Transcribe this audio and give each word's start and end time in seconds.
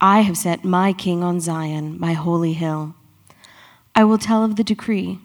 I 0.00 0.20
have 0.20 0.38
set 0.38 0.64
my 0.64 0.92
king 0.92 1.24
on 1.24 1.40
Zion, 1.40 1.98
my 1.98 2.12
holy 2.12 2.52
hill. 2.52 2.94
I 3.96 4.04
will 4.04 4.18
tell 4.18 4.44
of 4.44 4.54
the 4.54 4.62
decree. 4.62 5.18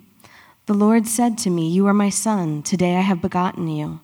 The 0.65 0.73
Lord 0.73 1.05
said 1.05 1.37
to 1.39 1.51
me, 1.51 1.69
You 1.69 1.85
are 1.85 1.93
my 1.93 2.09
son. 2.09 2.63
Today 2.63 2.95
I 2.95 3.01
have 3.01 3.21
begotten 3.21 3.67
you. 3.67 3.99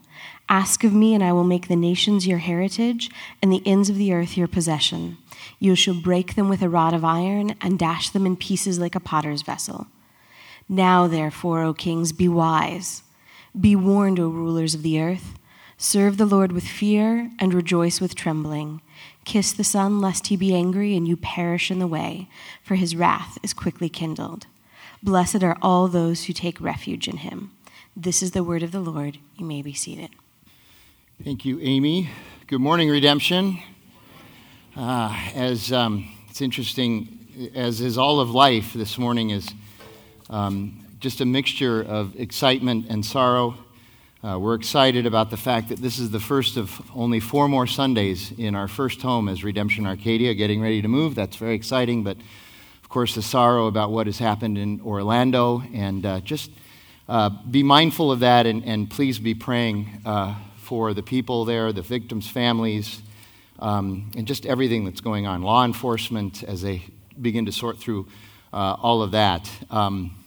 Ask 0.48 0.84
of 0.84 0.94
me, 0.94 1.16
and 1.16 1.24
I 1.24 1.34
will 1.34 1.44
make 1.44 1.70
the 1.70 1.76
nations 1.76 2.28
your 2.28 2.38
heritage, 2.38 3.10
and 3.42 3.52
the 3.52 3.64
ends 3.66 3.90
of 3.90 3.96
the 3.96 4.14
earth 4.14 4.38
your 4.38 4.48
possession. 4.48 5.18
You 5.58 5.74
shall 5.74 6.00
break 6.00 6.36
them 6.36 6.50
with 6.50 6.62
a 6.62 6.70
rod 6.70 6.94
of 6.94 7.04
iron, 7.04 7.56
and 7.62 7.80
dash 7.80 8.12
them 8.12 8.28
in 8.28 8.36
pieces 8.36 8.78
like 8.78 8.94
a 8.94 9.00
potter's 9.00 9.42
vessel. 9.42 9.88
Now, 10.68 11.08
therefore, 11.08 11.64
O 11.64 11.74
kings, 11.74 12.12
be 12.12 12.28
wise. 12.28 13.02
Be 13.60 13.76
warned, 13.76 14.20
O 14.20 14.28
rulers 14.28 14.76
of 14.76 14.84
the 14.84 15.02
earth. 15.02 15.34
Serve 15.78 16.18
the 16.18 16.28
Lord 16.28 16.52
with 16.52 16.68
fear, 16.68 17.32
and 17.40 17.56
rejoice 17.56 18.00
with 18.00 18.14
trembling. 18.14 18.82
Kiss 19.30 19.52
the 19.52 19.64
Son, 19.64 20.02
lest 20.02 20.26
he 20.26 20.36
be 20.36 20.56
angry, 20.56 20.96
and 20.96 21.08
you 21.08 21.16
perish 21.16 21.70
in 21.70 21.78
the 21.78 21.86
way, 21.86 22.28
for 22.64 22.74
his 22.74 22.96
wrath 22.96 23.38
is 23.44 23.54
quickly 23.54 23.88
kindled. 23.88 24.48
Blessed 25.04 25.44
are 25.44 25.56
all 25.62 25.88
those 25.88 26.24
who 26.24 26.34
take 26.34 26.60
refuge 26.60 27.08
in 27.08 27.18
him. 27.18 27.52
This 27.96 28.24
is 28.24 28.32
the 28.32 28.44
word 28.44 28.64
of 28.64 28.72
the 28.72 28.80
Lord. 28.80 29.20
You 29.38 29.46
may 29.46 29.62
be 29.62 29.72
seated. 29.72 30.10
Thank 31.24 31.46
you, 31.46 31.60
Amy. 31.62 32.10
Good 32.48 32.60
morning, 32.60 32.90
Redemption. 32.90 33.60
Uh, 34.76 35.16
as 35.36 35.72
um, 35.72 36.12
it's 36.28 36.42
interesting, 36.42 37.52
as 37.54 37.82
is 37.82 38.00
all 38.00 38.20
of 38.22 38.32
life, 38.32 38.74
this 38.74 38.98
morning 38.98 39.30
is 39.30 39.48
um, 40.32 40.84
just 41.00 41.22
a 41.22 41.26
mixture 41.26 41.84
of 41.84 42.20
excitement 42.20 42.88
and 42.90 43.06
sorrow. 43.06 43.54
Uh, 44.22 44.38
we're 44.38 44.56
excited 44.56 45.06
about 45.06 45.30
the 45.30 45.38
fact 45.38 45.70
that 45.70 45.80
this 45.80 45.98
is 45.98 46.12
the 46.12 46.20
first 46.20 46.58
of 46.58 46.82
only 46.94 47.22
four 47.22 47.48
more 47.48 47.66
Sundays 47.66 48.34
in 48.38 48.54
our 48.54 48.68
first 48.68 49.02
home 49.02 49.30
as 49.30 49.46
Redemption 49.46 49.86
Arcadia, 49.86 50.34
getting 50.34 50.62
ready 50.62 50.82
to 50.82 50.90
move. 50.90 51.16
That's 51.16 51.38
very 51.38 51.56
exciting, 51.56 52.04
but 52.04 52.18
of 52.84 52.90
course, 52.90 53.16
the 53.16 53.22
sorrow 53.22 53.68
about 53.68 53.92
what 53.92 54.08
has 54.08 54.20
happened 54.20 54.58
in 54.58 54.82
Orlando, 54.82 55.64
and 55.74 56.06
uh, 56.06 56.20
just 56.20 56.52
uh, 57.08 57.30
be 57.30 57.64
mindful 57.64 58.12
of 58.12 58.20
that 58.20 58.46
and, 58.46 58.66
and 58.66 58.90
please 58.90 59.20
be 59.20 59.34
praying 59.34 60.02
uh, 60.06 60.36
for 60.58 60.94
the 60.94 61.04
people 61.04 61.46
there, 61.46 61.72
the 61.72 61.82
victims' 61.82 62.30
families, 62.30 63.02
um, 63.60 64.12
and 64.18 64.28
just 64.28 64.46
everything 64.46 64.84
that's 64.84 65.00
going 65.00 65.28
on. 65.28 65.44
Law 65.44 65.64
enforcement 65.64 66.44
as 66.44 66.62
they 66.62 66.84
begin 67.22 67.46
to 67.46 67.54
sort 67.54 67.78
through 67.78 68.06
uh, 68.52 68.76
all 68.82 69.02
of 69.02 69.12
that. 69.12 69.50
Um, 69.72 70.19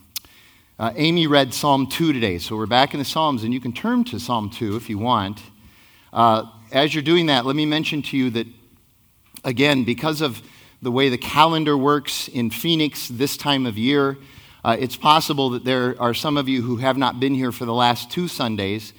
uh, 0.83 0.93
Amy 0.97 1.29
read 1.29 1.55
Psalm 1.55 1.87
2 1.87 2.13
today, 2.13 2.39
so 2.39 2.57
we're 2.57 2.67
back 2.67 2.93
in 2.93 2.99
the 2.99 3.05
Psalms, 3.05 3.45
and 3.45 3.55
you 3.55 3.61
can 3.61 3.73
turn 3.73 4.03
to 4.03 4.19
Psalm 4.19 4.51
2 4.51 4.75
if 4.75 4.91
you 4.91 4.99
want. 4.99 5.41
Uh, 6.13 6.47
as 6.73 6.93
you're 6.93 7.05
doing 7.05 7.27
that, 7.27 7.47
let 7.47 7.55
me 7.55 7.65
mention 7.65 8.03
to 8.03 8.17
you 8.17 8.31
that, 8.31 8.49
again, 9.45 9.85
because 9.85 10.21
of 10.21 10.43
the 10.83 10.91
way 10.91 11.09
the 11.09 11.17
calendar 11.17 11.79
works 11.79 12.27
in 12.27 12.51
Phoenix 12.51 13.07
this 13.07 13.37
time 13.37 13.65
of 13.65 13.79
year. 13.79 14.19
Uh, 14.65 14.77
it's 14.77 14.97
possible 14.97 15.51
that 15.51 15.65
there 15.65 15.95
are 16.03 16.15
some 16.15 16.37
of 16.37 16.49
you 16.49 16.63
who 16.63 16.79
have 16.79 16.97
not 16.97 17.21
been 17.21 17.37
here 17.37 17.53
for 17.53 17.65
the 17.65 17.73
last 17.73 18.11
two 18.11 18.27
Sundays. 18.27 18.93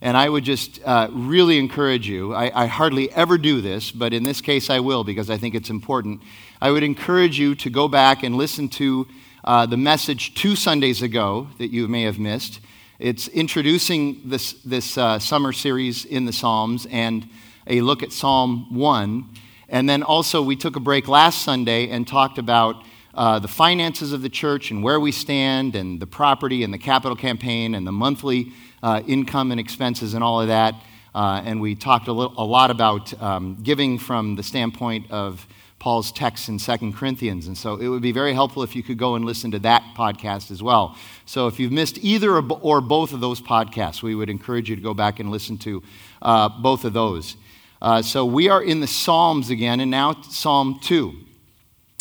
And 0.00 0.16
I 0.16 0.28
would 0.28 0.42
just 0.42 0.80
uh, 0.84 1.08
really 1.12 1.60
encourage 1.60 2.08
you. 2.08 2.34
I, 2.34 2.64
I, 2.64 2.66
hardly 2.66 3.12
ever 3.12 3.38
do 3.38 3.60
this, 3.60 3.92
but 3.92 4.12
in 4.12 4.24
this 4.24 4.40
case 4.40 4.70
I 4.70 4.80
will 4.80 5.04
because 5.04 5.30
I 5.30 5.36
think 5.36 5.54
it's 5.54 5.70
important. 5.70 6.20
I 6.60 6.72
would 6.72 6.82
encourage 6.82 7.38
you 7.38 7.54
to 7.56 7.70
go 7.70 7.86
back 7.86 8.24
and 8.24 8.34
listen 8.36 8.68
to 8.70 9.06
uh, 9.48 9.64
the 9.64 9.78
message 9.78 10.34
two 10.34 10.54
Sundays 10.54 11.00
ago 11.00 11.48
that 11.56 11.72
you 11.72 11.88
may 11.88 12.02
have 12.02 12.18
missed. 12.18 12.60
It's 12.98 13.28
introducing 13.28 14.28
this, 14.28 14.52
this 14.52 14.98
uh, 14.98 15.18
summer 15.18 15.54
series 15.54 16.04
in 16.04 16.26
the 16.26 16.34
Psalms 16.34 16.86
and 16.90 17.26
a 17.66 17.80
look 17.80 18.02
at 18.02 18.12
Psalm 18.12 18.74
1. 18.76 19.24
And 19.70 19.88
then 19.88 20.02
also, 20.02 20.42
we 20.42 20.54
took 20.54 20.76
a 20.76 20.80
break 20.80 21.08
last 21.08 21.46
Sunday 21.46 21.88
and 21.88 22.06
talked 22.06 22.36
about 22.36 22.84
uh, 23.14 23.38
the 23.38 23.48
finances 23.48 24.12
of 24.12 24.20
the 24.20 24.28
church 24.28 24.70
and 24.70 24.84
where 24.84 25.00
we 25.00 25.12
stand, 25.12 25.74
and 25.74 25.98
the 25.98 26.06
property 26.06 26.62
and 26.62 26.74
the 26.74 26.78
capital 26.78 27.16
campaign, 27.16 27.74
and 27.74 27.86
the 27.86 27.92
monthly 27.92 28.52
uh, 28.82 29.00
income 29.06 29.50
and 29.50 29.58
expenses, 29.58 30.12
and 30.12 30.22
all 30.22 30.42
of 30.42 30.48
that. 30.48 30.74
Uh, 31.14 31.40
and 31.42 31.58
we 31.58 31.74
talked 31.74 32.06
a, 32.08 32.12
little, 32.12 32.34
a 32.36 32.44
lot 32.44 32.70
about 32.70 33.18
um, 33.22 33.56
giving 33.62 33.98
from 33.98 34.36
the 34.36 34.42
standpoint 34.42 35.10
of 35.10 35.46
Paul's 35.78 36.10
text 36.10 36.48
in 36.48 36.58
2 36.58 36.92
Corinthians. 36.92 37.46
And 37.46 37.56
so 37.56 37.76
it 37.76 37.88
would 37.88 38.02
be 38.02 38.10
very 38.10 38.32
helpful 38.32 38.62
if 38.62 38.74
you 38.74 38.82
could 38.82 38.98
go 38.98 39.14
and 39.14 39.24
listen 39.24 39.50
to 39.52 39.58
that 39.60 39.82
podcast 39.96 40.50
as 40.50 40.62
well. 40.62 40.96
So 41.24 41.46
if 41.46 41.60
you've 41.60 41.72
missed 41.72 41.98
either 41.98 42.36
or 42.36 42.80
both 42.80 43.12
of 43.12 43.20
those 43.20 43.40
podcasts, 43.40 44.02
we 44.02 44.14
would 44.14 44.28
encourage 44.28 44.68
you 44.68 44.76
to 44.76 44.82
go 44.82 44.94
back 44.94 45.20
and 45.20 45.30
listen 45.30 45.56
to 45.58 45.82
uh, 46.20 46.48
both 46.48 46.84
of 46.84 46.92
those. 46.92 47.36
Uh, 47.80 48.02
so 48.02 48.24
we 48.24 48.48
are 48.48 48.62
in 48.62 48.80
the 48.80 48.88
Psalms 48.88 49.50
again, 49.50 49.78
and 49.78 49.90
now 49.90 50.20
Psalm 50.22 50.80
2. 50.82 51.14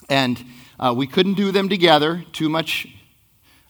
And 0.10 0.44
uh, 0.80 0.94
we 0.98 1.06
couldn't 1.06 1.36
do 1.36 1.52
them 1.52 1.70
together, 1.70 2.24
too 2.32 2.50
much 2.50 2.88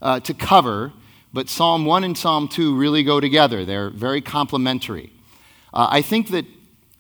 uh, 0.02 0.22
to 0.22 0.34
cover, 0.34 0.94
but 1.34 1.50
Psalm 1.50 1.86
1 1.86 2.06
and 2.06 2.18
Psalm 2.18 2.48
2 2.48 2.78
really 2.78 3.04
go 3.04 3.20
together. 3.20 3.66
They're 3.66 3.90
very 3.90 4.22
complementary. 4.22 5.12
Uh, 5.74 5.88
I 5.92 6.02
think 6.02 6.30
that 6.30 6.46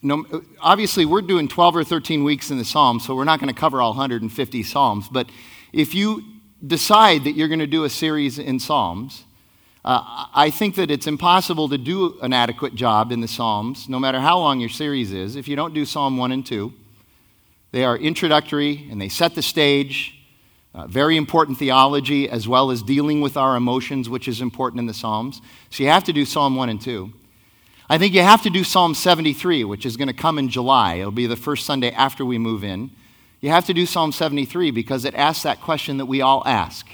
no, 0.02 0.25
obviously 0.59 1.06
we're 1.06 1.22
doing 1.22 1.47
12 1.47 1.75
or 1.78 1.84
13 1.84 2.24
weeks 2.24 2.52
in 2.52 2.58
the 2.58 2.66
Psalms, 2.66 3.06
so 3.06 3.16
we're 3.16 3.24
not 3.24 3.40
going 3.40 3.53
to 3.53 3.59
cover 3.59 3.81
all 3.81 3.91
150 3.91 4.63
Psalms. 4.63 5.08
But 5.09 5.30
if 5.74 5.96
you 5.96 6.24
decide 6.66 7.24
that 7.24 7.31
you're 7.34 7.47
going 7.47 7.59
to 7.59 7.68
do 7.68 7.84
a 7.84 7.90
series 7.90 8.40
in 8.40 8.59
Psalms, 8.59 9.24
uh, 9.84 10.25
I 10.34 10.50
think 10.50 10.75
that 10.75 10.91
it's 10.91 11.08
impossible 11.08 11.69
to 11.69 11.78
do 11.78 12.19
an 12.22 12.34
adequate 12.34 12.75
job 12.75 13.12
in 13.12 13.22
the 13.22 13.28
Psalms, 13.28 13.88
no 13.88 14.00
matter 14.00 14.19
how 14.19 14.38
long 14.38 14.59
your 14.59 14.69
series 14.69 15.13
is, 15.13 15.35
if 15.35 15.47
you 15.47 15.56
don't 15.56 15.74
do 15.74 15.85
Psalm 15.85 16.18
1 16.18 16.31
and 16.31 16.46
2. 16.46 16.74
They 17.72 17.84
are 17.84 17.97
introductory 17.97 18.88
and 18.90 19.00
they 19.00 19.09
set 19.09 19.35
the 19.35 19.41
stage. 19.41 20.14
Uh, 20.75 20.88
very 20.88 21.18
important 21.18 21.58
theology, 21.58 22.29
as 22.29 22.47
well 22.47 22.69
as 22.69 22.84
dealing 22.84 23.22
with 23.22 23.35
our 23.35 23.56
emotions, 23.56 24.09
which 24.09 24.28
is 24.28 24.41
important 24.41 24.79
in 24.79 24.85
the 24.85 24.94
Psalms. 24.94 25.41
So 25.69 25.84
you 25.84 25.90
have 25.90 26.03
to 26.03 26.14
do 26.14 26.25
Psalm 26.25 26.56
1 26.56 26.69
and 26.69 26.81
2. 26.81 27.14
I 27.89 27.97
think 27.97 28.13
you 28.13 28.21
have 28.21 28.41
to 28.41 28.49
do 28.49 28.65
Psalm 28.65 28.93
73, 28.93 29.63
which 29.63 29.85
is 29.85 29.95
going 29.95 30.09
to 30.09 30.13
come 30.13 30.37
in 30.37 30.49
July. 30.49 30.95
It'll 30.95 31.09
be 31.09 31.25
the 31.25 31.37
first 31.37 31.65
Sunday 31.65 31.91
after 31.91 32.25
we 32.25 32.37
move 32.37 32.65
in. 32.65 32.91
You 33.39 33.49
have 33.49 33.65
to 33.67 33.73
do 33.73 33.85
Psalm 33.85 34.11
73 34.11 34.71
because 34.71 35.05
it 35.05 35.15
asks 35.15 35.43
that 35.43 35.61
question 35.61 35.97
that 35.97 36.05
we 36.05 36.19
all 36.19 36.43
ask, 36.45 36.85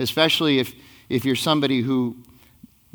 especially 0.00 0.58
if, 0.58 0.74
if 1.08 1.24
you're 1.24 1.36
somebody 1.36 1.80
who 1.82 2.16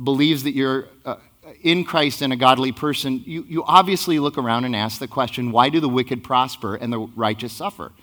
believes 0.03 0.43
that 0.43 0.55
you're 0.55 0.89
uh, 1.05 1.15
in 1.61 1.85
Christ 1.85 2.21
and 2.21 2.33
a 2.33 2.35
godly 2.35 2.73
person, 2.73 3.23
you, 3.25 3.45
you 3.47 3.63
obviously 3.63 4.19
look 4.19 4.37
around 4.37 4.65
and 4.65 4.75
ask 4.75 4.99
the 4.99 5.07
question 5.07 5.53
why 5.53 5.69
do 5.69 5.79
the 5.79 5.87
wicked 5.87 6.25
prosper 6.25 6.75
and 6.75 6.91
the 6.91 6.99
righteous 6.99 7.53
suffer? 7.53 7.93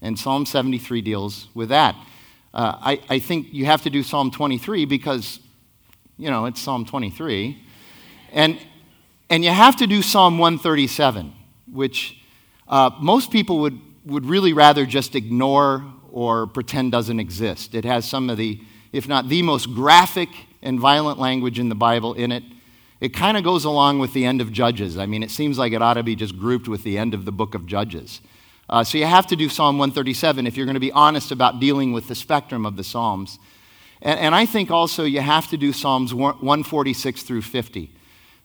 And 0.00 0.18
Psalm 0.18 0.46
73 0.46 1.02
deals 1.02 1.48
with 1.52 1.68
that. 1.68 1.94
Uh, 2.54 2.78
I, 2.80 3.00
I 3.10 3.18
think 3.18 3.52
you 3.52 3.66
have 3.66 3.82
to 3.82 3.90
do 3.90 4.02
Psalm 4.02 4.30
23 4.30 4.86
because, 4.86 5.40
you 6.16 6.30
know, 6.30 6.46
it's 6.46 6.60
Psalm 6.60 6.86
23. 6.86 7.60
And, 8.32 8.58
and 9.34 9.44
you 9.44 9.50
have 9.50 9.74
to 9.74 9.88
do 9.88 10.00
Psalm 10.00 10.38
137, 10.38 11.34
which 11.66 12.20
uh, 12.68 12.90
most 13.00 13.32
people 13.32 13.58
would, 13.58 13.80
would 14.04 14.26
really 14.26 14.52
rather 14.52 14.86
just 14.86 15.16
ignore 15.16 15.84
or 16.12 16.46
pretend 16.46 16.92
doesn't 16.92 17.18
exist. 17.18 17.74
It 17.74 17.84
has 17.84 18.08
some 18.08 18.30
of 18.30 18.36
the, 18.36 18.60
if 18.92 19.08
not 19.08 19.28
the 19.28 19.42
most 19.42 19.74
graphic 19.74 20.28
and 20.62 20.78
violent 20.78 21.18
language 21.18 21.58
in 21.58 21.68
the 21.68 21.74
Bible 21.74 22.14
in 22.14 22.30
it. 22.30 22.44
It 23.00 23.08
kind 23.08 23.36
of 23.36 23.42
goes 23.42 23.64
along 23.64 23.98
with 23.98 24.12
the 24.12 24.24
end 24.24 24.40
of 24.40 24.52
Judges. 24.52 24.96
I 24.96 25.06
mean, 25.06 25.24
it 25.24 25.32
seems 25.32 25.58
like 25.58 25.72
it 25.72 25.82
ought 25.82 25.94
to 25.94 26.04
be 26.04 26.14
just 26.14 26.38
grouped 26.38 26.68
with 26.68 26.84
the 26.84 26.96
end 26.96 27.12
of 27.12 27.24
the 27.24 27.32
book 27.32 27.56
of 27.56 27.66
Judges. 27.66 28.20
Uh, 28.70 28.84
so 28.84 28.98
you 28.98 29.06
have 29.06 29.26
to 29.26 29.34
do 29.34 29.48
Psalm 29.48 29.78
137 29.78 30.46
if 30.46 30.56
you're 30.56 30.64
going 30.64 30.74
to 30.74 30.80
be 30.80 30.92
honest 30.92 31.32
about 31.32 31.58
dealing 31.58 31.92
with 31.92 32.06
the 32.06 32.14
spectrum 32.14 32.64
of 32.64 32.76
the 32.76 32.84
Psalms. 32.84 33.40
And, 34.00 34.20
and 34.20 34.32
I 34.32 34.46
think 34.46 34.70
also 34.70 35.02
you 35.02 35.22
have 35.22 35.48
to 35.48 35.56
do 35.56 35.72
Psalms 35.72 36.14
146 36.14 37.24
through 37.24 37.42
50, 37.42 37.90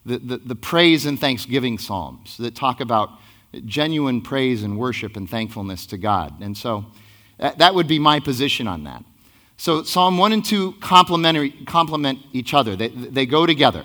the, 0.04 0.18
the, 0.18 0.36
the 0.38 0.54
praise 0.54 1.06
and 1.06 1.20
thanksgiving 1.20 1.78
Psalms 1.78 2.36
that 2.38 2.54
talk 2.54 2.80
about 2.80 3.10
genuine 3.64 4.22
praise 4.22 4.62
and 4.62 4.78
worship 4.78 5.16
and 5.16 5.28
thankfulness 5.28 5.86
to 5.86 5.98
God. 5.98 6.40
And 6.40 6.56
so 6.56 6.86
that, 7.38 7.58
that 7.58 7.74
would 7.74 7.88
be 7.88 7.98
my 7.98 8.20
position 8.20 8.66
on 8.66 8.84
that. 8.84 9.04
So 9.56 9.82
Psalm 9.82 10.16
1 10.16 10.32
and 10.32 10.44
2 10.44 10.72
complement 10.80 12.18
each 12.32 12.54
other, 12.54 12.76
they, 12.76 12.88
they 12.88 13.26
go 13.26 13.44
together. 13.44 13.84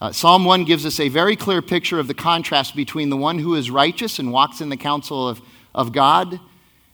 Uh, 0.00 0.12
Psalm 0.12 0.44
1 0.44 0.64
gives 0.64 0.86
us 0.86 1.00
a 1.00 1.08
very 1.08 1.36
clear 1.36 1.60
picture 1.60 1.98
of 1.98 2.08
the 2.08 2.14
contrast 2.14 2.74
between 2.74 3.10
the 3.10 3.16
one 3.16 3.38
who 3.38 3.54
is 3.54 3.70
righteous 3.70 4.18
and 4.18 4.32
walks 4.32 4.60
in 4.60 4.68
the 4.68 4.76
counsel 4.76 5.28
of, 5.28 5.40
of 5.74 5.92
God 5.92 6.40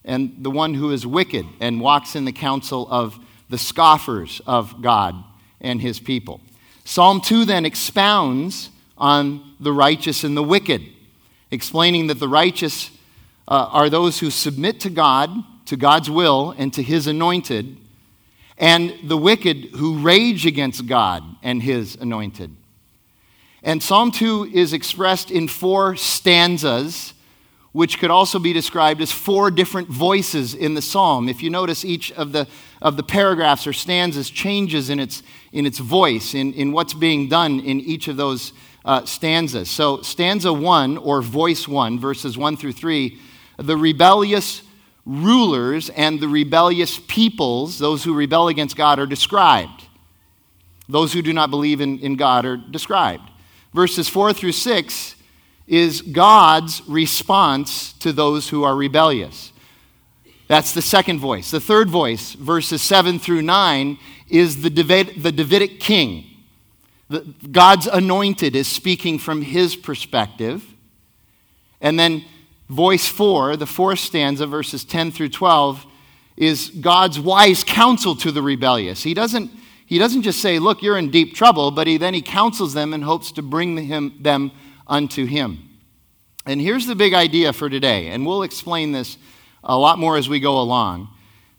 and 0.04 0.34
the 0.38 0.50
one 0.50 0.74
who 0.74 0.90
is 0.90 1.06
wicked 1.06 1.46
and 1.60 1.80
walks 1.80 2.16
in 2.16 2.24
the 2.24 2.32
counsel 2.32 2.86
of 2.90 3.18
the 3.48 3.58
scoffers 3.58 4.40
of 4.46 4.82
God 4.82 5.14
and 5.60 5.80
his 5.80 6.00
people. 6.00 6.40
Psalm 6.84 7.20
2 7.20 7.46
then 7.46 7.64
expounds 7.64 8.70
on 8.96 9.54
the 9.58 9.72
righteous 9.72 10.22
and 10.22 10.36
the 10.36 10.42
wicked, 10.42 10.82
explaining 11.50 12.06
that 12.08 12.20
the 12.20 12.28
righteous 12.28 12.90
uh, 13.48 13.68
are 13.72 13.90
those 13.90 14.20
who 14.20 14.30
submit 14.30 14.80
to 14.80 14.90
God, 14.90 15.30
to 15.66 15.76
God's 15.76 16.10
will, 16.10 16.54
and 16.56 16.72
to 16.74 16.82
his 16.82 17.06
anointed, 17.06 17.76
and 18.58 18.94
the 19.02 19.16
wicked 19.16 19.70
who 19.76 19.98
rage 19.98 20.46
against 20.46 20.86
God 20.86 21.24
and 21.42 21.62
his 21.62 21.96
anointed. 21.96 22.54
And 23.62 23.82
Psalm 23.82 24.10
2 24.10 24.50
is 24.52 24.74
expressed 24.74 25.30
in 25.30 25.48
four 25.48 25.96
stanzas, 25.96 27.13
which 27.74 27.98
could 27.98 28.10
also 28.10 28.38
be 28.38 28.52
described 28.52 29.00
as 29.00 29.10
four 29.10 29.50
different 29.50 29.88
voices 29.88 30.54
in 30.54 30.74
the 30.74 30.80
psalm. 30.80 31.28
If 31.28 31.42
you 31.42 31.50
notice, 31.50 31.84
each 31.84 32.12
of 32.12 32.30
the, 32.30 32.46
of 32.80 32.96
the 32.96 33.02
paragraphs 33.02 33.66
or 33.66 33.72
stanzas 33.72 34.30
changes 34.30 34.90
in 34.90 35.00
its, 35.00 35.24
in 35.50 35.66
its 35.66 35.80
voice, 35.80 36.34
in, 36.34 36.52
in 36.52 36.70
what's 36.70 36.94
being 36.94 37.28
done 37.28 37.58
in 37.58 37.80
each 37.80 38.06
of 38.06 38.16
those 38.16 38.52
uh, 38.84 39.04
stanzas. 39.04 39.68
So, 39.68 40.02
stanza 40.02 40.52
1, 40.52 40.98
or 40.98 41.20
voice 41.20 41.66
1, 41.66 41.98
verses 41.98 42.38
1 42.38 42.56
through 42.58 42.74
3, 42.74 43.18
the 43.56 43.76
rebellious 43.76 44.62
rulers 45.04 45.90
and 45.90 46.20
the 46.20 46.28
rebellious 46.28 47.00
peoples, 47.08 47.80
those 47.80 48.04
who 48.04 48.14
rebel 48.14 48.46
against 48.46 48.76
God, 48.76 49.00
are 49.00 49.06
described. 49.06 49.82
Those 50.88 51.12
who 51.12 51.22
do 51.22 51.32
not 51.32 51.50
believe 51.50 51.80
in, 51.80 51.98
in 51.98 52.14
God 52.14 52.46
are 52.46 52.56
described. 52.56 53.28
Verses 53.72 54.08
4 54.08 54.32
through 54.32 54.52
6 54.52 55.16
is 55.66 56.02
God's 56.02 56.82
response 56.86 57.92
to 57.94 58.12
those 58.12 58.48
who 58.48 58.64
are 58.64 58.76
rebellious. 58.76 59.52
That's 60.46 60.72
the 60.72 60.82
second 60.82 61.20
voice. 61.20 61.50
The 61.50 61.60
third 61.60 61.88
voice, 61.88 62.34
verses 62.34 62.82
7 62.82 63.18
through 63.18 63.42
9, 63.42 63.98
is 64.28 64.62
the, 64.62 64.68
the 64.68 65.32
Davidic 65.32 65.80
king. 65.80 66.26
The, 67.08 67.20
God's 67.50 67.86
anointed 67.86 68.54
is 68.54 68.68
speaking 68.68 69.18
from 69.18 69.42
his 69.42 69.74
perspective. 69.74 70.64
And 71.80 71.98
then 71.98 72.24
voice 72.68 73.08
4, 73.08 73.56
the 73.56 73.66
fourth 73.66 74.00
stanza, 74.00 74.46
verses 74.46 74.84
10 74.84 75.12
through 75.12 75.30
12, 75.30 75.86
is 76.36 76.68
God's 76.68 77.18
wise 77.20 77.64
counsel 77.64 78.16
to 78.16 78.30
the 78.30 78.42
rebellious. 78.42 79.02
He 79.02 79.14
doesn't, 79.14 79.50
he 79.86 79.98
doesn't 79.98 80.22
just 80.22 80.40
say, 80.40 80.58
Look, 80.58 80.82
you're 80.82 80.98
in 80.98 81.10
deep 81.10 81.34
trouble, 81.34 81.70
but 81.70 81.86
he, 81.86 81.96
then 81.96 82.14
he 82.14 82.22
counsels 82.22 82.74
them 82.74 82.92
and 82.92 83.04
hopes 83.04 83.32
to 83.32 83.42
bring 83.42 83.76
him, 83.76 84.14
them 84.20 84.50
unto 84.86 85.26
him. 85.26 85.70
And 86.46 86.60
here's 86.60 86.86
the 86.86 86.94
big 86.94 87.14
idea 87.14 87.52
for 87.52 87.70
today, 87.70 88.08
and 88.08 88.26
we'll 88.26 88.42
explain 88.42 88.92
this 88.92 89.16
a 89.62 89.76
lot 89.78 89.98
more 89.98 90.16
as 90.16 90.28
we 90.28 90.40
go 90.40 90.60
along. 90.60 91.08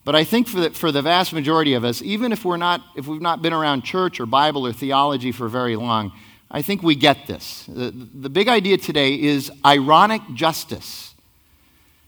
But 0.03 0.15
I 0.15 0.23
think 0.23 0.47
for 0.47 0.59
the, 0.59 0.69
for 0.69 0.91
the 0.91 1.01
vast 1.01 1.33
majority 1.33 1.73
of 1.73 1.83
us, 1.83 2.03
even 2.03 2.31
if, 2.31 2.45
we're 2.45 2.57
not, 2.57 2.81
if 2.95 3.07
we've 3.07 3.21
not 3.21 3.41
been 3.41 3.53
around 3.53 3.83
church 3.83 4.19
or 4.19 4.27
Bible 4.27 4.67
or 4.67 4.71
theology 4.71 5.31
for 5.31 5.47
very 5.47 5.75
long, 5.75 6.11
I 6.51 6.61
think 6.61 6.83
we 6.83 6.93
get 6.93 7.25
this. 7.25 7.65
The, 7.67 7.89
the 7.89 8.29
big 8.29 8.47
idea 8.47 8.77
today 8.77 9.19
is 9.19 9.51
ironic 9.65 10.21
justice. 10.35 11.15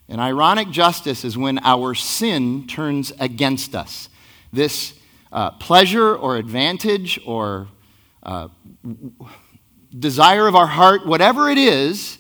And 0.07 0.21
ironic 0.21 0.69
justice 0.69 1.25
is 1.25 1.37
when 1.37 1.57
our 1.63 1.95
sin 1.95 2.67
turns 2.67 3.11
against 3.19 3.75
us. 3.75 4.09
This 4.53 4.93
uh, 5.31 5.51
pleasure 5.51 6.15
or 6.15 6.37
advantage 6.37 7.19
or 7.25 7.67
uh, 8.21 8.49
desire 9.97 10.47
of 10.47 10.55
our 10.55 10.67
heart, 10.67 11.05
whatever 11.05 11.49
it 11.49 11.57
is 11.57 12.17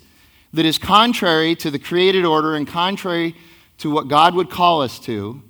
that 0.53 0.65
is 0.65 0.77
contrary 0.77 1.55
to 1.55 1.71
the 1.71 1.79
created 1.79 2.25
order 2.25 2.55
and 2.55 2.67
contrary 2.67 3.35
to 3.79 3.91
what 3.91 4.07
God 4.07 4.35
would 4.35 4.49
call 4.49 4.81
us 4.81 4.99
to, 4.99 5.41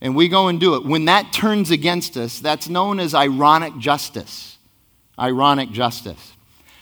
and 0.00 0.16
we 0.16 0.28
go 0.28 0.48
and 0.48 0.58
do 0.58 0.74
it, 0.76 0.84
when 0.84 1.04
that 1.06 1.32
turns 1.32 1.70
against 1.70 2.16
us, 2.16 2.40
that's 2.40 2.68
known 2.68 3.00
as 3.00 3.14
ironic 3.14 3.76
justice. 3.78 4.58
Ironic 5.18 5.70
justice. 5.70 6.32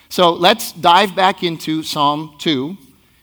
So 0.09 0.33
let's 0.33 0.73
dive 0.73 1.15
back 1.15 1.43
into 1.43 1.83
Psalm 1.83 2.37
2 2.39 2.77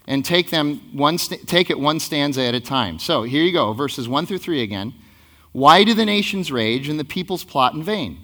and 0.07 0.23
take, 0.23 0.51
them 0.51 0.81
one 0.93 1.17
take 1.17 1.69
it 1.69 1.79
one 1.79 1.99
stanza 1.99 2.43
at 2.43 2.53
a 2.53 2.59
time. 2.59 2.99
So 2.99 3.23
here 3.23 3.43
you 3.43 3.51
go, 3.51 3.73
verses 3.73 4.07
1 4.07 4.25
through 4.25 4.37
3 4.37 4.61
again. 4.61 4.93
Why 5.51 5.83
do 5.83 5.93
the 5.93 6.05
nations 6.05 6.51
rage 6.51 6.89
and 6.89 6.99
the 6.99 7.05
peoples 7.05 7.43
plot 7.43 7.73
in 7.73 7.81
vain? 7.81 8.19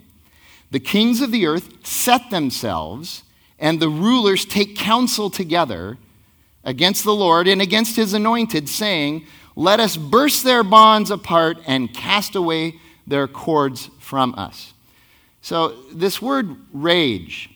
The 0.70 0.80
kings 0.80 1.20
of 1.20 1.32
the 1.32 1.46
earth 1.46 1.86
set 1.86 2.30
themselves 2.30 3.24
and 3.62 3.78
the 3.78 3.88
rulers 3.88 4.44
take 4.44 4.76
counsel 4.76 5.30
together 5.30 5.96
against 6.64 7.04
the 7.04 7.14
Lord 7.14 7.46
and 7.46 7.62
against 7.62 7.94
his 7.94 8.12
anointed, 8.12 8.68
saying, 8.68 9.24
Let 9.54 9.78
us 9.78 9.96
burst 9.96 10.42
their 10.42 10.64
bonds 10.64 11.12
apart 11.12 11.58
and 11.64 11.94
cast 11.94 12.34
away 12.34 12.74
their 13.06 13.28
cords 13.28 13.88
from 14.00 14.34
us. 14.36 14.74
So, 15.42 15.76
this 15.92 16.20
word 16.20 16.56
rage 16.72 17.50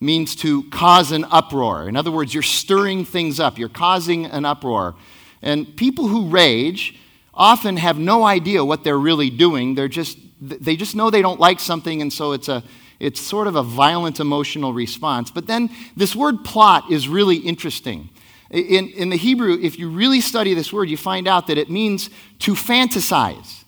means 0.00 0.34
to 0.36 0.64
cause 0.70 1.12
an 1.12 1.26
uproar. 1.30 1.86
In 1.86 1.96
other 1.96 2.10
words, 2.10 2.32
you're 2.32 2.42
stirring 2.42 3.04
things 3.04 3.38
up, 3.38 3.58
you're 3.58 3.68
causing 3.68 4.24
an 4.24 4.46
uproar. 4.46 4.94
And 5.42 5.76
people 5.76 6.08
who 6.08 6.28
rage 6.28 6.98
often 7.34 7.76
have 7.76 7.98
no 7.98 8.24
idea 8.24 8.64
what 8.64 8.84
they're 8.84 8.98
really 8.98 9.28
doing. 9.28 9.74
They're 9.74 9.86
just, 9.86 10.16
they 10.40 10.76
just 10.76 10.96
know 10.96 11.10
they 11.10 11.22
don't 11.22 11.40
like 11.40 11.60
something, 11.60 12.00
and 12.00 12.10
so 12.10 12.32
it's 12.32 12.48
a, 12.48 12.62
it's 13.02 13.20
sort 13.20 13.48
of 13.48 13.56
a 13.56 13.64
violent 13.64 14.20
emotional 14.20 14.72
response. 14.72 15.30
But 15.30 15.48
then 15.48 15.70
this 15.96 16.14
word 16.14 16.44
plot 16.44 16.90
is 16.90 17.08
really 17.08 17.36
interesting. 17.36 18.10
In, 18.48 18.90
in 18.90 19.08
the 19.08 19.16
Hebrew, 19.16 19.58
if 19.60 19.76
you 19.76 19.90
really 19.90 20.20
study 20.20 20.54
this 20.54 20.72
word, 20.72 20.88
you 20.88 20.96
find 20.96 21.26
out 21.26 21.48
that 21.48 21.58
it 21.58 21.68
means 21.68 22.10
to 22.40 22.52
fantasize. 22.52 23.64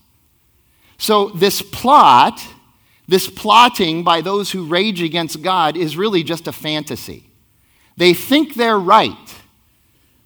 So 0.98 1.31
this 1.31 1.62
plot, 1.62 2.40
this 3.08 3.28
plotting 3.28 4.04
by 4.04 4.20
those 4.20 4.52
who 4.52 4.66
rage 4.66 5.02
against 5.02 5.42
God, 5.42 5.76
is 5.76 5.96
really 5.96 6.22
just 6.22 6.46
a 6.46 6.52
fantasy. 6.52 7.28
They 7.96 8.14
think 8.14 8.54
they're 8.54 8.78
right, 8.78 9.34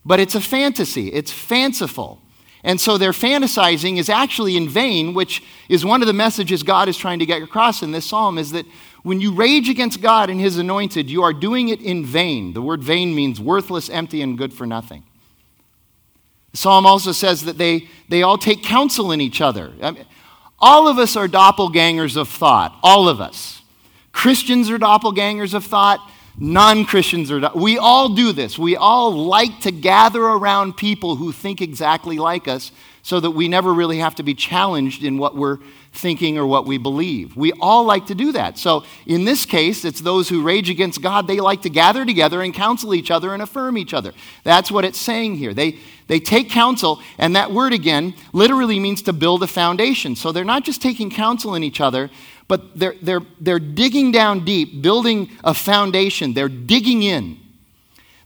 but 0.04 0.20
it's 0.20 0.34
a 0.34 0.40
fantasy, 0.40 1.08
it's 1.08 1.32
fanciful. 1.32 2.20
And 2.68 2.78
so 2.78 2.98
their 2.98 3.12
fantasizing 3.12 3.96
is 3.96 4.10
actually 4.10 4.54
in 4.54 4.68
vain, 4.68 5.14
which 5.14 5.42
is 5.70 5.86
one 5.86 6.02
of 6.02 6.06
the 6.06 6.12
messages 6.12 6.62
God 6.62 6.86
is 6.86 6.98
trying 6.98 7.18
to 7.20 7.24
get 7.24 7.42
across 7.42 7.82
in 7.82 7.92
this 7.92 8.04
psalm 8.04 8.36
is 8.36 8.50
that 8.50 8.66
when 9.02 9.22
you 9.22 9.32
rage 9.32 9.70
against 9.70 10.02
God 10.02 10.28
and 10.28 10.38
his 10.38 10.58
anointed, 10.58 11.08
you 11.08 11.22
are 11.22 11.32
doing 11.32 11.70
it 11.70 11.80
in 11.80 12.04
vain. 12.04 12.52
The 12.52 12.60
word 12.60 12.82
vain 12.82 13.14
means 13.14 13.40
worthless, 13.40 13.88
empty, 13.88 14.20
and 14.20 14.36
good 14.36 14.52
for 14.52 14.66
nothing. 14.66 15.02
The 16.50 16.58
psalm 16.58 16.84
also 16.84 17.12
says 17.12 17.46
that 17.46 17.56
they, 17.56 17.88
they 18.10 18.22
all 18.22 18.36
take 18.36 18.62
counsel 18.62 19.12
in 19.12 19.22
each 19.22 19.40
other. 19.40 19.72
I 19.80 19.92
mean, 19.92 20.04
all 20.58 20.88
of 20.88 20.98
us 20.98 21.16
are 21.16 21.26
doppelgangers 21.26 22.18
of 22.18 22.28
thought, 22.28 22.78
all 22.82 23.08
of 23.08 23.18
us. 23.18 23.62
Christians 24.12 24.68
are 24.68 24.78
doppelgangers 24.78 25.54
of 25.54 25.64
thought. 25.64 26.00
Non 26.40 26.84
Christians 26.84 27.32
are. 27.32 27.50
We 27.54 27.78
all 27.78 28.10
do 28.10 28.32
this. 28.32 28.58
We 28.58 28.76
all 28.76 29.10
like 29.10 29.60
to 29.62 29.72
gather 29.72 30.22
around 30.22 30.76
people 30.76 31.16
who 31.16 31.32
think 31.32 31.60
exactly 31.60 32.18
like 32.18 32.46
us 32.46 32.70
so 33.02 33.18
that 33.18 33.32
we 33.32 33.48
never 33.48 33.72
really 33.72 33.98
have 33.98 34.14
to 34.16 34.22
be 34.22 34.34
challenged 34.34 35.02
in 35.02 35.18
what 35.18 35.34
we're 35.34 35.58
thinking 35.92 36.38
or 36.38 36.46
what 36.46 36.66
we 36.66 36.78
believe. 36.78 37.36
We 37.36 37.52
all 37.52 37.84
like 37.84 38.06
to 38.06 38.14
do 38.14 38.32
that. 38.32 38.58
So 38.58 38.84
in 39.06 39.24
this 39.24 39.46
case, 39.46 39.84
it's 39.84 40.00
those 40.00 40.28
who 40.28 40.42
rage 40.42 40.70
against 40.70 41.02
God. 41.02 41.26
They 41.26 41.40
like 41.40 41.62
to 41.62 41.70
gather 41.70 42.04
together 42.04 42.42
and 42.42 42.54
counsel 42.54 42.94
each 42.94 43.10
other 43.10 43.32
and 43.32 43.42
affirm 43.42 43.76
each 43.76 43.94
other. 43.94 44.12
That's 44.44 44.70
what 44.70 44.84
it's 44.84 44.98
saying 44.98 45.36
here. 45.36 45.54
They, 45.54 45.78
they 46.06 46.20
take 46.20 46.50
counsel, 46.50 47.00
and 47.16 47.34
that 47.34 47.50
word 47.50 47.72
again 47.72 48.14
literally 48.32 48.78
means 48.78 49.02
to 49.02 49.12
build 49.12 49.42
a 49.42 49.46
foundation. 49.48 50.14
So 50.14 50.30
they're 50.30 50.44
not 50.44 50.64
just 50.64 50.82
taking 50.82 51.10
counsel 51.10 51.54
in 51.54 51.64
each 51.64 51.80
other, 51.80 52.10
but 52.48 52.78
they're, 52.78 52.94
they're, 53.02 53.20
they're 53.40 53.58
digging 53.58 54.10
down 54.10 54.44
deep, 54.44 54.82
building 54.82 55.30
a 55.44 55.54
foundation. 55.54 56.32
They're 56.32 56.48
digging 56.48 57.02
in. 57.02 57.38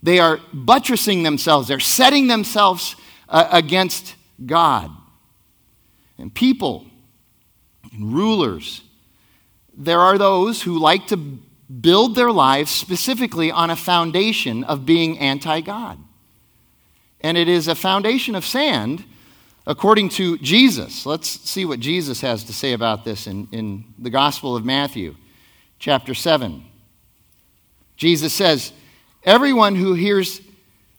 They 0.03 0.19
are 0.19 0.41
buttressing 0.53 1.23
themselves, 1.23 1.69
they're 1.69 1.81
setting 1.81 2.29
themselves 2.29 2.97
uh, 3.29 3.49
against 3.51 4.15
God. 4.45 4.91
And 6.19 6.33
people 6.33 6.87
and 7.93 8.13
rulers. 8.13 8.83
There 9.77 10.01
are 10.01 10.19
those 10.19 10.63
who 10.63 10.79
like 10.79 11.09
to 11.09 11.17
build 11.17 12.15
their 12.15 12.31
lives 12.31 12.71
specifically 12.71 13.51
on 13.51 13.71
a 13.71 13.77
foundation 13.77 14.65
of 14.65 14.85
being 14.87 15.19
anti 15.19 15.61
God. 15.61 15.99
And 17.21 17.37
it 17.37 17.49
is 17.49 17.69
a 17.69 17.75
foundation 17.75 18.35
of 18.35 18.45
sand 18.45 19.05
according 19.67 20.09
to 20.11 20.39
Jesus. 20.39 21.07
Let's 21.07 21.29
see 21.29 21.65
what 21.65 21.81
Jesus 21.81 22.21
has 22.21 22.45
to 22.45 22.53
say 22.53 22.73
about 22.73 23.05
this 23.05 23.27
in, 23.27 23.49
in 23.53 23.85
the 23.99 24.11
Gospel 24.11 24.57
of 24.57 24.65
Matthew, 24.65 25.17
chapter 25.79 26.15
7. 26.15 26.65
Jesus 27.97 28.33
says, 28.33 28.73
Everyone 29.25 29.77
who 29.77 29.95
hears 29.95 30.41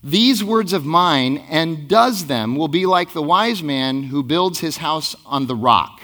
these 0.03 0.43
words 0.43 0.74
of 0.74 0.86
mine 0.86 1.38
and 1.50 1.88
does 1.88 2.27
them 2.27 2.55
will 2.55 2.67
be 2.67 2.86
like 2.86 3.13
the 3.13 3.22
wise 3.22 3.63
man 3.63 4.03
who 4.03 4.24
builds 4.24 4.60
his 4.60 4.77
house 4.77 5.15
on 5.25 5.48
the 5.48 5.55
rock. 5.55 6.01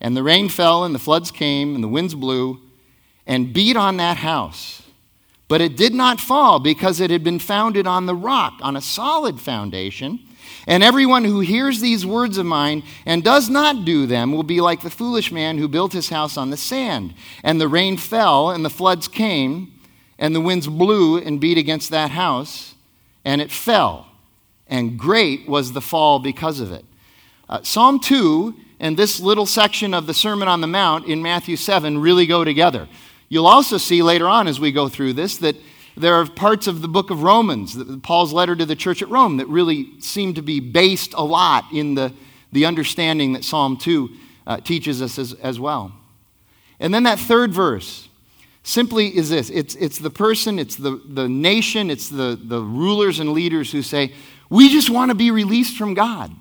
And 0.00 0.16
the 0.16 0.22
rain 0.22 0.48
fell, 0.48 0.84
and 0.84 0.94
the 0.94 0.98
floods 0.98 1.30
came, 1.30 1.74
and 1.74 1.84
the 1.84 1.88
winds 1.88 2.14
blew 2.14 2.60
and 3.26 3.52
beat 3.52 3.76
on 3.76 3.98
that 3.98 4.16
house. 4.16 4.82
But 5.46 5.60
it 5.60 5.76
did 5.76 5.94
not 5.94 6.20
fall 6.20 6.58
because 6.58 7.00
it 7.00 7.10
had 7.10 7.22
been 7.22 7.38
founded 7.38 7.86
on 7.86 8.06
the 8.06 8.14
rock, 8.14 8.54
on 8.62 8.76
a 8.76 8.80
solid 8.80 9.40
foundation. 9.40 10.20
And 10.66 10.82
everyone 10.82 11.24
who 11.24 11.40
hears 11.40 11.80
these 11.80 12.04
words 12.04 12.38
of 12.38 12.46
mine 12.46 12.82
and 13.06 13.24
does 13.24 13.48
not 13.48 13.84
do 13.84 14.06
them 14.06 14.32
will 14.32 14.42
be 14.42 14.60
like 14.60 14.82
the 14.82 14.90
foolish 14.90 15.32
man 15.32 15.58
who 15.58 15.68
built 15.68 15.92
his 15.92 16.08
house 16.08 16.36
on 16.36 16.50
the 16.50 16.56
sand. 16.56 17.14
And 17.42 17.60
the 17.60 17.68
rain 17.68 17.96
fell, 17.96 18.50
and 18.50 18.64
the 18.64 18.70
floods 18.70 19.08
came, 19.08 19.72
and 20.18 20.34
the 20.34 20.40
winds 20.40 20.66
blew 20.66 21.18
and 21.18 21.40
beat 21.40 21.58
against 21.58 21.90
that 21.90 22.10
house, 22.10 22.74
and 23.24 23.40
it 23.40 23.50
fell. 23.50 24.06
And 24.66 24.98
great 24.98 25.48
was 25.48 25.72
the 25.72 25.80
fall 25.80 26.18
because 26.18 26.60
of 26.60 26.72
it. 26.72 26.84
Uh, 27.48 27.62
Psalm 27.62 27.98
2 27.98 28.54
and 28.80 28.96
this 28.96 29.20
little 29.20 29.46
section 29.46 29.92
of 29.92 30.06
the 30.06 30.14
Sermon 30.14 30.48
on 30.48 30.62
the 30.62 30.66
Mount 30.66 31.06
in 31.06 31.20
Matthew 31.20 31.56
7 31.56 31.98
really 31.98 32.26
go 32.26 32.44
together. 32.44 32.88
You'll 33.28 33.46
also 33.46 33.76
see 33.76 34.02
later 34.02 34.26
on 34.26 34.48
as 34.48 34.58
we 34.58 34.72
go 34.72 34.88
through 34.88 35.12
this 35.12 35.36
that 35.38 35.56
there 36.00 36.14
are 36.14 36.26
parts 36.26 36.66
of 36.66 36.82
the 36.82 36.88
book 36.88 37.10
of 37.10 37.22
Romans, 37.22 37.76
Paul's 38.02 38.32
letter 38.32 38.56
to 38.56 38.66
the 38.66 38.76
church 38.76 39.02
at 39.02 39.08
Rome, 39.08 39.36
that 39.36 39.46
really 39.46 40.00
seem 40.00 40.34
to 40.34 40.42
be 40.42 40.60
based 40.60 41.14
a 41.14 41.22
lot 41.22 41.64
in 41.72 41.94
the, 41.94 42.12
the 42.52 42.66
understanding 42.66 43.32
that 43.34 43.44
Psalm 43.44 43.76
2 43.76 44.10
uh, 44.46 44.60
teaches 44.60 45.00
us 45.02 45.18
as, 45.18 45.34
as 45.34 45.60
well. 45.60 45.92
And 46.78 46.92
then 46.92 47.02
that 47.04 47.18
third 47.18 47.52
verse 47.52 48.08
simply 48.62 49.16
is 49.16 49.30
this 49.30 49.50
it's, 49.50 49.74
it's 49.76 49.98
the 49.98 50.10
person, 50.10 50.58
it's 50.58 50.76
the, 50.76 51.00
the 51.06 51.28
nation, 51.28 51.90
it's 51.90 52.08
the, 52.08 52.38
the 52.42 52.60
rulers 52.60 53.20
and 53.20 53.32
leaders 53.32 53.70
who 53.72 53.82
say, 53.82 54.12
We 54.48 54.70
just 54.70 54.90
want 54.90 55.10
to 55.10 55.14
be 55.14 55.30
released 55.30 55.76
from 55.76 55.94
God. 55.94 56.34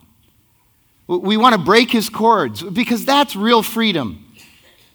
We 1.08 1.38
want 1.38 1.56
to 1.56 1.62
break 1.62 1.90
his 1.90 2.08
cords 2.08 2.62
because 2.62 3.04
that's 3.04 3.36
real 3.36 3.64
freedom. 3.64 4.29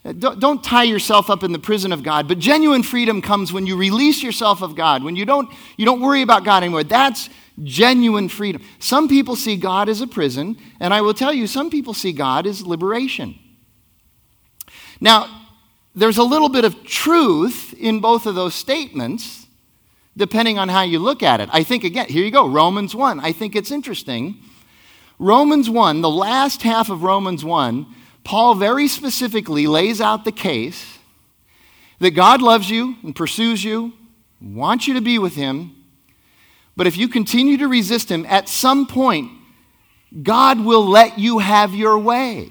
Don't, 0.04 0.38
don't 0.38 0.62
tie 0.62 0.82
yourself 0.82 1.30
up 1.30 1.42
in 1.42 1.52
the 1.52 1.58
prison 1.58 1.90
of 1.90 2.02
God, 2.02 2.28
but 2.28 2.38
genuine 2.38 2.82
freedom 2.82 3.22
comes 3.22 3.54
when 3.54 3.66
you 3.66 3.74
release 3.74 4.22
yourself 4.22 4.60
of 4.60 4.76
God, 4.76 5.02
when 5.02 5.16
you 5.16 5.24
don't, 5.24 5.48
you 5.78 5.86
don't 5.86 6.02
worry 6.02 6.20
about 6.20 6.44
God 6.44 6.62
anymore. 6.62 6.84
That's 6.84 7.30
genuine 7.62 8.28
freedom. 8.28 8.62
Some 8.78 9.08
people 9.08 9.34
see 9.34 9.56
God 9.56 9.88
as 9.88 10.02
a 10.02 10.06
prison, 10.06 10.58
and 10.78 10.92
I 10.92 11.00
will 11.00 11.14
tell 11.14 11.32
you, 11.32 11.46
some 11.46 11.70
people 11.70 11.94
see 11.94 12.12
God 12.12 12.46
as 12.46 12.66
liberation. 12.66 13.38
Now, 15.00 15.42
there's 15.94 16.18
a 16.18 16.22
little 16.22 16.50
bit 16.50 16.66
of 16.66 16.84
truth 16.84 17.72
in 17.78 18.00
both 18.00 18.26
of 18.26 18.34
those 18.34 18.54
statements, 18.54 19.46
depending 20.16 20.58
on 20.58 20.68
how 20.68 20.82
you 20.82 20.98
look 20.98 21.22
at 21.22 21.40
it. 21.40 21.48
I 21.50 21.62
think, 21.62 21.82
again, 21.82 22.08
here 22.08 22.24
you 22.24 22.30
go, 22.30 22.46
Romans 22.46 22.94
1. 22.94 23.20
I 23.20 23.32
think 23.32 23.56
it's 23.56 23.70
interesting. 23.70 24.36
Romans 25.18 25.70
1, 25.70 26.02
the 26.02 26.10
last 26.10 26.62
half 26.62 26.90
of 26.90 27.02
Romans 27.02 27.44
1, 27.44 27.86
Paul 28.24 28.54
very 28.54 28.88
specifically 28.88 29.66
lays 29.66 30.00
out 30.00 30.24
the 30.24 30.32
case 30.32 30.98
that 31.98 32.12
God 32.12 32.42
loves 32.42 32.70
you 32.70 32.96
and 33.02 33.14
pursues 33.14 33.62
you, 33.62 33.92
wants 34.40 34.88
you 34.88 34.94
to 34.94 35.00
be 35.00 35.18
with 35.18 35.34
him, 35.34 35.76
but 36.76 36.86
if 36.86 36.96
you 36.96 37.08
continue 37.08 37.56
to 37.58 37.68
resist 37.68 38.10
him, 38.10 38.26
at 38.26 38.48
some 38.48 38.86
point, 38.86 39.30
God 40.22 40.64
will 40.64 40.86
let 40.86 41.18
you 41.18 41.38
have 41.38 41.74
your 41.74 41.98
way. 41.98 42.50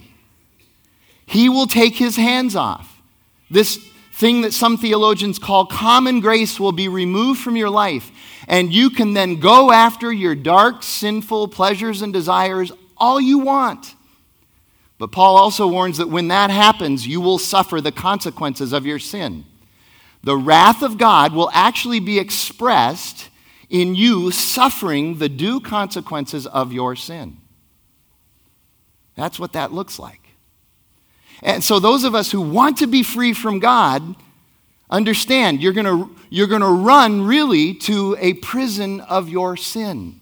He 1.26 1.50
will 1.50 1.68
take 1.68 1.96
his 1.96 2.16
hands 2.16 2.56
off. 2.56 3.02
This 3.50 3.78
thing 4.14 4.42
that 4.42 4.54
some 4.54 4.78
theologians 4.78 5.40
call 5.40 5.66
common 5.66 6.20
grace 6.20 6.60
will 6.60 6.72
be 6.72 6.88
removed 6.88 7.42
from 7.42 7.56
your 7.56 7.70
life, 7.70 8.12
and 8.48 8.74
you 8.74 8.90
can 8.90 9.14
then 9.14 9.40
go 9.40 9.72
after 9.72 10.12
your 10.12 10.36
dark, 10.36 10.84
sinful 10.84 11.50
pleasures 11.50 12.02
and 12.02 12.14
desires 12.14 12.72
all 12.98 13.20
you 13.20 13.40
want. 13.40 13.96
But 15.04 15.12
Paul 15.12 15.36
also 15.36 15.68
warns 15.68 15.98
that 15.98 16.08
when 16.08 16.30
that 16.30 16.50
happens, 16.50 17.06
you 17.06 17.20
will 17.20 17.38
suffer 17.38 17.82
the 17.82 17.92
consequences 17.92 18.72
of 18.72 18.86
your 18.86 19.00
sin. 19.00 19.44
The 20.24 20.38
wrath 20.38 20.82
of 20.82 20.98
God 20.98 21.34
will 21.34 21.50
actually 21.52 22.00
be 22.00 22.20
expressed 22.20 23.30
in 23.70 23.96
you 23.96 24.32
suffering 24.32 25.18
the 25.18 25.28
due 25.28 25.60
consequences 25.60 26.48
of 26.48 26.72
your 26.72 26.96
sin. 26.96 27.36
That's 29.16 29.38
what 29.38 29.52
that 29.52 29.74
looks 29.74 30.00
like. 30.00 30.22
And 31.42 31.62
so, 31.62 31.80
those 31.82 32.06
of 32.06 32.16
us 32.16 32.32
who 32.32 32.40
want 32.40 32.78
to 32.78 32.88
be 32.88 33.04
free 33.04 33.34
from 33.34 33.60
God 33.60 34.16
understand 34.90 35.62
you're 35.62 35.74
going 35.74 36.16
you're 36.30 36.48
going 36.48 36.62
to 36.62 36.68
run 36.68 37.24
really 37.24 37.74
to 37.74 38.16
a 38.22 38.36
prison 38.36 39.02
of 39.02 39.28
your 39.28 39.58
sin, 39.58 40.22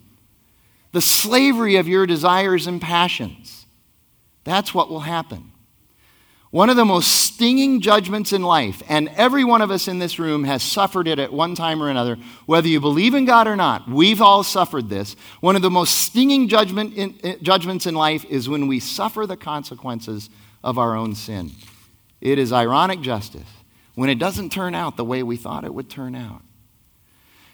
the 0.91 1.01
slavery 1.01 1.75
of 1.75 1.87
your 1.87 2.07
desires 2.07 2.65
and 2.65 2.81
passions. 2.81 3.60
That's 4.43 4.73
what 4.73 4.89
will 4.89 5.01
happen. 5.01 5.51
One 6.51 6.69
of 6.69 6.75
the 6.75 6.83
most 6.83 7.09
stinging 7.09 7.79
judgments 7.79 8.33
in 8.33 8.41
life, 8.41 8.83
and 8.89 9.07
every 9.15 9.45
one 9.45 9.61
of 9.61 9.71
us 9.71 9.87
in 9.87 9.99
this 9.99 10.19
room 10.19 10.43
has 10.43 10.61
suffered 10.61 11.07
it 11.07 11.17
at 11.17 11.31
one 11.31 11.55
time 11.55 11.81
or 11.81 11.89
another, 11.89 12.17
whether 12.45 12.67
you 12.67 12.81
believe 12.81 13.13
in 13.13 13.23
God 13.23 13.47
or 13.47 13.55
not, 13.55 13.89
we've 13.89 14.21
all 14.21 14.43
suffered 14.43 14.89
this. 14.89 15.15
One 15.39 15.55
of 15.55 15.61
the 15.61 15.69
most 15.69 15.97
stinging 15.97 16.49
judgment 16.49 16.93
in, 16.95 17.17
eh, 17.23 17.35
judgments 17.41 17.85
in 17.85 17.95
life 17.95 18.25
is 18.25 18.49
when 18.49 18.67
we 18.67 18.81
suffer 18.81 19.25
the 19.25 19.37
consequences 19.37 20.29
of 20.61 20.77
our 20.77 20.93
own 20.93 21.15
sin. 21.15 21.51
It 22.19 22.37
is 22.37 22.51
ironic 22.51 22.99
justice 22.99 23.47
when 23.95 24.09
it 24.09 24.19
doesn't 24.19 24.51
turn 24.51 24.75
out 24.75 24.97
the 24.97 25.05
way 25.05 25.23
we 25.23 25.37
thought 25.37 25.63
it 25.63 25.73
would 25.73 25.89
turn 25.89 26.15
out. 26.15 26.41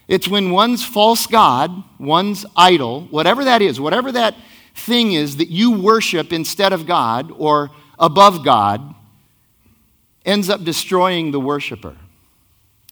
It's 0.08 0.28
when 0.28 0.50
one's 0.50 0.84
false 0.84 1.28
God, 1.28 1.84
one's 2.00 2.48
idol, 2.56 3.02
whatever 3.12 3.44
that 3.44 3.62
is, 3.62 3.80
whatever 3.80 4.12
that 4.14 4.36
thing 4.78 5.14
is 5.14 5.38
that 5.38 5.50
you 5.50 5.80
worship 5.80 6.32
instead 6.32 6.74
of 6.74 6.86
God 6.86 7.32
or 7.36 7.72
above 8.00 8.44
God 8.44 8.96
ends 10.26 10.50
up 10.50 10.64
destroying 10.64 11.32
the 11.32 11.40
worshiper. 11.40 11.96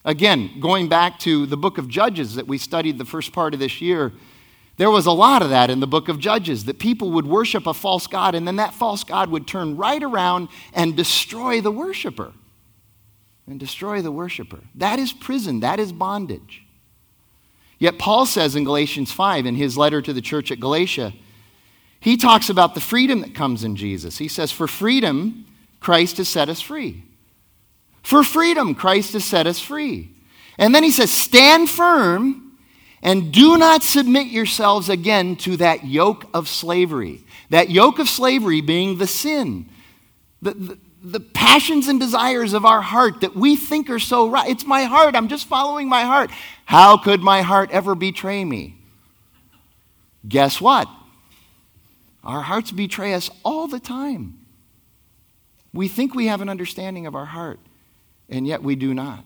Again, 0.04 0.60
going 0.60 0.88
back 0.88 1.18
to 1.20 1.46
the 1.46 1.56
book 1.56 1.78
of 1.78 1.88
Judges 1.88 2.36
that 2.36 2.46
we 2.46 2.58
studied 2.58 2.96
the 2.96 3.04
first 3.04 3.32
part 3.32 3.54
of 3.54 3.60
this 3.60 3.80
year, 3.80 4.12
there 4.76 4.90
was 4.90 5.06
a 5.06 5.12
lot 5.12 5.42
of 5.42 5.50
that 5.50 5.70
in 5.70 5.80
the 5.80 5.86
book 5.86 6.08
of 6.08 6.18
Judges 6.18 6.66
that 6.66 6.78
people 6.78 7.10
would 7.12 7.26
worship 7.26 7.66
a 7.66 7.74
false 7.74 8.06
God 8.06 8.34
and 8.34 8.46
then 8.46 8.56
that 8.56 8.74
false 8.74 9.04
God 9.04 9.30
would 9.30 9.46
turn 9.46 9.76
right 9.76 10.02
around 10.02 10.48
and 10.72 10.96
destroy 10.96 11.60
the 11.60 11.72
worshiper. 11.72 12.32
And 13.48 13.60
destroy 13.60 14.02
the 14.02 14.10
worshiper. 14.10 14.58
That 14.74 14.98
is 14.98 15.12
prison, 15.12 15.60
that 15.60 15.78
is 15.78 15.92
bondage. 15.92 16.64
Yet 17.78 17.98
Paul 17.98 18.26
says 18.26 18.56
in 18.56 18.64
Galatians 18.64 19.12
5, 19.12 19.46
in 19.46 19.54
his 19.54 19.76
letter 19.76 20.00
to 20.02 20.12
the 20.12 20.20
church 20.20 20.50
at 20.50 20.60
Galatia, 20.60 21.12
he 22.00 22.16
talks 22.16 22.48
about 22.48 22.74
the 22.74 22.80
freedom 22.80 23.20
that 23.20 23.34
comes 23.34 23.64
in 23.64 23.76
Jesus. 23.76 24.18
He 24.18 24.28
says, 24.28 24.52
For 24.52 24.66
freedom, 24.68 25.46
Christ 25.80 26.18
has 26.18 26.28
set 26.28 26.48
us 26.48 26.60
free. 26.60 27.02
For 28.02 28.22
freedom, 28.22 28.74
Christ 28.74 29.14
has 29.14 29.24
set 29.24 29.46
us 29.46 29.58
free. 29.58 30.12
And 30.58 30.74
then 30.74 30.82
he 30.82 30.90
says, 30.90 31.10
Stand 31.10 31.70
firm 31.70 32.58
and 33.02 33.32
do 33.32 33.56
not 33.56 33.82
submit 33.82 34.28
yourselves 34.28 34.88
again 34.88 35.36
to 35.36 35.56
that 35.58 35.84
yoke 35.84 36.24
of 36.34 36.48
slavery. 36.48 37.20
That 37.50 37.70
yoke 37.70 37.98
of 37.98 38.08
slavery 38.08 38.60
being 38.60 38.98
the 38.98 39.06
sin, 39.06 39.68
the, 40.42 40.54
the, 40.54 40.78
the 41.02 41.20
passions 41.20 41.86
and 41.88 42.00
desires 42.00 42.52
of 42.52 42.64
our 42.64 42.82
heart 42.82 43.20
that 43.20 43.36
we 43.36 43.54
think 43.54 43.90
are 43.90 44.00
so 44.00 44.28
right. 44.28 44.50
It's 44.50 44.66
my 44.66 44.84
heart. 44.84 45.14
I'm 45.14 45.28
just 45.28 45.46
following 45.46 45.88
my 45.88 46.02
heart. 46.02 46.30
How 46.64 46.96
could 46.96 47.22
my 47.22 47.42
heart 47.42 47.70
ever 47.70 47.94
betray 47.94 48.44
me? 48.44 48.76
Guess 50.26 50.60
what? 50.60 50.88
Our 52.26 52.42
hearts 52.42 52.72
betray 52.72 53.14
us 53.14 53.30
all 53.44 53.68
the 53.68 53.78
time. 53.78 54.40
We 55.72 55.86
think 55.86 56.12
we 56.12 56.26
have 56.26 56.40
an 56.40 56.48
understanding 56.48 57.06
of 57.06 57.14
our 57.14 57.24
heart, 57.24 57.60
and 58.28 58.46
yet 58.46 58.64
we 58.64 58.74
do 58.74 58.92
not. 58.92 59.24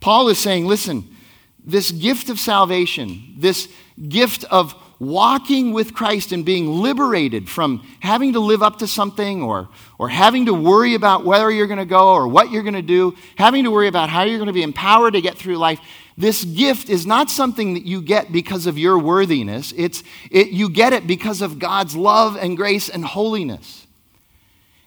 Paul 0.00 0.28
is 0.28 0.38
saying, 0.38 0.66
listen, 0.66 1.14
this 1.62 1.90
gift 1.90 2.30
of 2.30 2.38
salvation, 2.38 3.34
this 3.36 3.68
gift 4.08 4.44
of 4.44 4.74
walking 4.98 5.72
with 5.72 5.92
Christ 5.92 6.32
and 6.32 6.42
being 6.42 6.68
liberated 6.68 7.50
from 7.50 7.86
having 8.00 8.32
to 8.32 8.40
live 8.40 8.62
up 8.62 8.78
to 8.78 8.86
something 8.86 9.42
or, 9.42 9.68
or 9.98 10.08
having 10.08 10.46
to 10.46 10.54
worry 10.54 10.94
about 10.94 11.26
whether 11.26 11.50
you're 11.50 11.66
going 11.66 11.78
to 11.78 11.84
go 11.84 12.12
or 12.14 12.28
what 12.28 12.50
you're 12.50 12.62
going 12.62 12.74
to 12.74 12.82
do, 12.82 13.14
having 13.36 13.64
to 13.64 13.70
worry 13.70 13.88
about 13.88 14.08
how 14.08 14.22
you're 14.22 14.38
going 14.38 14.46
to 14.46 14.54
be 14.54 14.62
empowered 14.62 15.12
to 15.12 15.20
get 15.20 15.36
through 15.36 15.58
life, 15.58 15.80
this 16.16 16.44
gift 16.44 16.88
is 16.88 17.06
not 17.06 17.30
something 17.30 17.74
that 17.74 17.84
you 17.84 18.02
get 18.02 18.32
because 18.32 18.66
of 18.66 18.78
your 18.78 18.98
worthiness. 18.98 19.72
It's, 19.76 20.02
it, 20.30 20.48
you 20.48 20.68
get 20.68 20.92
it 20.92 21.06
because 21.06 21.40
of 21.40 21.58
God's 21.58 21.96
love 21.96 22.36
and 22.36 22.56
grace 22.56 22.88
and 22.88 23.04
holiness. 23.04 23.86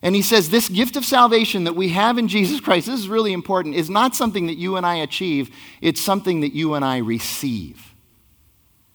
And 0.01 0.15
he 0.15 0.22
says, 0.22 0.50
This 0.50 0.68
gift 0.68 0.96
of 0.96 1.06
salvation 1.06 1.63
that 1.63 1.75
we 1.75 1.89
have 1.89 2.18
in 2.18 2.27
Jesus 2.27 2.60
Christ, 2.60 2.88
this 2.88 3.00
is 3.00 3.08
really 3.08 3.34
important, 3.34 3.75
is 3.75 3.89
not 3.89 4.15
something 4.15 4.48
that 4.48 4.58
you 4.58 4.75
and 4.75 4.86
I 4.86 4.96
achieve, 4.96 5.50
it's 5.82 6.01
something 6.01 6.42
that 6.42 6.53
you 6.53 6.74
and 6.74 6.84
I 6.84 6.98
receive. 6.98 7.94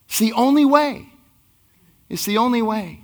It's 0.06 0.18
the 0.18 0.32
only 0.32 0.64
way. 0.64 1.06
It's 2.08 2.24
the 2.24 2.38
only 2.38 2.62
way. 2.62 3.00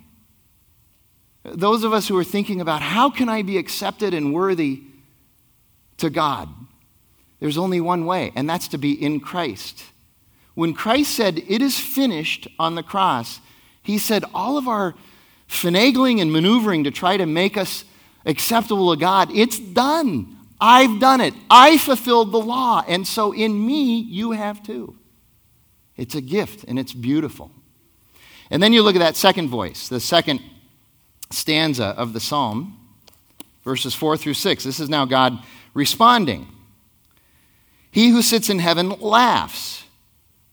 Those 1.45 1.85
of 1.85 1.93
us 1.93 2.09
who 2.09 2.17
are 2.17 2.25
thinking 2.25 2.61
about 2.61 2.81
how 2.81 3.11
can 3.11 3.29
I 3.29 3.43
be 3.43 3.59
accepted 3.59 4.15
and 4.15 4.33
worthy 4.33 4.83
to 5.99 6.09
God? 6.09 6.49
There's 7.41 7.59
only 7.59 7.81
one 7.81 8.07
way, 8.07 8.33
and 8.35 8.49
that's 8.49 8.69
to 8.69 8.79
be 8.79 8.93
in 8.93 9.21
Christ. 9.21 9.85
When 10.55 10.73
Christ 10.73 11.15
said, 11.15 11.43
It 11.49 11.63
is 11.63 11.79
finished 11.79 12.49
on 12.59 12.75
the 12.75 12.83
cross, 12.83 13.41
he 13.83 13.99
said, 13.99 14.25
All 14.33 14.57
of 14.57 14.69
our 14.69 14.95
finagling 15.49 16.21
and 16.21 16.33
maneuvering 16.33 16.85
to 16.85 16.91
try 16.91 17.17
to 17.17 17.27
make 17.27 17.57
us 17.57 17.85
acceptable 18.25 18.95
to 18.95 19.01
God, 19.01 19.31
it's 19.33 19.59
done. 19.59 20.37
I've 20.61 21.01
done 21.01 21.21
it. 21.21 21.35
I 21.51 21.79
fulfilled 21.79 22.33
the 22.33 22.41
law. 22.41 22.83
And 22.87 23.07
so 23.07 23.33
in 23.33 23.67
me, 23.67 23.99
you 23.99 24.33
have 24.33 24.63
too. 24.63 24.97
It's 25.97 26.15
a 26.15 26.21
gift 26.21 26.65
and 26.65 26.79
it's 26.79 26.93
beautiful. 26.93 27.51
And 28.51 28.63
then 28.63 28.73
you 28.73 28.83
look 28.83 28.97
at 28.97 29.01
that 29.01 29.17
second 29.17 29.49
voice, 29.49 29.89
the 29.89 30.01
second 30.01 30.41
stanza 31.31 31.87
of 31.87 32.13
the 32.13 32.21
psalm, 32.21 32.79
verses 33.65 33.95
4 33.95 34.17
through 34.17 34.35
6. 34.35 34.65
This 34.65 34.81
is 34.81 34.89
now 34.89 35.05
God 35.05 35.39
responding. 35.73 36.47
He 37.95 38.09
who 38.09 38.23
sits 38.23 38.51
in 38.51 38.59
heaven 38.59 38.89
laughs. 38.89 39.85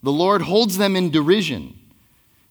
The 0.03 0.11
Lord 0.11 0.43
holds 0.43 0.77
them 0.77 0.95
in 0.95 1.09
derision. 1.09 1.73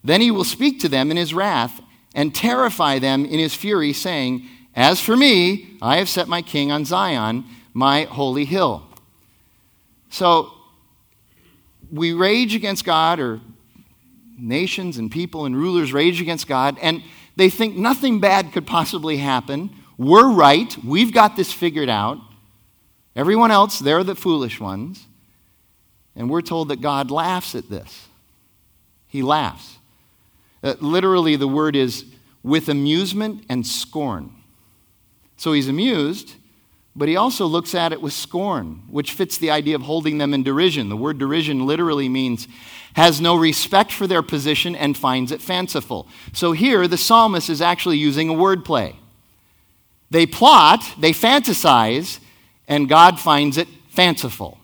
Then 0.03 0.19
he 0.19 0.31
will 0.31 0.43
speak 0.43 0.81
to 0.81 0.89
them 0.89 1.11
in 1.11 1.15
his 1.15 1.33
wrath 1.33 1.79
and 2.13 2.35
terrify 2.35 2.99
them 2.99 3.23
in 3.23 3.39
his 3.39 3.55
fury, 3.55 3.93
saying, 3.93 4.45
As 4.75 4.99
for 4.99 5.15
me, 5.15 5.77
I 5.81 5.95
have 5.95 6.09
set 6.09 6.27
my 6.27 6.41
king 6.41 6.73
on 6.73 6.83
Zion, 6.83 7.45
my 7.73 8.03
holy 8.03 8.43
hill. 8.43 8.85
So 10.09 10.51
we 11.89 12.11
rage 12.11 12.53
against 12.53 12.83
God, 12.83 13.21
or 13.21 13.39
nations 14.37 14.97
and 14.97 15.09
people 15.09 15.45
and 15.45 15.55
rulers 15.55 15.93
rage 15.93 16.19
against 16.19 16.49
God, 16.49 16.77
and 16.81 17.01
they 17.37 17.49
think 17.49 17.77
nothing 17.77 18.19
bad 18.19 18.51
could 18.51 18.67
possibly 18.67 19.15
happen. 19.15 19.69
We're 19.97 20.29
right. 20.29 20.75
We've 20.83 21.13
got 21.13 21.37
this 21.37 21.53
figured 21.53 21.87
out. 21.87 22.17
Everyone 23.15 23.51
else, 23.51 23.79
they're 23.79 24.03
the 24.03 24.15
foolish 24.15 24.59
ones. 24.59 25.05
And 26.15 26.29
we're 26.29 26.41
told 26.41 26.69
that 26.69 26.81
God 26.81 27.11
laughs 27.11 27.55
at 27.55 27.69
this. 27.69 28.07
He 29.07 29.21
laughs. 29.21 29.77
Uh, 30.63 30.75
literally, 30.79 31.35
the 31.35 31.47
word 31.47 31.75
is 31.75 32.05
with 32.43 32.69
amusement 32.69 33.43
and 33.49 33.65
scorn. 33.65 34.31
So 35.37 35.53
he's 35.53 35.67
amused, 35.67 36.35
but 36.95 37.07
he 37.07 37.15
also 37.15 37.45
looks 37.45 37.73
at 37.73 37.93
it 37.93 38.01
with 38.01 38.13
scorn, 38.13 38.83
which 38.89 39.13
fits 39.13 39.37
the 39.37 39.51
idea 39.51 39.75
of 39.75 39.81
holding 39.81 40.17
them 40.17 40.33
in 40.33 40.43
derision. 40.43 40.89
The 40.89 40.97
word 40.97 41.17
derision 41.17 41.65
literally 41.65 42.09
means 42.09 42.47
has 42.93 43.21
no 43.21 43.35
respect 43.35 43.91
for 43.91 44.07
their 44.07 44.21
position 44.21 44.75
and 44.75 44.97
finds 44.97 45.31
it 45.31 45.41
fanciful. 45.41 46.07
So 46.33 46.51
here, 46.51 46.87
the 46.87 46.97
psalmist 46.97 47.49
is 47.49 47.61
actually 47.61 47.97
using 47.97 48.29
a 48.29 48.33
wordplay. 48.33 48.95
They 50.09 50.25
plot, 50.25 50.83
they 50.99 51.11
fantasize, 51.11 52.19
and 52.71 52.87
God 52.87 53.19
finds 53.19 53.57
it 53.57 53.67
fanciful. 53.89 54.57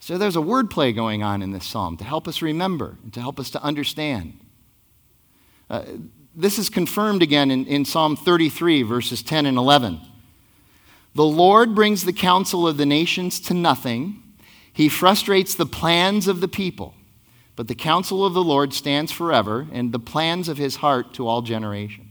So 0.00 0.18
there's 0.18 0.34
a 0.34 0.40
wordplay 0.40 0.92
going 0.92 1.22
on 1.22 1.42
in 1.42 1.52
this 1.52 1.64
psalm 1.64 1.96
to 1.98 2.04
help 2.04 2.26
us 2.26 2.42
remember 2.42 2.96
and 3.04 3.14
to 3.14 3.20
help 3.20 3.38
us 3.38 3.50
to 3.50 3.62
understand. 3.62 4.40
Uh, 5.70 5.84
this 6.34 6.58
is 6.58 6.68
confirmed 6.68 7.22
again 7.22 7.52
in, 7.52 7.66
in 7.66 7.84
Psalm 7.84 8.16
33, 8.16 8.82
verses 8.82 9.22
10 9.22 9.46
and 9.46 9.56
11. 9.56 10.00
The 11.14 11.24
Lord 11.24 11.72
brings 11.72 12.04
the 12.04 12.12
counsel 12.12 12.66
of 12.66 12.76
the 12.76 12.86
nations 12.86 13.38
to 13.42 13.54
nothing, 13.54 14.24
he 14.72 14.88
frustrates 14.88 15.54
the 15.54 15.66
plans 15.66 16.26
of 16.26 16.40
the 16.40 16.48
people. 16.48 16.94
But 17.54 17.68
the 17.68 17.76
counsel 17.76 18.24
of 18.24 18.34
the 18.34 18.42
Lord 18.42 18.72
stands 18.74 19.12
forever, 19.12 19.68
and 19.72 19.92
the 19.92 20.00
plans 20.00 20.48
of 20.48 20.58
his 20.58 20.76
heart 20.76 21.14
to 21.14 21.28
all 21.28 21.42
generations. 21.42 22.09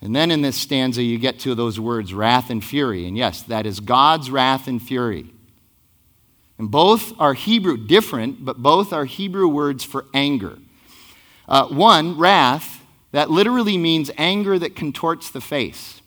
And 0.00 0.14
then 0.14 0.30
in 0.30 0.42
this 0.42 0.56
stanza, 0.56 1.02
you 1.02 1.18
get 1.18 1.40
to 1.40 1.54
those 1.54 1.80
words, 1.80 2.14
wrath 2.14 2.50
and 2.50 2.64
fury. 2.64 3.06
And 3.06 3.16
yes, 3.16 3.42
that 3.42 3.66
is 3.66 3.80
God's 3.80 4.30
wrath 4.30 4.68
and 4.68 4.80
fury. 4.80 5.26
And 6.58 6.70
both 6.70 7.12
are 7.20 7.34
Hebrew, 7.34 7.76
different, 7.76 8.44
but 8.44 8.58
both 8.58 8.92
are 8.92 9.04
Hebrew 9.04 9.48
words 9.48 9.84
for 9.84 10.06
anger. 10.14 10.58
Uh, 11.48 11.66
one, 11.66 12.18
wrath, 12.18 12.84
that 13.12 13.30
literally 13.30 13.78
means 13.78 14.10
anger 14.18 14.58
that 14.58 14.76
contorts 14.76 15.30
the 15.30 15.40
face. 15.40 16.00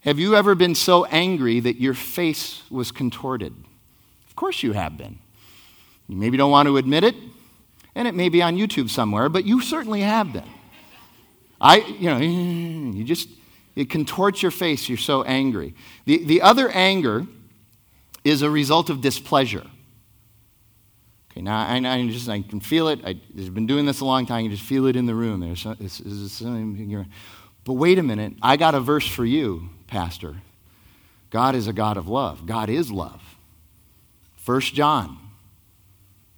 Have 0.00 0.18
you 0.18 0.36
ever 0.36 0.54
been 0.54 0.74
so 0.74 1.04
angry 1.06 1.60
that 1.60 1.80
your 1.80 1.94
face 1.94 2.62
was 2.70 2.92
contorted? 2.92 3.54
Of 4.28 4.36
course 4.36 4.62
you 4.62 4.72
have 4.72 4.96
been. 4.96 5.18
You 6.08 6.16
maybe 6.16 6.36
don't 6.36 6.50
want 6.50 6.66
to 6.66 6.76
admit 6.76 7.04
it, 7.04 7.16
and 7.94 8.06
it 8.06 8.14
may 8.14 8.28
be 8.28 8.42
on 8.42 8.56
YouTube 8.56 8.90
somewhere, 8.90 9.28
but 9.28 9.44
you 9.44 9.60
certainly 9.60 10.02
have 10.02 10.32
been. 10.32 10.48
I, 11.60 11.76
you 11.76 12.10
know, 12.10 12.18
you 12.18 13.04
just, 13.04 13.28
it 13.74 13.90
contorts 13.90 14.42
your 14.42 14.50
face, 14.50 14.88
you're 14.88 14.98
so 14.98 15.22
angry. 15.22 15.74
The, 16.04 16.24
the 16.24 16.42
other 16.42 16.68
anger 16.70 17.26
is 18.24 18.42
a 18.42 18.50
result 18.50 18.90
of 18.90 19.00
displeasure. 19.00 19.66
Okay, 21.30 21.42
now 21.42 21.66
I, 21.66 21.76
I, 21.76 22.06
just, 22.08 22.28
I 22.28 22.42
can 22.42 22.60
feel 22.60 22.88
it. 22.88 23.00
I, 23.04 23.20
have 23.36 23.54
been 23.54 23.66
doing 23.66 23.86
this 23.86 24.00
a 24.00 24.04
long 24.04 24.26
time. 24.26 24.44
You 24.44 24.50
just 24.50 24.62
feel 24.62 24.86
it 24.86 24.96
in 24.96 25.06
the 25.06 25.14
room. 25.14 25.40
There's, 25.40 25.66
it's, 25.80 26.42
but 27.64 27.72
wait 27.74 27.98
a 27.98 28.02
minute. 28.02 28.34
I 28.40 28.56
got 28.56 28.74
a 28.74 28.80
verse 28.80 29.06
for 29.06 29.24
you, 29.24 29.68
Pastor. 29.86 30.36
God 31.30 31.54
is 31.54 31.68
a 31.68 31.72
God 31.72 31.96
of 31.96 32.08
love. 32.08 32.46
God 32.46 32.70
is 32.70 32.90
love. 32.90 33.22
First 34.36 34.74
John. 34.74 35.18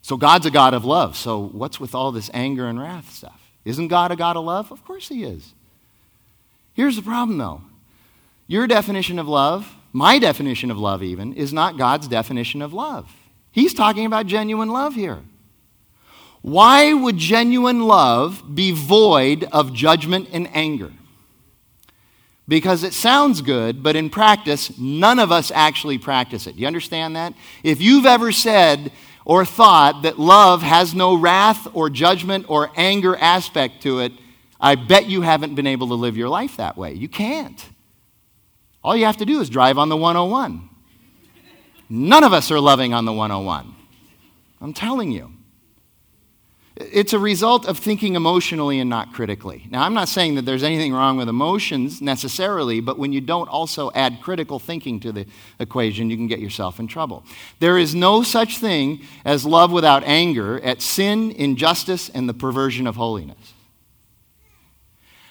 So 0.02 0.16
God's 0.16 0.46
a 0.46 0.50
God 0.50 0.74
of 0.74 0.84
love. 0.84 1.16
So 1.16 1.38
what's 1.38 1.78
with 1.78 1.94
all 1.94 2.10
this 2.10 2.30
anger 2.32 2.66
and 2.66 2.80
wrath 2.80 3.12
stuff? 3.12 3.47
Isn't 3.68 3.88
God 3.88 4.10
a 4.10 4.16
God 4.16 4.36
of 4.36 4.44
love? 4.44 4.72
Of 4.72 4.84
course 4.84 5.08
He 5.08 5.24
is. 5.24 5.52
Here's 6.72 6.96
the 6.96 7.02
problem, 7.02 7.36
though. 7.36 7.60
Your 8.46 8.66
definition 8.66 9.18
of 9.18 9.28
love, 9.28 9.74
my 9.92 10.18
definition 10.18 10.70
of 10.70 10.78
love, 10.78 11.02
even, 11.02 11.34
is 11.34 11.52
not 11.52 11.76
God's 11.76 12.08
definition 12.08 12.62
of 12.62 12.72
love. 12.72 13.14
He's 13.50 13.74
talking 13.74 14.06
about 14.06 14.26
genuine 14.26 14.70
love 14.70 14.94
here. 14.94 15.18
Why 16.40 16.94
would 16.94 17.18
genuine 17.18 17.80
love 17.80 18.54
be 18.54 18.70
void 18.70 19.44
of 19.44 19.74
judgment 19.74 20.28
and 20.32 20.48
anger? 20.54 20.92
Because 22.46 22.84
it 22.84 22.94
sounds 22.94 23.42
good, 23.42 23.82
but 23.82 23.96
in 23.96 24.08
practice, 24.08 24.78
none 24.78 25.18
of 25.18 25.30
us 25.30 25.50
actually 25.54 25.98
practice 25.98 26.46
it. 26.46 26.54
Do 26.54 26.62
you 26.62 26.66
understand 26.66 27.16
that? 27.16 27.34
If 27.62 27.82
you've 27.82 28.06
ever 28.06 28.32
said 28.32 28.92
or 29.28 29.44
thought 29.44 30.02
that 30.02 30.18
love 30.18 30.62
has 30.62 30.94
no 30.94 31.14
wrath 31.14 31.68
or 31.74 31.90
judgment 31.90 32.46
or 32.48 32.70
anger 32.76 33.14
aspect 33.14 33.82
to 33.82 34.00
it, 34.00 34.12
I 34.58 34.74
bet 34.74 35.06
you 35.06 35.20
haven't 35.20 35.54
been 35.54 35.66
able 35.66 35.88
to 35.88 35.94
live 35.94 36.16
your 36.16 36.30
life 36.30 36.56
that 36.56 36.78
way. 36.78 36.94
You 36.94 37.08
can't. 37.08 37.64
All 38.82 38.96
you 38.96 39.04
have 39.04 39.18
to 39.18 39.26
do 39.26 39.40
is 39.40 39.50
drive 39.50 39.76
on 39.76 39.90
the 39.90 39.96
101. 39.98 40.70
None 41.90 42.24
of 42.24 42.32
us 42.32 42.50
are 42.50 42.58
loving 42.58 42.94
on 42.94 43.04
the 43.04 43.12
101. 43.12 43.74
I'm 44.62 44.72
telling 44.72 45.12
you. 45.12 45.32
It's 46.80 47.12
a 47.12 47.18
result 47.18 47.66
of 47.66 47.76
thinking 47.76 48.14
emotionally 48.14 48.78
and 48.78 48.88
not 48.88 49.12
critically. 49.12 49.66
Now, 49.68 49.82
I'm 49.82 49.94
not 49.94 50.08
saying 50.08 50.36
that 50.36 50.42
there's 50.42 50.62
anything 50.62 50.92
wrong 50.92 51.16
with 51.16 51.28
emotions 51.28 52.00
necessarily, 52.00 52.80
but 52.80 53.00
when 53.00 53.12
you 53.12 53.20
don't 53.20 53.48
also 53.48 53.90
add 53.96 54.20
critical 54.22 54.60
thinking 54.60 55.00
to 55.00 55.10
the 55.10 55.26
equation, 55.58 56.08
you 56.08 56.16
can 56.16 56.28
get 56.28 56.38
yourself 56.38 56.78
in 56.78 56.86
trouble. 56.86 57.24
There 57.58 57.78
is 57.78 57.96
no 57.96 58.22
such 58.22 58.58
thing 58.58 59.00
as 59.24 59.44
love 59.44 59.72
without 59.72 60.04
anger 60.04 60.60
at 60.60 60.80
sin, 60.80 61.32
injustice, 61.32 62.10
and 62.10 62.28
the 62.28 62.34
perversion 62.34 62.86
of 62.86 62.94
holiness. 62.94 63.54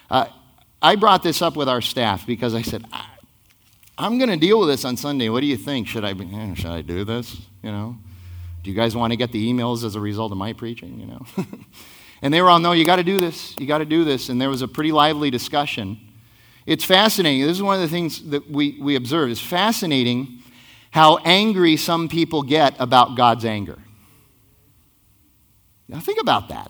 Uh, 0.10 0.26
I 0.82 0.98
brought 0.98 1.24
this 1.24 1.42
up 1.42 1.56
with 1.56 1.70
our 1.70 1.82
staff 1.82 2.28
because 2.28 2.54
I 2.56 2.62
said, 2.62 2.84
I'm 3.98 4.18
going 4.18 4.30
to 4.30 4.38
deal 4.38 4.60
with 4.60 4.68
this 4.68 4.84
on 4.84 4.98
Sunday. 4.98 5.30
What 5.30 5.40
do 5.40 5.48
you 5.48 5.58
think? 5.58 5.88
Should 5.88 6.04
I, 6.04 6.12
eh, 6.12 6.54
should 6.56 6.72
I 6.72 6.82
do 6.82 7.06
this? 7.06 7.38
You 7.64 7.72
know? 7.72 7.98
Do 8.68 8.72
you 8.72 8.76
guys 8.76 8.98
want 8.98 9.14
to 9.14 9.16
get 9.16 9.32
the 9.32 9.50
emails 9.50 9.86
as 9.86 9.96
a 9.96 10.00
result 10.02 10.34
of 10.34 10.38
my 10.38 10.52
preaching? 10.52 11.00
You 11.00 11.06
know? 11.06 11.26
and 12.22 12.34
they 12.34 12.42
were 12.42 12.50
all, 12.50 12.60
no, 12.60 12.74
you 12.74 12.84
got 12.84 12.98
to 12.98 13.04
do 13.04 13.18
this. 13.18 13.56
You 13.58 13.66
got 13.66 13.78
to 13.78 13.86
do 13.86 14.04
this. 14.04 14.28
And 14.28 14.42
there 14.42 14.50
was 14.50 14.62
a 14.62 14.68
pretty 14.68 14.92
lively 14.92 15.32
discussion. 15.32 15.98
It's 16.66 16.84
fascinating. 16.84 17.48
This 17.48 17.56
is 17.56 17.64
one 17.64 17.76
of 17.76 17.82
the 17.82 17.88
things 17.88 18.30
that 18.30 18.52
we, 18.52 18.78
we 18.82 18.98
observe. 18.98 19.30
It's 19.30 19.40
fascinating 19.40 20.44
how 20.92 21.16
angry 21.20 21.78
some 21.78 22.10
people 22.10 22.44
get 22.44 22.76
about 22.78 23.16
God's 23.16 23.46
anger. 23.46 23.80
Now, 25.88 26.02
think 26.02 26.20
about 26.20 26.50
that. 26.50 26.70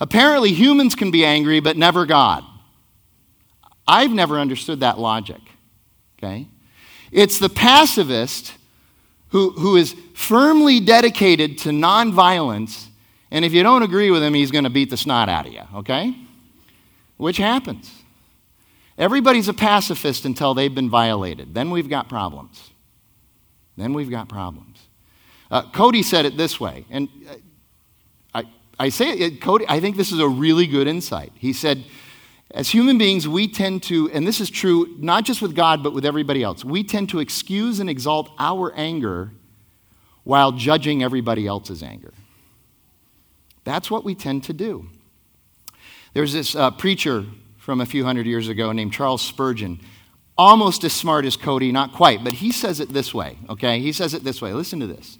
Apparently, 0.00 0.52
humans 0.52 0.96
can 0.96 1.12
be 1.12 1.24
angry, 1.24 1.60
but 1.60 1.76
never 1.76 2.04
God. 2.04 2.42
I've 3.86 4.10
never 4.10 4.40
understood 4.40 4.80
that 4.80 4.98
logic. 4.98 5.40
Okay? 6.18 6.48
It's 7.12 7.38
the 7.38 7.48
pacifist 7.48 8.54
who, 9.28 9.50
who 9.50 9.76
is 9.76 9.94
firmly 10.14 10.80
dedicated 10.80 11.58
to 11.58 11.70
nonviolence, 11.70 12.86
and 13.30 13.44
if 13.44 13.52
you 13.52 13.62
don't 13.62 13.82
agree 13.82 14.10
with 14.10 14.22
him, 14.22 14.34
he's 14.34 14.50
going 14.50 14.64
to 14.64 14.70
beat 14.70 14.90
the 14.90 14.96
snot 14.96 15.28
out 15.28 15.46
of 15.46 15.52
you, 15.52 15.62
okay? 15.76 16.14
Which 17.16 17.36
happens. 17.36 17.90
Everybody's 18.96 19.48
a 19.48 19.54
pacifist 19.54 20.24
until 20.24 20.54
they've 20.54 20.74
been 20.74 20.88
violated. 20.88 21.54
Then 21.54 21.70
we've 21.70 21.88
got 21.88 22.08
problems. 22.08 22.70
Then 23.76 23.92
we've 23.92 24.10
got 24.10 24.28
problems. 24.28 24.78
Uh, 25.50 25.62
Cody 25.72 26.02
said 26.02 26.26
it 26.26 26.36
this 26.36 26.60
way, 26.60 26.84
and 26.90 27.08
uh, 27.28 27.34
I, 28.34 28.44
I 28.78 28.88
say 28.88 29.10
it, 29.10 29.40
Cody, 29.40 29.64
I 29.68 29.80
think 29.80 29.96
this 29.96 30.12
is 30.12 30.20
a 30.20 30.28
really 30.28 30.66
good 30.66 30.86
insight. 30.86 31.32
He 31.34 31.52
said, 31.52 31.84
as 32.54 32.70
human 32.70 32.98
beings, 32.98 33.26
we 33.26 33.48
tend 33.48 33.82
to, 33.84 34.08
and 34.12 34.24
this 34.24 34.40
is 34.40 34.48
true 34.48 34.94
not 34.98 35.24
just 35.24 35.42
with 35.42 35.56
God, 35.56 35.82
but 35.82 35.92
with 35.92 36.06
everybody 36.06 36.40
else, 36.44 36.64
we 36.64 36.84
tend 36.84 37.08
to 37.08 37.18
excuse 37.18 37.80
and 37.80 37.90
exalt 37.90 38.30
our 38.38 38.72
anger 38.76 39.32
while 40.22 40.52
judging 40.52 41.02
everybody 41.02 41.48
else's 41.48 41.82
anger. 41.82 42.14
That's 43.64 43.90
what 43.90 44.04
we 44.04 44.14
tend 44.14 44.44
to 44.44 44.52
do. 44.52 44.88
There's 46.12 46.32
this 46.32 46.54
uh, 46.54 46.70
preacher 46.70 47.26
from 47.58 47.80
a 47.80 47.86
few 47.86 48.04
hundred 48.04 48.26
years 48.26 48.48
ago 48.48 48.70
named 48.70 48.92
Charles 48.92 49.20
Spurgeon, 49.20 49.80
almost 50.38 50.84
as 50.84 50.92
smart 50.92 51.24
as 51.24 51.36
Cody, 51.36 51.72
not 51.72 51.92
quite, 51.92 52.22
but 52.22 52.34
he 52.34 52.52
says 52.52 52.78
it 52.78 52.90
this 52.90 53.12
way, 53.12 53.36
okay? 53.50 53.80
He 53.80 53.90
says 53.90 54.14
it 54.14 54.22
this 54.22 54.40
way. 54.40 54.52
Listen 54.52 54.78
to 54.78 54.86
this. 54.86 55.18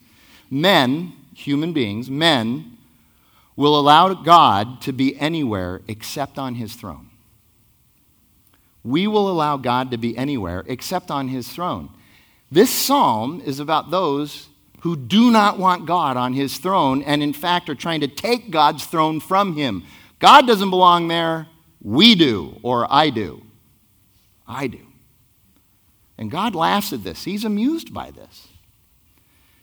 Men, 0.50 1.14
human 1.34 1.72
beings, 1.72 2.08
men, 2.08 2.78
will 3.56 3.78
allow 3.78 4.14
God 4.14 4.80
to 4.82 4.92
be 4.92 5.18
anywhere 5.18 5.80
except 5.88 6.38
on 6.38 6.54
his 6.54 6.74
throne. 6.74 7.10
We 8.84 9.06
will 9.06 9.30
allow 9.30 9.56
God 9.56 9.90
to 9.90 9.96
be 9.96 10.16
anywhere 10.16 10.62
except 10.66 11.10
on 11.10 11.28
his 11.28 11.48
throne. 11.48 11.88
This 12.52 12.70
psalm 12.70 13.42
is 13.44 13.58
about 13.58 13.90
those 13.90 14.48
who 14.80 14.94
do 14.94 15.30
not 15.30 15.58
want 15.58 15.86
God 15.86 16.18
on 16.18 16.34
his 16.34 16.58
throne 16.58 17.02
and, 17.02 17.22
in 17.22 17.32
fact, 17.32 17.70
are 17.70 17.74
trying 17.74 18.02
to 18.02 18.06
take 18.06 18.50
God's 18.50 18.84
throne 18.84 19.18
from 19.18 19.56
him. 19.56 19.82
God 20.18 20.46
doesn't 20.46 20.70
belong 20.70 21.08
there. 21.08 21.48
We 21.80 22.14
do, 22.14 22.58
or 22.62 22.86
I 22.92 23.10
do. 23.10 23.42
I 24.46 24.66
do. 24.66 24.80
And 26.18 26.30
God 26.30 26.54
laughs 26.54 26.92
at 26.92 27.02
this. 27.02 27.24
He's 27.24 27.44
amused 27.44 27.92
by 27.92 28.10
this. 28.10 28.48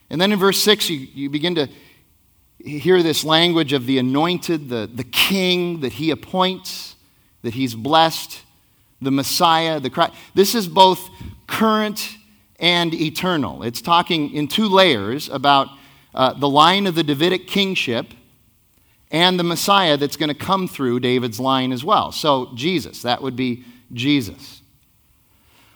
And 0.10 0.20
then 0.20 0.32
in 0.32 0.40
verse 0.40 0.62
6, 0.62 0.90
you, 0.90 1.08
you 1.14 1.30
begin 1.30 1.56
to 1.56 1.70
hear 2.60 3.02
this 3.02 3.24
language 3.24 3.74
of 3.74 3.86
the 3.86 3.98
anointed, 3.98 4.70
the, 4.70 4.90
the 4.92 5.04
king 5.04 5.82
that 5.82 5.94
he 5.94 6.12
appoints, 6.12 6.96
that 7.44 7.54
he's 7.54 7.76
blessed, 7.76 8.42
the 9.02 9.12
Messiah, 9.12 9.80
the 9.80 9.90
Christ. 9.90 10.14
This 10.34 10.56
is 10.56 10.68
both 10.68 11.10
current 11.48 12.18
and 12.60 12.94
eternal. 12.94 13.64
It's 13.64 13.82
talking 13.82 14.34
in 14.34 14.48
two 14.48 14.68
layers 14.68 15.28
about 15.30 15.68
uh, 16.14 16.34
the 16.34 16.48
line 16.48 16.88
of 16.88 16.96
the 16.96 17.04
Davidic 17.04 17.48
kingship 17.48 18.08
and 19.10 19.40
the 19.40 19.44
Messiah 19.44 19.98
that's 19.98 20.16
going 20.16 20.30
to 20.30 20.36
come 20.36 20.68
through 20.68 21.00
David's 21.00 21.40
line 21.40 21.72
as 21.72 21.84
well. 21.84 22.12
So, 22.12 22.52
Jesus, 22.56 23.02
that 23.02 23.22
would 23.22 23.36
be 23.36 23.66
Jesus. 23.92 24.62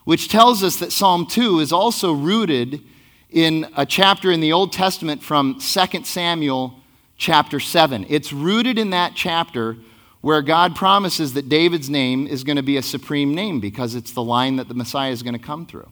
Which 0.05 0.29
tells 0.29 0.63
us 0.63 0.77
that 0.77 0.91
Psalm 0.91 1.25
2 1.25 1.59
is 1.59 1.73
also 1.73 2.13
rooted 2.13 2.81
in 3.29 3.67
a 3.75 3.85
chapter 3.85 4.31
in 4.31 4.39
the 4.39 4.53
Old 4.53 4.71
Testament 4.71 5.21
from 5.21 5.59
2 5.59 6.03
Samuel 6.03 6.79
chapter 7.17 7.59
7. 7.59 8.05
It's 8.07 8.31
rooted 8.31 8.77
in 8.77 8.91
that 8.91 9.13
chapter 9.15 9.77
where 10.25 10.41
God 10.41 10.75
promises 10.75 11.35
that 11.35 11.49
David's 11.49 11.87
name 11.87 12.25
is 12.25 12.43
going 12.43 12.55
to 12.55 12.63
be 12.63 12.77
a 12.77 12.81
supreme 12.81 13.35
name 13.35 13.59
because 13.59 13.93
it's 13.93 14.11
the 14.11 14.23
line 14.23 14.55
that 14.55 14.67
the 14.67 14.73
Messiah 14.73 15.11
is 15.11 15.21
going 15.21 15.35
to 15.35 15.39
come 15.39 15.67
through. 15.67 15.87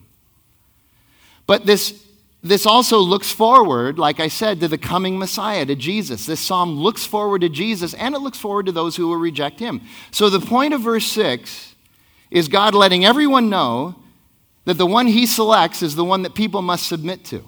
But 1.46 1.66
this, 1.66 2.04
this 2.42 2.66
also 2.66 2.98
looks 2.98 3.30
forward, 3.30 3.96
like 3.96 4.18
I 4.18 4.26
said, 4.26 4.58
to 4.58 4.66
the 4.66 4.76
coming 4.76 5.20
Messiah, 5.20 5.64
to 5.66 5.76
Jesus. 5.76 6.26
This 6.26 6.40
psalm 6.40 6.74
looks 6.74 7.06
forward 7.06 7.42
to 7.42 7.48
Jesus 7.48 7.94
and 7.94 8.12
it 8.12 8.18
looks 8.18 8.36
forward 8.36 8.66
to 8.66 8.72
those 8.72 8.96
who 8.96 9.06
will 9.06 9.18
reject 9.18 9.60
him. 9.60 9.82
So 10.10 10.28
the 10.28 10.40
point 10.40 10.74
of 10.74 10.80
verse 10.80 11.06
6 11.06 11.76
is 12.32 12.48
God 12.48 12.74
letting 12.74 13.04
everyone 13.04 13.48
know 13.48 13.94
that 14.64 14.78
the 14.78 14.84
one 14.84 15.06
he 15.06 15.26
selects 15.26 15.80
is 15.80 15.94
the 15.94 16.04
one 16.04 16.22
that 16.22 16.34
people 16.34 16.60
must 16.60 16.88
submit 16.88 17.24
to. 17.26 17.44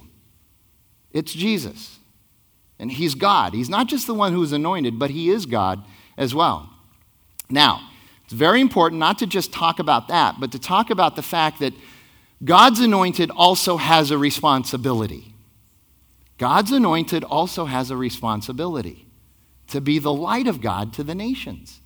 It's 1.11 1.33
Jesus. 1.33 1.99
And 2.79 2.89
he's 2.89 3.13
God. 3.13 3.53
He's 3.53 3.67
not 3.67 3.89
just 3.89 4.07
the 4.07 4.13
one 4.13 4.31
who 4.31 4.41
is 4.41 4.53
anointed, 4.53 4.97
but 4.97 5.09
he 5.09 5.29
is 5.29 5.45
God 5.45 5.83
as 6.17 6.33
well. 6.33 6.75
Now, 7.49 7.89
it's 8.25 8.33
very 8.33 8.59
important 8.59 8.99
not 8.99 9.19
to 9.19 9.27
just 9.27 9.53
talk 9.53 9.79
about 9.79 10.09
that, 10.09 10.35
but 10.39 10.51
to 10.51 10.59
talk 10.59 10.89
about 10.89 11.15
the 11.15 11.21
fact 11.21 11.59
that 11.59 11.73
God's 12.43 12.79
anointed 12.79 13.31
also 13.31 13.77
has 13.77 14.11
a 14.11 14.17
responsibility. 14.17 15.33
God's 16.37 16.71
anointed 16.71 17.23
also 17.23 17.65
has 17.65 17.89
a 17.89 17.97
responsibility 17.97 19.07
to 19.67 19.81
be 19.81 19.97
the 19.97 20.13
light 20.13 20.47
of 20.47 20.61
God 20.61 20.93
to 20.93 21.03
the 21.03 21.15
nations. 21.15 21.81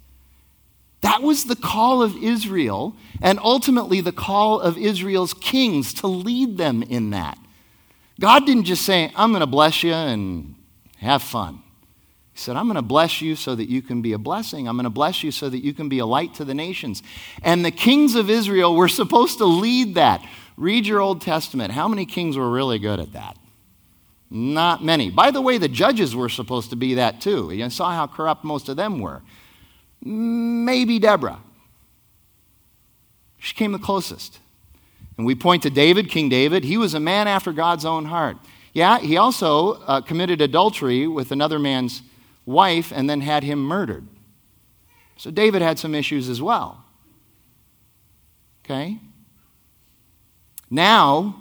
That 1.02 1.22
was 1.24 1.46
the 1.46 1.56
call 1.56 2.04
of 2.04 2.22
Israel, 2.22 2.96
and 3.22 3.40
ultimately 3.40 4.02
the 4.02 4.12
call 4.12 4.60
of 4.60 4.78
Israel's 4.78 5.34
kings 5.34 5.94
to 5.96 6.08
lead 6.08 6.58
them 6.58 6.84
in 6.84 7.10
that. 7.12 7.38
God 8.20 8.46
didn't 8.46 8.66
just 8.66 8.86
say, 8.86 9.12
I'm 9.16 9.32
going 9.32 9.40
to 9.40 9.48
bless 9.48 9.84
you 9.84 9.94
and 9.94 10.56
have 10.98 11.24
fun. 11.24 11.64
He 12.34 12.40
said, 12.40 12.56
I'm 12.56 12.66
going 12.66 12.76
to 12.76 12.82
bless 12.82 13.22
you 13.22 13.36
so 13.36 13.56
that 13.56 13.70
you 13.70 13.82
can 13.82 14.02
be 14.02 14.14
a 14.14 14.18
blessing. 14.18 14.68
I'm 14.68 14.76
going 14.76 14.86
to 14.86 14.90
bless 14.90 15.24
you 15.24 15.32
so 15.32 15.50
that 15.50 15.64
you 15.64 15.74
can 15.74 15.90
be 15.90 16.00
a 16.00 16.06
light 16.06 16.34
to 16.36 16.46
the 16.46 16.54
nations. 16.54 17.04
And 17.44 17.66
the 17.66 17.72
kings 17.72 18.16
of 18.16 18.30
Israel 18.30 18.76
were 18.76 18.88
supposed 18.88 19.40
to 19.40 19.46
lead 19.46 19.96
that. 19.96 20.26
Read 20.56 20.86
your 20.86 21.02
Old 21.02 21.22
Testament. 21.22 21.74
How 21.74 21.88
many 21.88 22.06
kings 22.06 22.38
were 22.38 22.50
really 22.50 22.80
good 22.80 23.00
at 23.00 23.14
that? 23.14 23.38
Not 24.30 24.82
many. 24.82 25.10
By 25.10 25.32
the 25.32 25.42
way, 25.42 25.58
the 25.58 25.68
judges 25.68 26.16
were 26.16 26.30
supposed 26.30 26.70
to 26.70 26.78
be 26.78 26.94
that 26.94 27.20
too. 27.20 27.52
You 27.52 27.70
saw 27.70 27.92
how 27.92 28.08
corrupt 28.08 28.46
most 28.46 28.70
of 28.70 28.78
them 28.78 29.00
were. 29.00 29.22
Maybe 30.02 31.00
Deborah. 31.00 31.40
She 33.40 33.54
came 33.54 33.74
the 33.74 33.80
closest. 33.80 34.40
And 35.18 35.26
we 35.26 35.36
point 35.36 35.64
to 35.64 35.70
David, 35.70 36.10
King 36.10 36.30
David. 36.30 36.64
He 36.64 36.78
was 36.78 36.94
a 36.94 37.00
man 37.00 37.28
after 37.28 37.52
God's 37.52 37.84
own 37.84 38.06
heart. 38.06 38.38
Yeah, 38.74 39.00
he 39.00 39.18
also 39.18 39.82
uh, 39.82 40.00
committed 40.00 40.40
adultery 40.40 41.08
with 41.08 41.32
another 41.32 41.60
man's 41.60 42.02
wife 42.52 42.92
and 42.94 43.10
then 43.10 43.22
had 43.22 43.44
him 43.44 43.60
murdered. 43.60 44.08
So 45.18 45.32
David 45.32 45.62
had 45.62 45.80
some 45.80 45.96
issues 45.96 46.30
as 46.30 46.42
well. 46.42 46.84
Okay? 48.66 49.00
Now, 50.70 51.36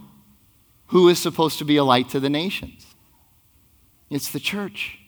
who 0.88 1.08
is 1.08 1.18
supposed 1.18 1.58
to 1.58 1.64
be 1.64 1.76
a 1.76 1.84
light 1.84 2.08
to 2.10 2.20
the 2.20 2.30
nations? 2.30 2.86
It's 4.10 4.30
the 4.30 4.40
church, 4.40 4.98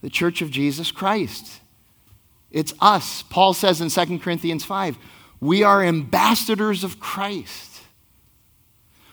the 0.00 0.08
church 0.08 0.40
of 0.40 0.50
Jesus 0.50 0.90
Christ. 0.90 1.60
It's 2.50 2.72
us. 2.80 3.22
Paul 3.22 3.52
says 3.52 3.80
in 3.80 3.90
2 3.90 4.18
Corinthians 4.18 4.64
5 4.64 4.98
we 5.40 5.62
are 5.62 5.82
ambassadors 5.82 6.84
of 6.84 7.00
Christ, 7.00 7.82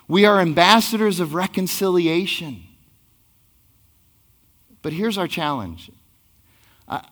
we 0.08 0.26
are 0.26 0.40
ambassadors 0.40 1.20
of 1.20 1.34
reconciliation. 1.34 2.64
But 4.82 4.94
here's 4.94 5.18
our 5.18 5.28
challenge. 5.28 5.92
I, 6.88 7.08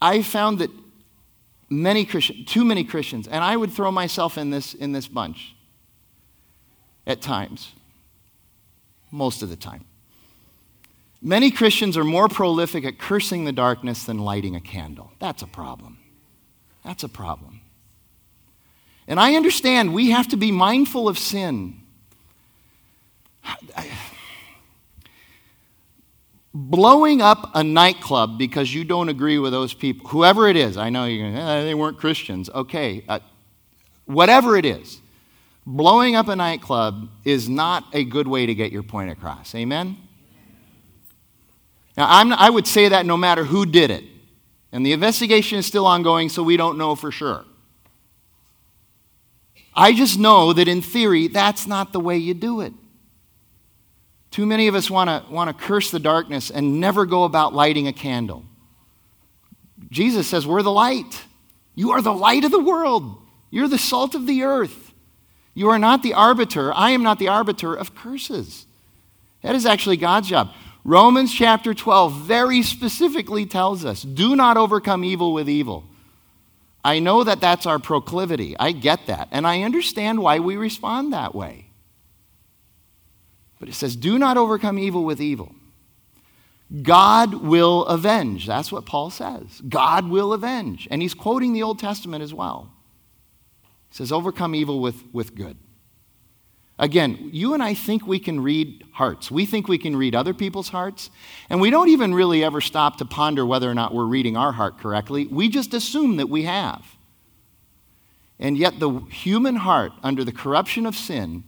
I 0.00 0.22
found 0.22 0.58
that 0.60 0.70
many 1.68 2.04
Christians, 2.04 2.46
too 2.46 2.64
many 2.64 2.84
Christians, 2.84 3.26
and 3.26 3.42
I 3.42 3.56
would 3.56 3.72
throw 3.72 3.90
myself 3.90 4.38
in 4.38 4.50
this, 4.50 4.74
in 4.74 4.92
this 4.92 5.08
bunch 5.08 5.54
at 7.06 7.20
times, 7.20 7.72
most 9.10 9.42
of 9.42 9.48
the 9.48 9.56
time. 9.56 9.84
Many 11.22 11.50
Christians 11.50 11.96
are 11.96 12.04
more 12.04 12.28
prolific 12.28 12.84
at 12.84 12.98
cursing 12.98 13.44
the 13.44 13.52
darkness 13.52 14.04
than 14.04 14.18
lighting 14.18 14.54
a 14.54 14.60
candle. 14.60 15.12
That's 15.18 15.42
a 15.42 15.46
problem. 15.46 15.98
That's 16.84 17.02
a 17.02 17.08
problem. 17.08 17.60
And 19.08 19.18
I 19.18 19.34
understand 19.34 19.94
we 19.94 20.10
have 20.10 20.28
to 20.28 20.36
be 20.36 20.52
mindful 20.52 21.08
of 21.08 21.18
sin. 21.18 21.80
Blowing 26.58 27.20
up 27.20 27.50
a 27.54 27.62
nightclub 27.62 28.38
because 28.38 28.72
you 28.72 28.82
don't 28.82 29.10
agree 29.10 29.38
with 29.38 29.52
those 29.52 29.74
people, 29.74 30.08
whoever 30.08 30.48
it 30.48 30.56
is, 30.56 30.78
I 30.78 30.88
know 30.88 31.04
you're 31.04 31.30
going, 31.30 31.36
eh, 31.36 31.64
they 31.64 31.74
weren't 31.74 31.98
Christians. 31.98 32.48
Okay, 32.48 33.04
uh, 33.06 33.18
whatever 34.06 34.56
it 34.56 34.64
is, 34.64 35.02
blowing 35.66 36.16
up 36.16 36.28
a 36.28 36.36
nightclub 36.36 37.10
is 37.26 37.46
not 37.46 37.84
a 37.92 38.04
good 38.04 38.26
way 38.26 38.46
to 38.46 38.54
get 38.54 38.72
your 38.72 38.82
point 38.82 39.10
across. 39.10 39.54
Amen? 39.54 39.98
Now, 41.94 42.06
I'm, 42.08 42.32
I 42.32 42.48
would 42.48 42.66
say 42.66 42.88
that 42.88 43.04
no 43.04 43.18
matter 43.18 43.44
who 43.44 43.66
did 43.66 43.90
it. 43.90 44.04
And 44.72 44.84
the 44.84 44.92
investigation 44.92 45.58
is 45.58 45.66
still 45.66 45.86
ongoing, 45.86 46.30
so 46.30 46.42
we 46.42 46.56
don't 46.56 46.78
know 46.78 46.94
for 46.94 47.12
sure. 47.12 47.44
I 49.74 49.92
just 49.92 50.18
know 50.18 50.54
that 50.54 50.68
in 50.68 50.80
theory, 50.80 51.28
that's 51.28 51.66
not 51.66 51.92
the 51.92 52.00
way 52.00 52.16
you 52.16 52.32
do 52.32 52.62
it. 52.62 52.72
Too 54.36 54.44
many 54.44 54.68
of 54.68 54.74
us 54.74 54.90
want 54.90 55.08
to 55.08 55.32
want 55.32 55.48
to 55.48 55.64
curse 55.64 55.90
the 55.90 55.98
darkness 55.98 56.50
and 56.50 56.78
never 56.78 57.06
go 57.06 57.24
about 57.24 57.54
lighting 57.54 57.88
a 57.88 57.92
candle. 57.94 58.44
Jesus 59.90 60.26
says, 60.26 60.46
We're 60.46 60.60
the 60.60 60.70
light. 60.70 61.22
You 61.74 61.92
are 61.92 62.02
the 62.02 62.12
light 62.12 62.44
of 62.44 62.50
the 62.50 62.62
world. 62.62 63.16
You're 63.48 63.66
the 63.66 63.78
salt 63.78 64.14
of 64.14 64.26
the 64.26 64.42
earth. 64.42 64.92
You 65.54 65.70
are 65.70 65.78
not 65.78 66.02
the 66.02 66.12
arbiter. 66.12 66.70
I 66.74 66.90
am 66.90 67.02
not 67.02 67.18
the 67.18 67.28
arbiter 67.28 67.74
of 67.74 67.94
curses. 67.94 68.66
That 69.40 69.54
is 69.54 69.64
actually 69.64 69.96
God's 69.96 70.28
job. 70.28 70.52
Romans 70.84 71.32
chapter 71.32 71.72
12 71.72 72.20
very 72.20 72.62
specifically 72.62 73.46
tells 73.46 73.86
us 73.86 74.02
do 74.02 74.36
not 74.36 74.58
overcome 74.58 75.02
evil 75.02 75.32
with 75.32 75.48
evil. 75.48 75.84
I 76.84 76.98
know 76.98 77.24
that 77.24 77.40
that's 77.40 77.64
our 77.64 77.78
proclivity. 77.78 78.54
I 78.60 78.72
get 78.72 79.06
that. 79.06 79.28
And 79.30 79.46
I 79.46 79.62
understand 79.62 80.18
why 80.18 80.40
we 80.40 80.58
respond 80.58 81.14
that 81.14 81.34
way. 81.34 81.65
But 83.58 83.68
it 83.68 83.74
says, 83.74 83.96
do 83.96 84.18
not 84.18 84.36
overcome 84.36 84.78
evil 84.78 85.04
with 85.04 85.20
evil. 85.20 85.54
God 86.82 87.34
will 87.34 87.84
avenge. 87.86 88.46
That's 88.46 88.72
what 88.72 88.86
Paul 88.86 89.10
says. 89.10 89.62
God 89.68 90.08
will 90.08 90.32
avenge. 90.32 90.88
And 90.90 91.00
he's 91.00 91.14
quoting 91.14 91.52
the 91.52 91.62
Old 91.62 91.78
Testament 91.78 92.22
as 92.22 92.34
well 92.34 92.72
He 93.90 93.96
says, 93.96 94.12
overcome 94.12 94.54
evil 94.54 94.80
with, 94.80 95.04
with 95.12 95.34
good. 95.34 95.56
Again, 96.78 97.30
you 97.32 97.54
and 97.54 97.62
I 97.62 97.72
think 97.72 98.06
we 98.06 98.18
can 98.18 98.40
read 98.40 98.84
hearts. 98.92 99.30
We 99.30 99.46
think 99.46 99.66
we 99.66 99.78
can 99.78 99.96
read 99.96 100.14
other 100.14 100.34
people's 100.34 100.68
hearts, 100.68 101.08
and 101.48 101.58
we 101.58 101.70
don't 101.70 101.88
even 101.88 102.12
really 102.12 102.44
ever 102.44 102.60
stop 102.60 102.98
to 102.98 103.06
ponder 103.06 103.46
whether 103.46 103.70
or 103.70 103.74
not 103.74 103.94
we're 103.94 104.04
reading 104.04 104.36
our 104.36 104.52
heart 104.52 104.78
correctly. 104.78 105.26
We 105.26 105.48
just 105.48 105.72
assume 105.72 106.18
that 106.18 106.28
we 106.28 106.42
have. 106.42 106.84
And 108.38 108.58
yet, 108.58 108.78
the 108.78 108.90
human 109.10 109.56
heart, 109.56 109.92
under 110.02 110.22
the 110.22 110.32
corruption 110.32 110.84
of 110.84 110.94
sin, 110.94 111.44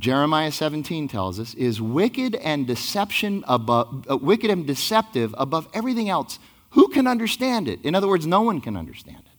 Jeremiah 0.00 0.52
17 0.52 1.08
tells 1.08 1.40
us, 1.40 1.54
is 1.54 1.80
wicked 1.80 2.36
and 2.36 2.66
deception 2.66 3.44
above, 3.48 4.06
uh, 4.08 4.16
wicked 4.16 4.50
and 4.50 4.66
deceptive 4.66 5.34
above 5.36 5.68
everything 5.74 6.08
else. 6.08 6.38
Who 6.70 6.88
can 6.88 7.06
understand 7.06 7.68
it? 7.68 7.80
In 7.82 7.94
other 7.94 8.06
words, 8.06 8.26
no 8.26 8.42
one 8.42 8.60
can 8.60 8.76
understand 8.76 9.18
it. 9.18 9.32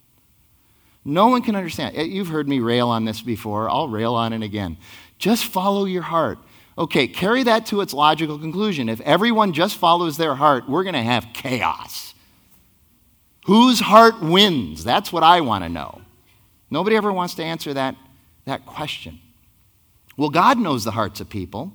No 1.06 1.28
one 1.28 1.41
can 1.41 1.56
understand. 1.56 1.95
It. 1.95 2.08
You've 2.08 2.28
heard 2.28 2.48
me 2.48 2.60
rail 2.60 2.89
on 2.89 3.06
this 3.06 3.22
before. 3.22 3.69
I'll 3.69 3.88
rail 3.88 4.15
on 4.15 4.34
it 4.34 4.43
again. 4.43 4.78
Just 5.17 5.45
follow 5.45 5.86
your 5.86 6.02
heart. 6.02 6.39
Okay, 6.78 7.08
carry 7.08 7.43
that 7.43 7.65
to 7.67 7.82
its 7.82 7.93
logical 7.93 8.38
conclusion. 8.38 8.89
If 8.89 9.02
everyone 9.02 9.54
just 9.54 9.78
follows 9.78 10.17
their 10.17 10.36
heart, 10.36 10.69
we're 10.69 10.84
going 10.84 10.93
to 10.93 11.02
have 11.02 11.28
chaos. 11.34 12.13
Whose 13.45 13.80
heart 13.80 14.22
wins? 14.22 14.84
That's 14.84 15.12
what 15.12 15.24
I 15.24 15.41
want 15.41 15.63
to 15.63 15.69
know. 15.69 16.02
Nobody 16.69 16.95
ever 16.95 17.12
wants 17.12 17.36
to 17.36 17.43
answer 17.43 17.74
that, 17.74 17.95
that 18.45 18.65
question. 18.65 19.19
Well, 20.20 20.30
God 20.30 20.58
knows 20.58 20.84
the 20.84 20.92
hearts 20.92 21.22
of 21.22 21.30
people 21.30 21.72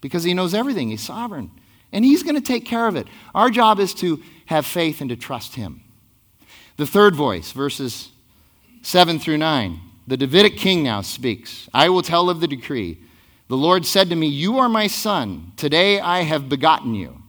because 0.00 0.24
He 0.24 0.34
knows 0.34 0.54
everything. 0.54 0.90
He's 0.90 1.04
sovereign. 1.04 1.52
And 1.92 2.04
He's 2.04 2.24
going 2.24 2.34
to 2.34 2.40
take 2.40 2.64
care 2.64 2.88
of 2.88 2.96
it. 2.96 3.06
Our 3.32 3.48
job 3.48 3.78
is 3.78 3.94
to 3.94 4.20
have 4.46 4.66
faith 4.66 5.00
and 5.00 5.08
to 5.10 5.14
trust 5.14 5.54
Him. 5.54 5.82
The 6.78 6.86
third 6.86 7.14
voice, 7.14 7.52
verses 7.52 8.10
7 8.82 9.20
through 9.20 9.38
9. 9.38 9.80
The 10.08 10.16
Davidic 10.16 10.56
king 10.56 10.82
now 10.82 11.00
speaks. 11.00 11.68
I 11.72 11.88
will 11.88 12.02
tell 12.02 12.28
of 12.28 12.40
the 12.40 12.48
decree. 12.48 12.98
The 13.46 13.56
Lord 13.56 13.86
said 13.86 14.10
to 14.10 14.16
me, 14.16 14.26
You 14.26 14.58
are 14.58 14.68
my 14.68 14.88
son. 14.88 15.52
Today 15.56 16.00
I 16.00 16.22
have 16.22 16.48
begotten 16.48 16.92
you. 16.96 17.22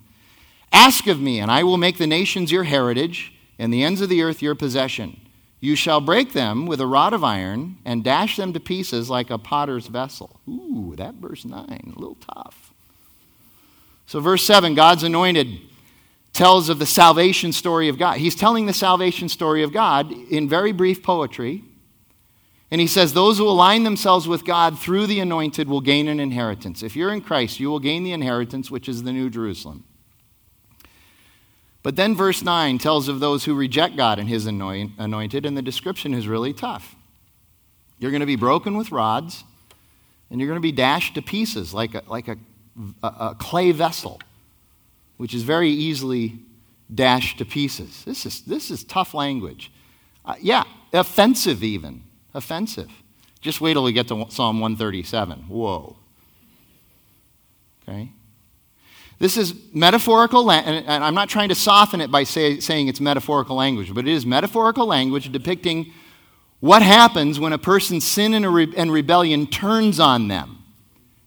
Ask 0.74 1.06
of 1.06 1.22
me, 1.22 1.40
and 1.40 1.52
I 1.52 1.62
will 1.62 1.78
make 1.78 2.00
the 2.00 2.08
nations 2.08 2.52
your 2.52 2.64
heritage 2.64 3.32
and 3.60 3.72
the 3.72 3.84
ends 3.84 4.02
of 4.02 4.10
the 4.10 4.24
earth 4.24 4.42
your 4.42 4.56
possession. 4.56 5.22
You 5.60 5.76
shall 5.76 6.02
break 6.02 6.34
them 6.34 6.68
with 6.68 6.80
a 6.80 6.86
rod 6.86 7.14
of 7.14 7.24
iron 7.24 7.78
and 7.84 8.04
dash 8.04 8.36
them 8.38 8.54
to 8.54 8.60
pieces 8.60 9.10
like 9.10 9.30
a 9.30 9.40
potter's 9.40 9.88
vessel. 9.88 10.40
Ooh, 10.48 10.94
that 10.98 11.16
verse 11.16 11.46
9, 11.46 11.94
a 11.96 12.00
little 12.00 12.18
tough. 12.22 12.74
So, 14.06 14.20
verse 14.20 14.44
7 14.44 14.76
God's 14.76 15.04
anointed 15.04 15.60
tells 16.32 16.70
of 16.70 16.78
the 16.78 16.86
salvation 16.86 17.52
story 17.52 17.90
of 17.90 17.98
God. 17.98 18.18
He's 18.18 18.36
telling 18.36 18.68
the 18.68 18.74
salvation 18.74 19.28
story 19.30 19.64
of 19.64 19.74
God 19.74 20.12
in 20.12 20.48
very 20.48 20.72
brief 20.72 21.02
poetry. 21.02 21.64
And 22.70 22.80
he 22.80 22.88
says, 22.88 23.14
Those 23.14 23.40
who 23.40 23.48
align 23.48 23.84
themselves 23.84 24.28
with 24.28 24.46
God 24.46 24.78
through 24.78 25.08
the 25.08 25.20
anointed 25.20 25.68
will 25.68 25.82
gain 25.82 26.08
an 26.08 26.20
inheritance. 26.20 26.84
If 26.84 26.96
you're 26.96 27.12
in 27.12 27.22
Christ, 27.22 27.60
you 27.60 27.70
will 27.70 27.80
gain 27.80 28.04
the 28.04 28.12
inheritance, 28.12 28.70
which 28.70 28.88
is 28.88 29.04
the 29.04 29.14
New 29.14 29.30
Jerusalem. 29.30 29.86
But 31.88 31.96
then 31.96 32.16
verse 32.16 32.44
9 32.44 32.80
tells 32.80 33.08
of 33.08 33.22
those 33.22 33.46
who 33.46 33.56
reject 33.56 33.96
God 33.96 34.20
and 34.20 34.28
his 34.28 34.46
anointed, 34.46 35.46
and 35.46 35.56
the 35.56 35.62
description 35.62 36.14
is 36.14 36.28
really 36.28 36.52
tough. 36.52 36.98
You're 37.98 38.12
going 38.12 38.20
to 38.20 38.26
be 38.26 38.36
broken 38.36 38.76
with 38.76 38.92
rods, 38.92 39.46
and 40.30 40.38
you're 40.38 40.50
going 40.50 40.58
to 40.58 40.62
be 40.62 40.74
dashed 40.74 41.16
to 41.16 41.22
pieces 41.22 41.74
like 41.74 41.96
a, 41.96 42.04
like 42.08 42.28
a, 42.28 42.36
a, 43.02 43.08
a 43.08 43.36
clay 43.40 43.72
vessel, 43.72 44.20
which 45.16 45.34
is 45.34 45.44
very 45.44 45.70
easily 45.70 46.40
dashed 46.94 47.38
to 47.38 47.46
pieces. 47.46 48.04
This 48.04 48.26
is, 48.26 48.42
this 48.42 48.70
is 48.70 48.84
tough 48.84 49.14
language. 49.14 49.72
Uh, 50.26 50.36
yeah, 50.42 50.66
offensive 50.92 51.64
even. 51.64 52.04
Offensive. 52.34 52.92
Just 53.40 53.62
wait 53.62 53.76
till 53.76 53.84
we 53.84 53.94
get 53.94 54.10
to 54.10 54.26
Psalm 54.28 54.60
137. 54.60 55.46
Whoa. 55.48 55.96
Okay? 57.88 58.12
This 59.20 59.36
is 59.36 59.56
metaphorical, 59.74 60.52
and 60.52 60.88
I'm 60.88 61.16
not 61.16 61.28
trying 61.28 61.50
to 61.50 61.56
soften 61.56 62.02
it 62.02 62.12
by 62.12 62.24
say, 62.24 62.60
saying 62.60 62.88
it's 62.88 63.02
metaphorical 63.02 63.56
language, 63.56 63.94
but 63.94 64.08
it 64.08 64.12
is 64.12 64.26
metaphorical 64.26 64.86
language 64.86 65.32
depicting 65.32 65.92
what 66.60 66.82
happens 66.82 67.40
when 67.40 67.52
a 67.52 67.58
person's 67.58 68.06
sin 68.06 68.34
and, 68.34 68.54
re- 68.54 68.74
and 68.78 68.92
rebellion 68.92 69.48
turns 69.48 70.00
on 70.00 70.28
them. 70.28 70.64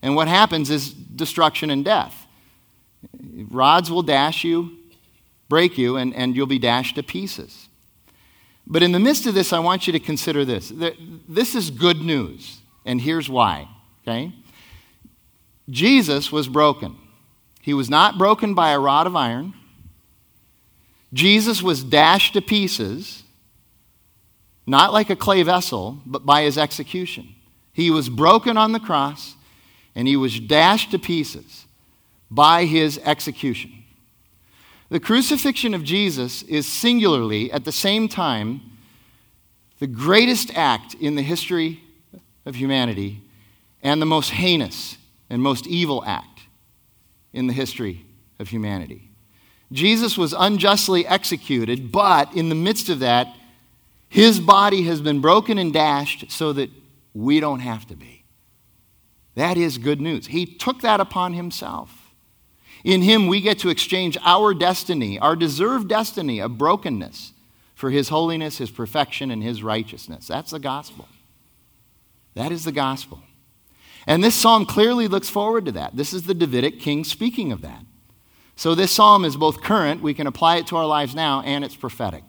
And 0.03 0.15
what 0.15 0.29
happens 0.29 0.71
is 0.71 0.93
destruction 0.93 1.71
and 1.71 1.85
death. 1.85 2.27
Rods 3.51 3.91
will 3.91 4.03
dash 4.03 4.45
you, 4.45 4.79
break 5.49 5.77
you, 5.77 5.97
and, 5.97 6.15
and 6.15 6.37
you'll 6.37 6.47
be 6.47 6.59
dashed 6.59 6.95
to 6.95 7.03
pieces. 7.03 7.69
But 8.67 8.85
in 8.85 8.93
the 8.93 9.01
midst 9.01 9.27
of 9.27 9.35
this, 9.35 9.53
I 9.53 9.59
want 9.59 9.89
you 9.89 9.93
to 9.93 10.01
consider 10.01 10.45
this. 10.45 10.73
This 11.29 11.57
is 11.57 11.71
good 11.71 12.01
news, 12.01 12.61
and 12.85 13.01
here's 13.01 13.29
why. 13.29 13.69
Okay? 14.03 14.33
Jesus 15.69 16.31
was 16.31 16.47
broken. 16.47 16.97
He 17.71 17.75
was 17.75 17.89
not 17.89 18.19
broken 18.19 18.53
by 18.55 18.73
a 18.73 18.81
rod 18.81 19.07
of 19.07 19.15
iron. 19.15 19.55
Jesus 21.13 21.63
was 21.63 21.85
dashed 21.85 22.33
to 22.33 22.43
pieces, 22.43 23.23
not 24.67 24.93
like 24.93 25.09
a 25.09 25.15
clay 25.15 25.45
vessel, 25.45 26.01
but 26.05 26.27
by 26.27 26.43
his 26.43 26.59
execution. 26.59 27.33
He 27.73 27.89
was 27.93 28.09
broken 28.09 28.57
on 28.57 28.73
the 28.73 28.81
cross, 28.81 29.37
and 29.95 30.09
he 30.09 30.17
was 30.17 30.41
dashed 30.41 30.91
to 30.91 30.99
pieces 30.99 31.65
by 32.29 32.65
his 32.65 32.99
execution. 33.05 33.71
The 34.89 34.99
crucifixion 34.99 35.73
of 35.73 35.85
Jesus 35.85 36.43
is 36.43 36.67
singularly, 36.67 37.53
at 37.53 37.65
the 37.65 37.71
same 37.71 38.09
time, 38.09 38.63
the 39.79 39.87
greatest 39.87 40.53
act 40.57 40.95
in 40.95 41.15
the 41.15 41.23
history 41.23 41.85
of 42.45 42.57
humanity 42.57 43.23
and 43.81 44.03
the 44.03 44.07
most 44.07 44.31
heinous 44.31 44.99
and 45.31 45.41
most 45.41 45.69
evil 45.69 46.03
act 46.05 46.40
in 47.33 47.47
the 47.47 47.53
history 47.53 48.05
of 48.39 48.49
humanity. 48.49 49.11
Jesus 49.73 50.19
was 50.19 50.35
unjustly 50.37 51.07
executed, 51.07 51.93
but 51.93 52.35
in 52.35 52.49
the 52.49 52.55
midst 52.55 52.89
of 52.89 53.01
that, 53.01 53.29
his 54.09 54.41
body 54.41 54.83
has 54.83 55.01
been 55.01 55.21
broken 55.21 55.59
and 55.59 55.73
dashed 55.73 56.31
so 56.31 56.53
that 56.53 56.71
we 57.15 57.39
don't 57.39 57.61
have 57.61 57.87
to 57.87 57.95
be. 57.95 58.25
That 59.37 59.57
is 59.57 59.79
good 59.79 60.01
news. 60.01 60.27
He 60.27 60.45
took 60.45 60.81
that 60.81 61.01
upon 61.01 61.35
himself. 61.35 62.13
In 62.83 63.03
him, 63.03 63.29
we 63.29 63.41
get 63.41 63.59
to 63.61 63.69
exchange 63.69 64.17
our 64.25 64.55
destiny, 64.55 65.19
our 65.19 65.37
deserved 65.37 65.89
destiny 65.89 66.41
of 66.41 66.59
brokenness, 66.59 67.33
for 67.75 67.91
his 67.91 68.09
holiness, 68.09 68.59
his 68.59 68.71
perfection, 68.71 69.31
and 69.31 69.43
his 69.43 69.63
righteousness. 69.63 70.27
That's 70.27 70.51
the 70.51 70.59
gospel. 70.59 71.09
That 72.35 72.53
is 72.53 72.65
the 72.65 72.73
gospel. 72.73 73.23
And 74.07 74.25
this 74.25 74.35
psalm 74.35 74.67
clearly 74.67 75.09
looks 75.09 75.29
forward 75.29 75.67
to 75.67 75.73
that. 75.73 75.97
This 75.97 76.13
is 76.13 76.25
the 76.25 76.35
Davidic 76.35 76.81
king 76.81 77.05
speaking 77.05 77.53
of 77.53 77.61
that. 77.63 77.85
So 78.57 78.75
this 78.75 78.93
psalm 78.93 79.25
is 79.25 79.37
both 79.37 79.63
current, 79.63 80.03
we 80.03 80.15
can 80.15 80.27
apply 80.27 80.57
it 80.57 80.67
to 80.67 80.77
our 80.77 80.87
lives 80.87 81.15
now, 81.15 81.41
and 81.43 81.65
it's 81.65 81.77
prophetic. 81.77 82.25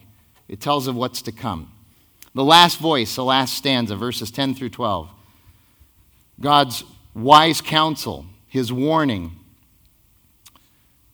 It 0.48 0.62
tells 0.62 0.88
of 0.88 0.96
what's 0.96 1.22
to 1.24 1.32
come. 1.32 1.72
The 2.34 2.44
last 2.44 2.80
voice, 2.80 3.16
the 3.16 3.24
last 3.26 3.54
stanza, 3.56 3.96
verses 3.96 4.32
10 4.32 4.56
through 4.56 4.70
12. 4.70 5.10
God's 6.40 6.84
wise 7.14 7.60
counsel, 7.60 8.26
his 8.48 8.72
warning 8.72 9.38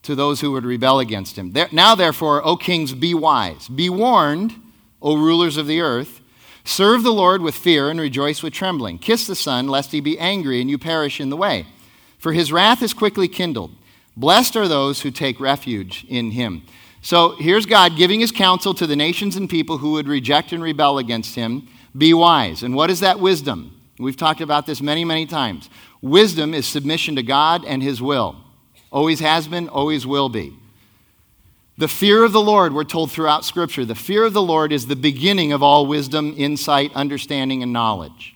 to 0.03 0.15
those 0.15 0.41
who 0.41 0.51
would 0.51 0.63
rebel 0.63 0.99
against 0.99 1.35
him. 1.35 1.53
Now, 1.71 1.95
therefore, 1.95 2.45
O 2.45 2.55
kings, 2.55 2.93
be 2.93 3.13
wise. 3.13 3.67
Be 3.67 3.89
warned, 3.89 4.53
O 5.01 5.17
rulers 5.17 5.57
of 5.57 5.67
the 5.67 5.81
earth. 5.81 6.21
Serve 6.67 7.01
the 7.01 7.13
Lord 7.13 7.41
with 7.41 7.55
fear 7.55 7.89
and 7.89 7.97
rejoice 7.97 8.43
with 8.43 8.51
trembling. 8.51 8.99
Kiss 8.99 9.25
the 9.25 9.37
Son, 9.37 9.69
lest 9.69 9.93
he 9.93 10.01
be 10.01 10.19
angry 10.19 10.59
and 10.59 10.69
you 10.69 10.77
perish 10.77 11.21
in 11.21 11.29
the 11.29 11.37
way. 11.37 11.65
For 12.17 12.33
his 12.33 12.51
wrath 12.51 12.83
is 12.83 12.93
quickly 12.93 13.29
kindled. 13.29 13.71
Blessed 14.17 14.57
are 14.57 14.67
those 14.67 15.01
who 15.01 15.09
take 15.09 15.39
refuge 15.39 16.05
in 16.09 16.31
him. 16.31 16.63
So 17.01 17.37
here's 17.37 17.65
God 17.65 17.95
giving 17.95 18.19
his 18.19 18.33
counsel 18.33 18.73
to 18.73 18.85
the 18.85 18.97
nations 18.97 19.37
and 19.37 19.49
people 19.49 19.77
who 19.77 19.93
would 19.93 20.09
reject 20.09 20.51
and 20.51 20.61
rebel 20.61 20.97
against 20.97 21.35
him. 21.35 21.69
Be 21.97 22.13
wise. 22.13 22.63
And 22.63 22.75
what 22.75 22.89
is 22.89 22.99
that 22.99 23.21
wisdom? 23.21 23.79
We've 23.97 24.17
talked 24.17 24.41
about 24.41 24.65
this 24.65 24.81
many, 24.81 25.05
many 25.05 25.25
times. 25.25 25.69
Wisdom 26.01 26.53
is 26.53 26.67
submission 26.67 27.15
to 27.15 27.23
God 27.23 27.63
and 27.63 27.81
his 27.81 28.01
will. 28.01 28.35
Always 28.91 29.21
has 29.21 29.47
been, 29.47 29.69
always 29.69 30.05
will 30.05 30.27
be. 30.27 30.53
The 31.77 31.87
fear 31.87 32.23
of 32.23 32.31
the 32.31 32.41
Lord, 32.41 32.73
we're 32.73 32.83
told 32.83 33.11
throughout 33.11 33.45
Scripture, 33.45 33.85
the 33.85 33.93
fear 33.93 34.23
of 34.23 34.33
the 34.33 34.41
Lord 34.41 34.73
is 34.73 34.87
the 34.87 34.95
beginning 34.95 35.53
of 35.53 35.61
all 35.61 35.85
wisdom, 35.85 36.33
insight, 36.35 36.91
understanding, 36.95 37.61
and 37.61 37.71
knowledge. 37.71 38.35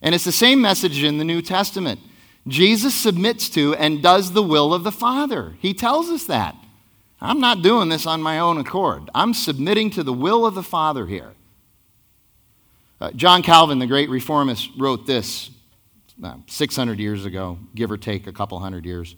And 0.00 0.14
it's 0.14 0.24
the 0.24 0.30
same 0.30 0.60
message 0.60 1.02
in 1.02 1.18
the 1.18 1.24
New 1.24 1.42
Testament. 1.42 1.98
Jesus 2.46 2.94
submits 2.94 3.48
to 3.50 3.74
and 3.74 4.02
does 4.02 4.32
the 4.32 4.42
will 4.42 4.72
of 4.72 4.84
the 4.84 4.92
Father. 4.92 5.56
He 5.58 5.74
tells 5.74 6.08
us 6.08 6.26
that. 6.26 6.54
I'm 7.20 7.40
not 7.40 7.62
doing 7.62 7.88
this 7.88 8.06
on 8.06 8.22
my 8.22 8.38
own 8.38 8.58
accord. 8.58 9.10
I'm 9.12 9.34
submitting 9.34 9.90
to 9.90 10.04
the 10.04 10.12
will 10.12 10.46
of 10.46 10.54
the 10.54 10.62
Father 10.62 11.06
here. 11.06 11.32
Uh, 13.00 13.10
John 13.12 13.42
Calvin, 13.42 13.80
the 13.80 13.86
great 13.86 14.10
reformist, 14.10 14.70
wrote 14.78 15.06
this 15.06 15.50
uh, 16.22 16.36
600 16.46 17.00
years 17.00 17.24
ago, 17.24 17.58
give 17.74 17.90
or 17.90 17.96
take 17.96 18.28
a 18.28 18.32
couple 18.32 18.60
hundred 18.60 18.86
years. 18.86 19.16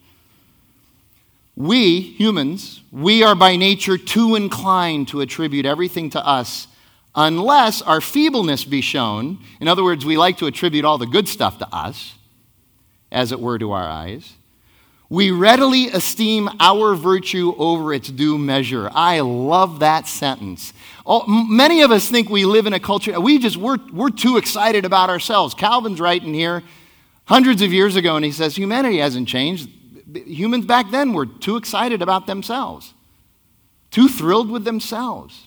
We, 1.59 1.99
humans, 1.99 2.83
we 2.93 3.25
are 3.25 3.35
by 3.35 3.57
nature 3.57 3.99
too 3.99 4.37
inclined 4.37 5.09
to 5.09 5.21
attribute 5.21 5.67
everything 5.67 6.09
to 6.11 6.25
us 6.25 6.69
unless 7.17 7.83
our 7.83 8.01
feebleness 8.01 8.65
be 8.65 8.81
shown. 8.81 9.39
In 9.61 9.67
other 9.67 9.83
words, 9.83 10.07
we 10.07 10.17
like 10.17 10.37
to 10.37 10.47
attribute 10.47 10.85
all 10.85 10.99
the 10.99 11.07
good 11.07 11.27
stuff 11.27 11.59
to 11.59 11.67
us, 11.75 12.15
as 13.11 13.33
it 13.33 13.41
were 13.41 13.59
to 13.59 13.73
our 13.73 13.89
eyes. 13.89 14.35
We 15.09 15.33
readily 15.33 15.89
esteem 15.89 16.49
our 16.61 16.95
virtue 16.95 17.53
over 17.59 17.93
its 17.93 18.09
due 18.09 18.39
measure. 18.39 18.89
I 18.95 19.19
love 19.19 19.81
that 19.81 20.07
sentence. 20.07 20.73
Oh, 21.05 21.27
many 21.27 21.81
of 21.81 21.91
us 21.91 22.09
think 22.09 22.31
we 22.31 22.45
live 22.45 22.69
in 22.69 22.73
a 22.73 22.79
culture, 22.79 23.21
we 23.21 23.41
just, 23.41 23.57
we're, 23.57 23.79
we're 23.93 24.11
too 24.11 24.37
excited 24.37 24.85
about 24.85 25.11
ourselves. 25.11 25.55
Calvin's 25.55 26.01
writing 26.01 26.35
here 26.35 26.63
hundreds 27.25 27.63
of 27.63 27.73
years 27.73 27.97
ago, 27.97 28.15
and 28.15 28.25
he 28.25 28.31
says 28.31 28.55
humanity 28.55 28.99
hasn't 28.99 29.27
changed. 29.27 29.71
Humans 30.13 30.67
back 30.67 30.91
then 30.91 31.13
were 31.13 31.27
too 31.27 31.57
excited 31.57 32.03
about 32.03 32.27
themselves, 32.27 32.95
too 33.91 34.09
thrilled 34.09 34.51
with 34.51 34.65
themselves. 34.65 35.47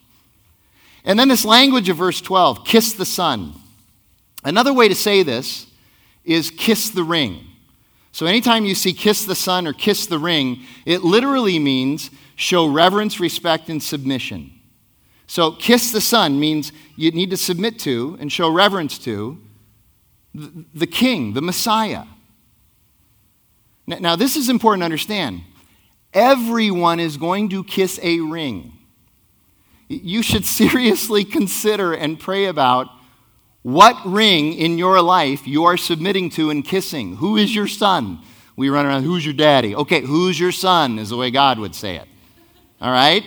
And 1.04 1.18
then 1.18 1.30
this 1.30 1.46
language 1.46 1.90
of 1.90 1.98
verse 1.98 2.22
12 2.22 2.66
kiss 2.66 2.94
the 2.94 3.06
Son. 3.06 3.54
Another 4.44 4.74
way 4.74 4.88
to 4.88 4.96
say 4.96 5.24
this 5.24 5.68
is 6.24 6.52
kiss 6.52 6.90
the 6.90 7.04
ring. 7.04 7.46
So 8.12 8.26
anytime 8.26 8.66
you 8.66 8.76
see 8.76 8.94
kiss 8.94 9.26
the 9.26 9.36
Son 9.36 9.66
or 9.66 9.74
kiss 9.74 10.06
the 10.06 10.20
ring, 10.20 10.62
it 10.86 11.04
literally 11.04 11.60
means 11.60 12.12
show 12.36 12.68
reverence, 12.68 13.20
respect, 13.20 13.70
and 13.70 13.82
submission. 13.82 14.52
So 15.28 15.52
kiss 15.52 15.92
the 15.92 16.02
Son 16.02 16.40
means 16.40 16.72
you 16.98 17.12
need 17.12 17.30
to 17.30 17.38
submit 17.38 17.80
to 17.80 18.18
and 18.20 18.32
show 18.32 18.50
reverence 18.52 18.98
to 19.00 19.40
the 20.34 20.88
King, 20.88 21.34
the 21.34 21.42
Messiah. 21.42 22.04
Now, 23.88 24.16
this 24.16 24.36
is 24.36 24.50
important 24.50 24.82
to 24.82 24.86
understand. 24.86 25.42
Everyone 26.14 27.00
is 27.00 27.18
going 27.18 27.50
to 27.50 27.64
kiss 27.64 28.00
a 28.02 28.20
ring. 28.20 28.74
You 29.88 30.22
should 30.22 30.46
seriously 30.60 31.26
consider 31.26 31.94
and 31.94 32.20
pray 32.20 32.46
about 32.46 32.88
what 33.64 33.96
ring 34.06 34.54
in 34.54 34.78
your 34.78 35.02
life 35.02 35.46
you 35.46 35.66
are 35.66 35.78
submitting 35.78 36.30
to 36.32 36.50
and 36.50 36.66
kissing. 36.66 37.18
Who 37.18 37.38
is 37.38 37.54
your 37.54 37.68
son? 37.68 38.20
We 38.56 38.70
run 38.70 38.86
around, 38.86 39.04
who's 39.04 39.26
your 39.26 39.34
daddy? 39.34 39.76
Okay, 39.76 40.02
who's 40.02 40.40
your 40.40 40.52
son 40.52 41.00
is 41.00 41.10
the 41.10 41.18
way 41.18 41.32
God 41.32 41.60
would 41.60 41.76
say 41.76 41.98
it. 41.98 42.08
All 42.82 42.92
right? 42.92 43.24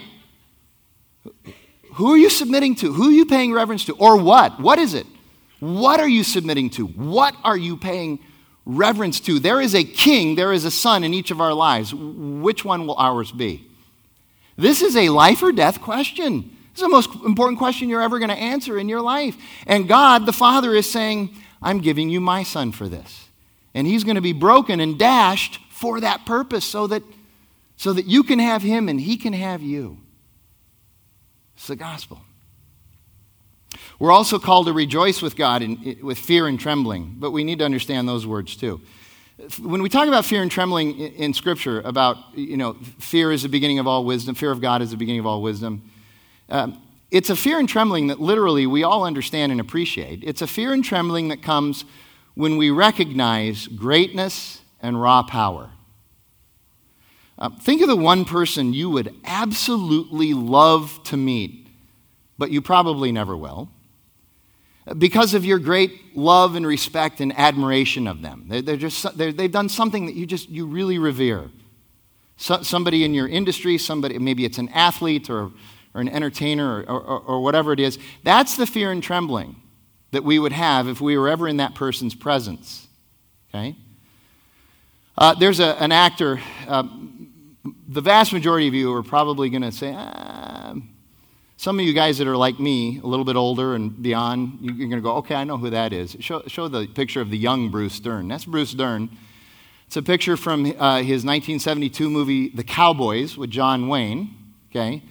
Who 1.95 2.13
are 2.13 2.17
you 2.17 2.29
submitting 2.29 2.75
to? 2.77 2.93
Who 2.93 3.09
are 3.09 3.13
you 3.13 3.27
paying 3.27 3.53
reverence 3.53 3.85
to? 3.87 3.95
Or 3.97 4.17
what? 4.17 4.61
What 4.61 4.79
is 4.79 4.95
it? 4.95 5.07
What 5.61 6.01
are 6.01 6.09
you 6.09 6.25
submitting 6.25 6.71
to? 6.71 6.87
What 6.87 7.37
are 7.45 7.57
you 7.57 7.77
paying 7.77 8.19
reverence 8.67 9.21
to? 9.21 9.39
There 9.39 9.61
is 9.61 9.75
a 9.75 9.85
king, 9.85 10.35
there 10.35 10.53
is 10.53 10.65
a 10.65 10.71
son 10.71 11.05
in 11.05 11.15
each 11.15 11.31
of 11.31 11.41
our 11.41 11.53
lives. 11.55 11.95
Which 11.95 12.65
one 12.65 12.87
will 12.87 12.97
ours 12.97 13.33
be? 13.33 13.67
This 14.57 14.83
is 14.83 14.97
a 14.97 15.09
life 15.09 15.43
or 15.43 15.53
death 15.53 15.81
question. 15.81 16.51
This 16.73 16.81
is 16.81 16.83
the 16.83 16.89
most 16.89 17.11
important 17.25 17.59
question 17.59 17.89
you're 17.89 18.03
ever 18.03 18.19
going 18.19 18.31
to 18.31 18.37
answer 18.37 18.79
in 18.79 18.89
your 18.89 19.01
life. 19.01 19.37
And 19.67 19.89
God, 19.89 20.27
the 20.27 20.33
Father, 20.33 20.75
is 20.75 20.91
saying, 20.91 21.31
I'm 21.63 21.81
giving 21.81 22.11
you 22.11 22.21
my 22.21 22.43
son 22.43 22.73
for 22.73 22.89
this. 22.89 23.29
And 23.75 23.87
he's 23.87 24.05
going 24.05 24.17
to 24.17 24.21
be 24.21 24.33
broken 24.33 24.81
and 24.81 24.99
dashed 24.99 25.61
for 25.71 26.01
that 26.01 26.27
purpose 26.27 26.65
so 26.65 26.87
that, 26.89 27.03
so 27.77 27.93
that 27.93 28.07
you 28.07 28.23
can 28.23 28.39
have 28.39 28.63
him 28.63 28.89
and 28.89 29.01
he 29.01 29.17
can 29.17 29.33
have 29.33 29.63
you. 29.63 29.99
It's 31.57 31.67
the 31.67 31.77
gospel. 31.77 32.21
We're 33.99 34.13
also 34.13 34.39
called 34.39 34.67
to 34.67 34.73
rejoice 34.73 35.23
with 35.23 35.37
God 35.37 35.63
in, 35.63 35.99
with 36.03 36.19
fear 36.19 36.47
and 36.47 36.59
trembling, 36.59 37.17
but 37.19 37.31
we 37.31 37.45
need 37.45 37.61
to 37.61 37.65
understand 37.65 38.09
those 38.09 38.27
words 38.27 38.57
too. 38.57 38.81
When 39.61 39.83
we 39.83 39.89
talk 39.89 40.07
about 40.07 40.25
fear 40.25 40.43
and 40.43 40.51
trembling 40.51 40.99
in, 40.99 41.35
Scripture, 41.35 41.81
about, 41.81 42.17
you 42.37 42.57
know, 42.57 42.75
fear 42.99 43.33
is 43.33 43.43
the 43.43 43.49
beginning 43.49 43.79
of 43.79 43.87
all 43.87 44.05
wisdom, 44.05 44.35
fear 44.35 44.51
of 44.51 44.61
God 44.61 44.81
is 44.81 44.91
the 44.91 44.97
beginning 44.97 45.21
of 45.21 45.27
all 45.27 45.43
wisdom, 45.43 45.91
um, 46.49 46.81
it's 47.11 47.31
a 47.31 47.37
fear 47.37 47.59
and 47.59 47.69
trembling 47.69 48.09
that 48.09 48.21
literally 48.21 48.67
we 48.67 48.83
all 48.83 49.05
understand 49.05 49.53
and 49.53 49.61
appreciate. 49.61 50.23
It's 50.25 50.43
a 50.43 50.47
fear 50.47 50.73
and 50.73 50.85
trembling 50.85 51.29
that 51.29 51.43
comes 51.43 51.85
when 52.35 52.57
we 52.57 52.71
recognize 52.71 53.67
greatness 53.69 54.61
and 54.81 55.01
raw 55.01 55.23
power. 55.23 55.71
Uh, 57.39 57.51
think 57.61 57.83
of 57.83 57.89
the 57.89 57.97
one 57.97 58.25
person 58.25 58.73
you 58.73 58.91
would 58.91 59.15
absolutely 59.25 60.35
love 60.35 61.01
to 61.05 61.17
meet, 61.17 61.69
but 62.39 62.51
you 62.51 62.63
probably 62.63 63.11
never 63.11 63.37
will, 63.37 63.71
because 64.99 65.35
of 65.35 65.45
your 65.45 65.59
great 65.59 66.17
love 66.17 66.55
and 66.57 66.67
respect 66.67 67.21
and 67.21 67.33
admiration 67.39 68.07
of 68.07 68.21
them. 68.23 68.45
They're, 68.49 68.63
they're 68.63 68.77
just, 68.77 69.17
they 69.17 69.33
have 69.33 69.51
done 69.51 69.69
something 69.69 70.07
that 70.07 70.15
you 70.15 70.27
just 70.27 70.49
you 70.49 70.67
really 70.67 70.99
revere. 70.99 71.51
So, 72.37 72.63
somebody 72.63 73.05
in 73.05 73.15
your 73.15 73.29
industry, 73.29 73.79
somebody 73.79 74.19
maybe 74.19 74.45
it's 74.45 74.59
an 74.59 74.69
athlete 74.71 75.31
or 75.31 75.53
or 75.95 76.01
an 76.01 76.09
entertainer 76.09 76.83
or, 76.83 77.01
or, 77.01 77.21
or 77.21 77.43
whatever 77.43 77.73
it 77.73 77.81
is. 77.81 77.99
That's 78.25 78.57
the 78.57 78.67
fear 78.67 78.91
and 78.91 79.03
trembling 79.03 79.57
that 80.11 80.25
we 80.25 80.39
would 80.39 80.53
have 80.53 80.89
if 80.89 81.01
we 81.01 81.17
were 81.17 81.29
ever 81.29 81.49
in 81.49 81.59
that 81.59 81.75
person's 81.75 82.15
presence. 82.15 82.89
Okay? 83.51 83.77
Uh, 85.17 85.35
there's 85.35 85.61
a, 85.61 85.81
an 85.81 85.93
actor, 85.93 86.41
uh, 86.67 86.83
the 87.89 88.01
vast 88.01 88.33
majority 88.33 88.67
of 88.67 88.75
you 88.75 88.93
are 88.93 89.03
probably 89.03 89.49
going 89.49 89.63
to 89.63 89.73
say, 89.73 89.95
ah. 89.97 90.54
Some 91.57 91.79
of 91.79 91.85
you 91.85 91.93
guys 91.93 92.19
that 92.19 92.27
are 92.27 92.37
like 92.37 92.59
me, 92.59 92.99
a 92.99 93.07
little 93.07 93.25
bit 93.25 93.37
older 93.37 93.75
and 93.75 94.03
beyond, 94.03 94.59
you're 94.61 94.75
going 94.75 94.91
to 94.91 95.01
go, 95.01 95.17
okay, 95.17 95.35
I 95.35 95.45
know 95.45 95.57
who 95.57 95.71
that 95.71 95.93
is. 95.93 96.17
Show, 96.21 96.43
show 96.47 96.69
the 96.69 96.87
picture 96.87 97.21
of 97.21 97.31
the 97.31 97.39
young 97.39 97.71
Bruce 97.71 98.01
Dern. 98.01 98.29
That's 98.29 98.45
Bruce 98.45 98.73
Dern. 98.73 99.11
It's 99.87 99.97
a 99.97 100.03
picture 100.03 100.37
from 100.37 100.65
uh, 100.65 100.99
his 100.99 101.25
1972 101.25 102.11
movie, 102.11 102.49
The 102.49 102.65
Cowboys, 102.65 103.37
with 103.37 103.51
John 103.51 103.89
Wayne. 103.89 104.35
Okay? 104.71 105.03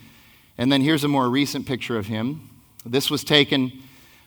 And 0.57 0.71
then 0.71 0.81
here's 0.81 1.03
a 1.03 1.07
more 1.07 1.29
recent 1.29 1.65
picture 1.65 1.97
of 1.97 2.07
him. 2.07 2.49
This 2.85 3.09
was 3.09 3.23
taken 3.23 3.71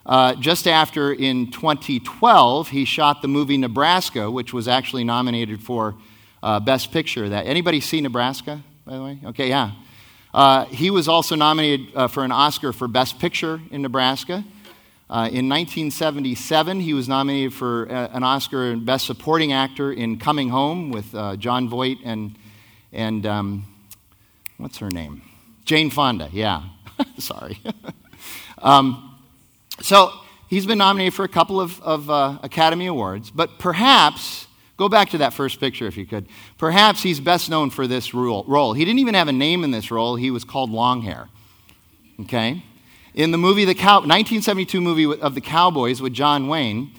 uh, 0.06 0.34
just 0.36 0.68
after, 0.68 1.12
in 1.12 1.50
2012, 1.50 2.68
he 2.68 2.84
shot 2.84 3.22
the 3.22 3.28
movie 3.28 3.58
Nebraska, 3.58 4.30
which 4.30 4.52
was 4.52 4.68
actually 4.68 5.02
nominated 5.02 5.60
for 5.60 5.96
uh, 6.42 6.60
Best 6.60 6.92
Picture. 6.92 7.28
That 7.28 7.46
anybody 7.46 7.80
see 7.80 8.00
Nebraska, 8.00 8.62
by 8.84 8.96
the 8.96 9.02
way? 9.02 9.18
Okay, 9.26 9.48
yeah. 9.48 9.72
Uh, 10.36 10.66
he 10.66 10.90
was 10.90 11.08
also 11.08 11.34
nominated 11.34 11.86
uh, 11.96 12.06
for 12.08 12.22
an 12.22 12.30
Oscar 12.30 12.70
for 12.70 12.86
Best 12.86 13.18
Picture 13.18 13.58
in 13.70 13.80
Nebraska. 13.80 14.44
Uh, 15.08 15.30
in 15.32 15.48
1977, 15.48 16.80
he 16.80 16.92
was 16.92 17.08
nominated 17.08 17.54
for 17.54 17.90
uh, 17.90 18.08
an 18.12 18.22
Oscar 18.22 18.70
and 18.70 18.84
Best 18.84 19.06
Supporting 19.06 19.54
Actor 19.54 19.94
in 19.94 20.18
Coming 20.18 20.50
Home 20.50 20.90
with 20.90 21.12
Jon 21.38 21.70
Voight 21.70 21.98
and 22.04 22.36
and 22.92 23.24
um, 23.24 23.64
what's 24.58 24.76
her 24.78 24.90
name? 24.90 25.22
Jane 25.64 25.88
Fonda, 25.88 26.28
yeah. 26.32 26.64
Sorry. 27.18 27.58
um, 28.58 29.18
so 29.80 30.12
he's 30.48 30.66
been 30.66 30.78
nominated 30.78 31.14
for 31.14 31.24
a 31.24 31.28
couple 31.28 31.60
of, 31.60 31.80
of 31.82 32.10
uh, 32.10 32.38
Academy 32.42 32.86
Awards, 32.86 33.30
but 33.30 33.58
perhaps, 33.58 34.45
go 34.76 34.88
back 34.88 35.10
to 35.10 35.18
that 35.18 35.34
first 35.34 35.60
picture 35.60 35.86
if 35.86 35.96
you 35.96 36.06
could. 36.06 36.26
Perhaps 36.58 37.02
he's 37.02 37.20
best 37.20 37.50
known 37.50 37.70
for 37.70 37.86
this 37.86 38.14
role. 38.14 38.72
He 38.72 38.84
didn't 38.84 39.00
even 39.00 39.14
have 39.14 39.28
a 39.28 39.32
name 39.32 39.64
in 39.64 39.70
this 39.70 39.90
role, 39.90 40.16
he 40.16 40.30
was 40.30 40.44
called 40.44 40.70
Longhair. 40.70 41.28
Okay? 42.20 42.62
In 43.14 43.30
the 43.30 43.38
movie, 43.38 43.64
the 43.64 43.74
Cow- 43.74 44.00
1972 44.00 44.80
movie 44.80 45.20
of 45.20 45.34
the 45.34 45.40
Cowboys 45.40 46.02
with 46.02 46.12
John 46.12 46.48
Wayne, 46.48 46.92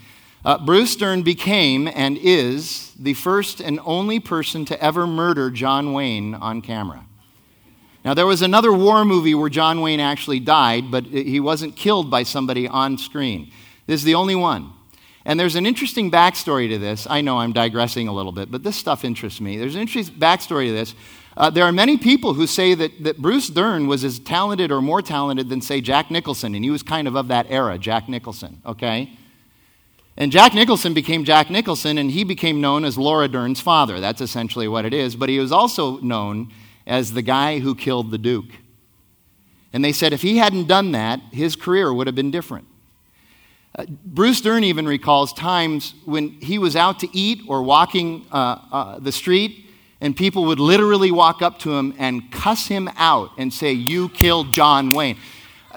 uh, 0.44 0.58
Bruce 0.58 0.96
Dern 0.96 1.24
became 1.24 1.88
and 1.88 2.18
is 2.18 2.94
the 2.98 3.14
first 3.14 3.60
and 3.60 3.80
only 3.86 4.20
person 4.20 4.66
to 4.66 4.82
ever 4.82 5.06
murder 5.06 5.52
John 5.52 5.94
Wayne 5.94 6.34
on 6.34 6.62
camera. 6.62 7.06
Now, 8.06 8.14
there 8.14 8.26
was 8.26 8.42
another 8.42 8.72
war 8.72 9.04
movie 9.04 9.36
where 9.36 9.50
John 9.50 9.82
Wayne 9.82 10.00
actually 10.00 10.40
died, 10.40 10.90
but 10.90 11.06
he 11.06 11.40
wasn't 11.40 11.76
killed 11.76 12.10
by 12.10 12.24
somebody 12.24 12.68
on 12.68 12.98
screen. 12.98 13.52
This 13.86 14.00
is 14.00 14.06
the 14.06 14.16
only 14.16 14.36
one. 14.36 14.72
And 15.28 15.38
there's 15.38 15.56
an 15.56 15.66
interesting 15.66 16.10
backstory 16.10 16.70
to 16.70 16.78
this. 16.78 17.06
I 17.10 17.20
know 17.20 17.40
I'm 17.40 17.52
digressing 17.52 18.08
a 18.08 18.14
little 18.14 18.32
bit, 18.32 18.50
but 18.50 18.64
this 18.64 18.78
stuff 18.78 19.04
interests 19.04 19.42
me. 19.42 19.58
There's 19.58 19.76
an 19.76 19.82
interesting 19.82 20.16
backstory 20.16 20.68
to 20.68 20.72
this. 20.72 20.96
Uh, 21.36 21.50
there 21.50 21.66
are 21.66 21.74
many 21.74 21.98
people 21.98 22.34
who 22.34 22.48
say 22.48 22.74
that, 22.74 23.04
that 23.04 23.18
Bruce 23.18 23.50
Dern 23.50 23.88
was 23.88 24.06
as 24.06 24.20
talented 24.20 24.72
or 24.72 24.82
more 24.82 25.02
talented 25.02 25.50
than, 25.50 25.60
say, 25.60 25.82
Jack 25.82 26.10
Nicholson, 26.10 26.56
and 26.56 26.64
he 26.64 26.72
was 26.72 26.82
kind 26.82 27.10
of 27.10 27.18
of 27.18 27.28
that 27.28 27.46
era, 27.50 27.78
Jack 27.78 28.08
Nicholson, 28.08 28.62
okay? 28.66 29.12
And 30.16 30.32
Jack 30.32 30.54
Nicholson 30.54 30.94
became 30.94 31.26
Jack 31.26 31.50
Nicholson, 31.50 31.98
and 31.98 32.10
he 32.10 32.24
became 32.24 32.62
known 32.62 32.86
as 32.86 32.98
Laura 32.98 33.28
Dern's 33.28 33.60
father. 33.60 34.00
That's 34.00 34.22
essentially 34.22 34.70
what 34.70 34.86
it 34.86 34.94
is. 34.94 35.18
But 35.18 35.28
he 35.28 35.40
was 35.40 35.52
also 35.52 36.00
known 36.00 36.54
as 36.88 37.12
the 37.12 37.22
guy 37.22 37.60
who 37.60 37.76
killed 37.76 38.12
the 38.12 38.18
Duke. 38.18 38.54
And 39.74 39.84
they 39.84 39.92
said 39.92 40.14
if 40.14 40.22
he 40.22 40.38
hadn't 40.38 40.70
done 40.70 40.94
that, 40.94 41.20
his 41.34 41.58
career 41.58 41.94
would 41.94 42.08
have 42.08 42.16
been 42.16 42.32
different. 42.32 42.66
Bruce 43.86 44.42
Dern 44.42 44.64
even 44.64 44.88
recalls 44.88 45.34
times 45.34 45.94
when 46.06 46.30
he 46.42 46.58
was 46.58 46.76
out 46.76 47.00
to 47.02 47.16
eat 47.16 47.42
or 47.48 47.62
walking 47.62 48.26
uh, 48.32 48.58
uh, 48.72 49.00
the 49.00 49.12
street, 49.12 49.66
and 50.02 50.16
people 50.16 50.46
would 50.46 50.60
literally 50.60 51.12
walk 51.12 51.42
up 51.42 51.60
to 51.60 51.74
him 51.74 51.94
and 51.98 52.32
cuss 52.32 52.68
him 52.68 52.90
out 52.98 53.30
and 53.38 53.54
say, 53.54 53.72
You 53.72 54.10
killed 54.10 54.52
John 54.52 54.94
Wayne. 54.94 55.18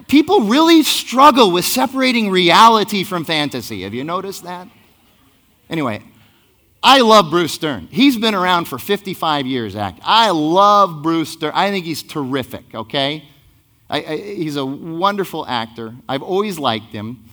People 0.08 0.42
really 0.42 0.82
struggle 0.82 1.50
with 1.50 1.66
separating 1.66 2.30
reality 2.30 3.04
from 3.04 3.24
fantasy. 3.24 3.82
Have 3.82 3.92
you 3.92 4.02
noticed 4.02 4.44
that? 4.44 4.66
Anyway, 5.68 6.02
I 6.82 7.02
love 7.02 7.30
Bruce 7.30 7.58
Dern. 7.58 7.86
He's 7.90 8.16
been 8.16 8.34
around 8.34 8.64
for 8.64 8.78
55 8.78 9.46
years 9.46 9.76
acting. 9.76 10.02
I 10.06 10.30
love 10.30 11.02
Bruce 11.02 11.36
Dern. 11.36 11.52
I 11.54 11.70
think 11.70 11.84
he's 11.84 12.02
terrific, 12.02 12.74
okay? 12.74 13.28
I, 13.90 14.02
I, 14.02 14.16
he's 14.16 14.56
a 14.56 14.64
wonderful 14.64 15.46
actor. 15.46 15.94
I've 16.08 16.22
always 16.22 16.58
liked 16.58 16.92
him. 16.92 17.24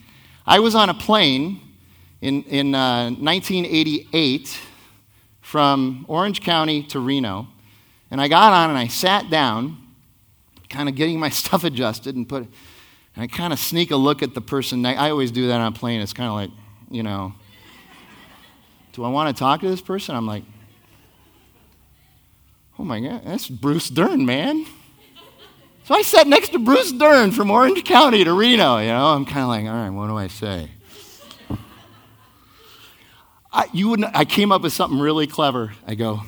I 0.50 0.60
was 0.60 0.76
on 0.76 0.90
a 0.90 0.94
plane 0.94 1.60
in, 2.22 2.44
in 2.44 2.74
uh, 2.74 3.10
1988 3.10 4.58
from 5.42 6.06
Orange 6.08 6.42
County 6.42 6.84
to 6.84 7.02
Reno, 7.02 7.50
and 8.10 8.22
I 8.22 8.30
got 8.30 8.54
on 8.54 8.70
and 8.70 8.80
I 8.80 8.88
sat 8.88 9.30
down, 9.30 9.78
kind 10.70 10.88
of 10.88 10.96
getting 10.96 11.20
my 11.20 11.28
stuff 11.42 11.66
adjusted 11.66 12.16
and 12.16 12.28
put, 12.28 12.44
and 12.44 13.24
I 13.24 13.28
kind 13.28 13.52
of 13.52 13.60
sneak 13.60 13.92
a 13.92 13.98
look 13.98 14.24
at 14.24 14.34
the 14.34 14.40
person. 14.42 14.86
I 14.86 15.10
always 15.10 15.32
do 15.32 15.48
that 15.48 15.60
on 15.60 15.74
a 15.74 15.76
plane. 15.76 16.00
It's 16.00 16.14
kind 16.14 16.30
of 16.30 16.36
like, 16.36 16.52
you 16.90 17.04
know, 17.04 17.34
do 18.94 19.04
I 19.04 19.10
want 19.10 19.36
to 19.36 19.38
talk 19.38 19.60
to 19.62 19.70
this 19.70 19.82
person? 19.82 20.16
I'm 20.16 20.26
like, 20.26 20.44
oh 22.80 22.86
my 22.86 23.02
God, 23.02 23.24
that's 23.26 23.50
Bruce 23.50 23.90
Dern, 23.90 24.26
man. 24.26 24.66
So 25.88 25.96
I 25.96 26.02
sat 26.02 26.28
next 26.28 26.50
to 26.50 26.60
Bruce 26.60 26.92
Dern 26.92 27.32
from 27.32 27.50
Orange 27.50 27.86
County 27.86 28.26
to 28.26 28.34
Reno, 28.34 28.78
you 28.80 28.88
know. 28.88 29.06
I'm 29.06 29.24
kind 29.24 29.40
of 29.40 29.48
like, 29.48 29.64
all 29.64 29.72
right, 29.72 29.90
what 29.90 30.08
do 30.08 30.18
I 30.18 30.28
say? 30.28 30.70
I, 33.54 33.70
you 33.72 33.88
wouldn't, 33.88 34.14
I 34.14 34.26
came 34.26 34.52
up 34.52 34.64
with 34.64 34.74
something 34.74 35.00
really 35.00 35.28
clever. 35.28 35.72
I 35.88 35.96
go, 35.96 36.24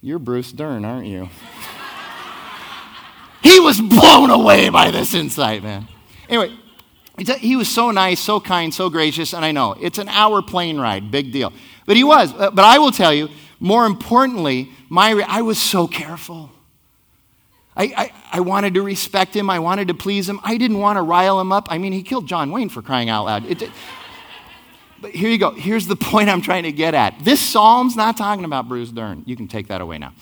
You're 0.00 0.18
Bruce 0.18 0.50
Dern, 0.50 0.86
aren't 0.86 1.08
you? 1.08 1.28
he 3.42 3.60
was 3.60 3.78
blown 3.82 4.30
away 4.30 4.70
by 4.70 4.90
this 4.90 5.12
insight, 5.12 5.62
man. 5.62 5.86
Anyway, 6.26 6.56
he 7.18 7.54
was 7.54 7.68
so 7.68 7.90
nice, 7.90 8.18
so 8.18 8.40
kind, 8.40 8.72
so 8.72 8.88
gracious, 8.88 9.34
and 9.34 9.44
I 9.44 9.52
know 9.52 9.74
it's 9.78 9.98
an 9.98 10.08
hour 10.08 10.40
plane 10.40 10.80
ride, 10.80 11.10
big 11.10 11.32
deal. 11.32 11.52
But 11.84 11.96
he 11.96 12.04
was. 12.04 12.32
But 12.32 12.60
I 12.60 12.78
will 12.78 12.92
tell 12.92 13.12
you, 13.12 13.28
more 13.58 13.84
importantly, 13.84 14.70
my, 14.88 15.22
I 15.28 15.42
was 15.42 15.58
so 15.58 15.86
careful. 15.86 16.50
I, 17.76 17.84
I, 17.84 18.12
I, 18.32 18.40
wanted 18.40 18.74
to 18.74 18.82
respect 18.82 19.34
him. 19.34 19.48
I 19.48 19.58
wanted 19.60 19.88
to 19.88 19.94
please 19.94 20.28
him. 20.28 20.40
I 20.42 20.56
didn't 20.56 20.78
want 20.78 20.96
to 20.96 21.02
rile 21.02 21.40
him 21.40 21.52
up. 21.52 21.68
I 21.70 21.78
mean, 21.78 21.92
he 21.92 22.02
killed 22.02 22.26
John 22.26 22.50
Wayne 22.50 22.68
for 22.68 22.82
crying 22.82 23.08
out 23.08 23.26
loud. 23.26 23.46
It, 23.46 23.70
but 25.00 25.12
here 25.12 25.30
you 25.30 25.38
go. 25.38 25.52
Here's 25.52 25.86
the 25.86 25.96
point 26.10 26.28
I'm 26.28 26.42
trying 26.42 26.64
to 26.64 26.72
get 26.72 26.94
at. 26.94 27.24
This 27.24 27.40
psalm's 27.40 27.96
not 27.96 28.16
talking 28.16 28.44
about 28.44 28.68
Bruce 28.68 28.90
Dern. 28.90 29.22
You 29.26 29.36
can 29.36 29.48
take 29.48 29.68
that 29.68 29.80
away 29.80 29.98
now. 29.98 30.12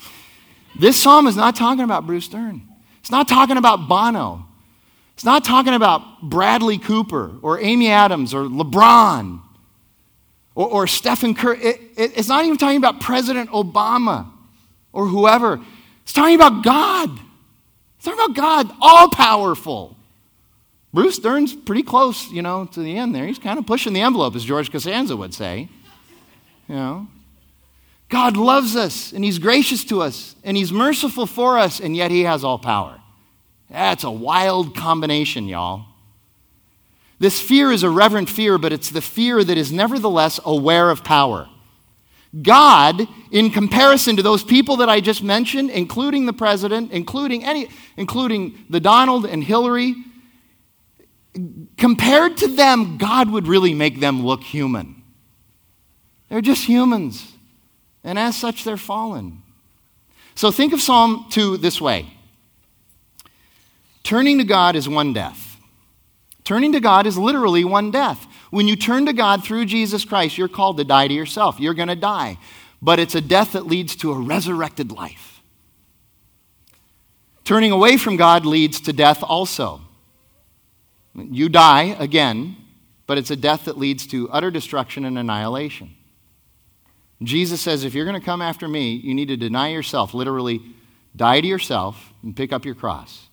This 0.77 0.95
psalm 1.01 1.27
is 1.27 1.35
not 1.35 1.55
talking 1.55 1.83
about 1.83 2.05
Bruce 2.05 2.27
Dern. 2.27 2.61
It's 2.99 3.11
not 3.11 3.27
talking 3.27 3.57
about 3.57 3.87
Bono. 3.87 4.45
It's 5.15 5.25
not 5.25 5.43
talking 5.43 5.73
about 5.73 6.21
Bradley 6.21 6.77
Cooper 6.77 7.35
or 7.41 7.59
Amy 7.59 7.89
Adams 7.89 8.33
or 8.33 8.43
LeBron 8.43 9.41
or, 10.55 10.67
or 10.69 10.87
Stephen 10.87 11.33
Curry. 11.35 11.59
It, 11.59 11.81
it, 11.97 12.17
it's 12.17 12.29
not 12.29 12.45
even 12.45 12.57
talking 12.57 12.77
about 12.77 13.01
President 13.01 13.49
Obama 13.49 14.31
or 14.93 15.07
whoever. 15.07 15.59
It's 16.03 16.13
talking 16.13 16.35
about 16.35 16.63
God. 16.63 17.19
It's 17.99 18.05
talking 18.05 18.23
about 18.23 18.35
God, 18.35 18.71
all 18.79 19.09
powerful. 19.09 19.97
Bruce 20.93 21.19
Dern's 21.19 21.53
pretty 21.53 21.83
close, 21.83 22.31
you 22.31 22.41
know, 22.41 22.63
to 22.67 22.79
the 22.79 22.97
end 22.97 23.13
there. 23.13 23.27
He's 23.27 23.37
kind 23.37 23.59
of 23.59 23.65
pushing 23.65 23.91
the 23.91 23.99
envelope, 23.99 24.37
as 24.37 24.45
George 24.45 24.71
Costanza 24.71 25.17
would 25.17 25.33
say. 25.33 25.67
You 26.69 26.75
know, 26.75 27.07
God 28.07 28.37
loves 28.37 28.77
us, 28.77 29.11
and 29.11 29.25
He's 29.25 29.37
gracious 29.37 29.83
to 29.85 30.01
us, 30.01 30.37
and 30.45 30.55
He's 30.55 30.71
merciful 30.71 31.25
for 31.25 31.59
us, 31.59 31.81
and 31.81 31.93
yet 31.93 32.09
He 32.09 32.23
has 32.23 32.45
all 32.45 32.57
power. 32.57 33.01
That's 33.69 34.05
a 34.05 34.11
wild 34.11 34.77
combination, 34.77 35.49
y'all. 35.49 35.83
This 37.19 37.41
fear 37.41 37.69
is 37.69 37.83
a 37.83 37.89
reverent 37.89 38.29
fear, 38.29 38.57
but 38.57 38.71
it's 38.71 38.91
the 38.91 39.01
fear 39.01 39.43
that 39.43 39.57
is 39.57 39.73
nevertheless 39.73 40.39
aware 40.45 40.89
of 40.89 41.03
power. 41.03 41.49
God, 42.43 43.07
in 43.31 43.49
comparison 43.49 44.15
to 44.15 44.21
those 44.21 44.43
people 44.43 44.77
that 44.77 44.89
I 44.89 44.99
just 44.99 45.23
mentioned, 45.23 45.71
including 45.71 46.25
the 46.25 46.33
president, 46.33 46.91
including 46.91 47.43
any, 47.43 47.69
including 47.97 48.65
the 48.69 48.79
Donald 48.79 49.25
and 49.25 49.43
Hillary, 49.43 49.95
compared 51.77 52.37
to 52.37 52.47
them, 52.47 52.97
God 52.97 53.31
would 53.31 53.47
really 53.47 53.73
make 53.73 53.99
them 53.99 54.25
look 54.25 54.43
human. 54.43 55.01
They're 56.29 56.41
just 56.41 56.65
humans. 56.65 57.33
And 58.03 58.19
as 58.19 58.37
such, 58.37 58.63
they're 58.63 58.77
fallen. 58.77 59.41
So 60.35 60.51
think 60.51 60.71
of 60.71 60.81
Psalm 60.81 61.25
2 61.31 61.57
this 61.57 61.81
way 61.81 62.13
Turning 64.03 64.37
to 64.37 64.43
God 64.43 64.75
is 64.75 64.87
one 64.87 65.13
death. 65.13 65.57
Turning 66.43 66.71
to 66.71 66.79
God 66.79 67.05
is 67.05 67.17
literally 67.17 67.63
one 67.63 67.91
death. 67.91 68.25
When 68.49 68.67
you 68.67 68.75
turn 68.75 69.05
to 69.05 69.13
God 69.13 69.43
through 69.43 69.65
Jesus 69.65 70.05
Christ, 70.05 70.37
you're 70.37 70.47
called 70.47 70.77
to 70.77 70.83
die 70.83 71.07
to 71.07 71.13
yourself. 71.13 71.59
You're 71.59 71.73
going 71.73 71.89
to 71.89 71.95
die. 71.95 72.37
But 72.81 72.99
it's 72.99 73.15
a 73.15 73.21
death 73.21 73.53
that 73.53 73.67
leads 73.67 73.95
to 73.97 74.11
a 74.11 74.19
resurrected 74.19 74.91
life. 74.91 75.41
Turning 77.43 77.71
away 77.71 77.97
from 77.97 78.15
God 78.15 78.45
leads 78.45 78.79
to 78.81 78.93
death 78.93 79.23
also. 79.23 79.81
You 81.15 81.49
die 81.49 81.95
again, 81.99 82.55
but 83.07 83.17
it's 83.17 83.31
a 83.31 83.35
death 83.35 83.65
that 83.65 83.77
leads 83.77 84.07
to 84.07 84.29
utter 84.29 84.51
destruction 84.51 85.03
and 85.03 85.17
annihilation. 85.17 85.95
Jesus 87.21 87.59
says, 87.59 87.83
if 87.83 87.93
you're 87.93 88.05
going 88.05 88.19
to 88.19 88.25
come 88.25 88.41
after 88.41 88.67
me, 88.67 88.93
you 88.93 89.13
need 89.13 89.27
to 89.27 89.35
deny 89.35 89.69
yourself, 89.69 90.13
literally, 90.13 90.61
die 91.15 91.41
to 91.41 91.47
yourself 91.47 92.13
and 92.23 92.35
pick 92.35 92.53
up 92.53 92.65
your 92.65 92.75
cross. 92.75 93.27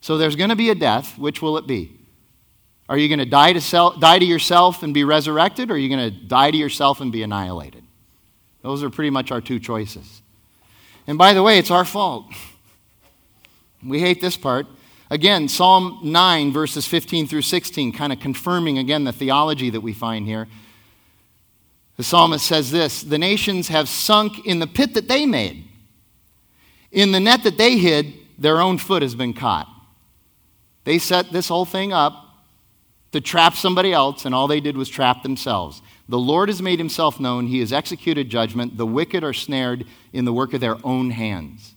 So 0.00 0.18
there's 0.18 0.36
going 0.36 0.50
to 0.50 0.56
be 0.56 0.70
a 0.70 0.74
death. 0.74 1.16
Which 1.16 1.40
will 1.40 1.56
it 1.56 1.66
be? 1.66 1.97
Are 2.88 2.96
you 2.96 3.08
going 3.08 3.18
to 3.18 3.26
die 3.26 3.52
to, 3.52 3.60
self, 3.60 4.00
die 4.00 4.18
to 4.18 4.24
yourself 4.24 4.82
and 4.82 4.94
be 4.94 5.04
resurrected, 5.04 5.70
or 5.70 5.74
are 5.74 5.78
you 5.78 5.88
going 5.88 6.10
to 6.10 6.10
die 6.10 6.50
to 6.50 6.56
yourself 6.56 7.00
and 7.00 7.12
be 7.12 7.22
annihilated? 7.22 7.84
Those 8.62 8.82
are 8.82 8.90
pretty 8.90 9.10
much 9.10 9.30
our 9.30 9.40
two 9.40 9.58
choices. 9.58 10.22
And 11.06 11.18
by 11.18 11.34
the 11.34 11.42
way, 11.42 11.58
it's 11.58 11.70
our 11.70 11.84
fault. 11.84 12.26
We 13.84 14.00
hate 14.00 14.20
this 14.20 14.36
part. 14.36 14.66
Again, 15.10 15.48
Psalm 15.48 16.00
9, 16.02 16.52
verses 16.52 16.86
15 16.86 17.26
through 17.26 17.42
16, 17.42 17.92
kind 17.92 18.12
of 18.12 18.20
confirming 18.20 18.78
again 18.78 19.04
the 19.04 19.12
theology 19.12 19.70
that 19.70 19.80
we 19.80 19.92
find 19.92 20.26
here. 20.26 20.48
The 21.96 22.04
psalmist 22.04 22.46
says 22.46 22.70
this 22.70 23.02
The 23.02 23.18
nations 23.18 23.68
have 23.68 23.88
sunk 23.88 24.46
in 24.46 24.58
the 24.58 24.66
pit 24.66 24.94
that 24.94 25.08
they 25.08 25.26
made. 25.26 25.64
In 26.90 27.12
the 27.12 27.20
net 27.20 27.42
that 27.42 27.58
they 27.58 27.76
hid, 27.78 28.14
their 28.38 28.60
own 28.60 28.78
foot 28.78 29.02
has 29.02 29.14
been 29.14 29.34
caught. 29.34 29.68
They 30.84 30.98
set 30.98 31.32
this 31.32 31.48
whole 31.48 31.64
thing 31.64 31.92
up 31.92 32.27
to 33.12 33.20
trap 33.20 33.54
somebody 33.54 33.92
else, 33.92 34.24
and 34.24 34.34
all 34.34 34.46
they 34.46 34.60
did 34.60 34.76
was 34.76 34.88
trap 34.88 35.22
themselves. 35.22 35.82
The 36.08 36.18
Lord 36.18 36.48
has 36.48 36.62
made 36.62 36.78
himself 36.78 37.18
known. 37.20 37.46
He 37.46 37.60
has 37.60 37.72
executed 37.72 38.28
judgment. 38.28 38.76
The 38.76 38.86
wicked 38.86 39.24
are 39.24 39.32
snared 39.32 39.86
in 40.12 40.24
the 40.24 40.32
work 40.32 40.54
of 40.54 40.60
their 40.60 40.76
own 40.84 41.10
hands. 41.10 41.74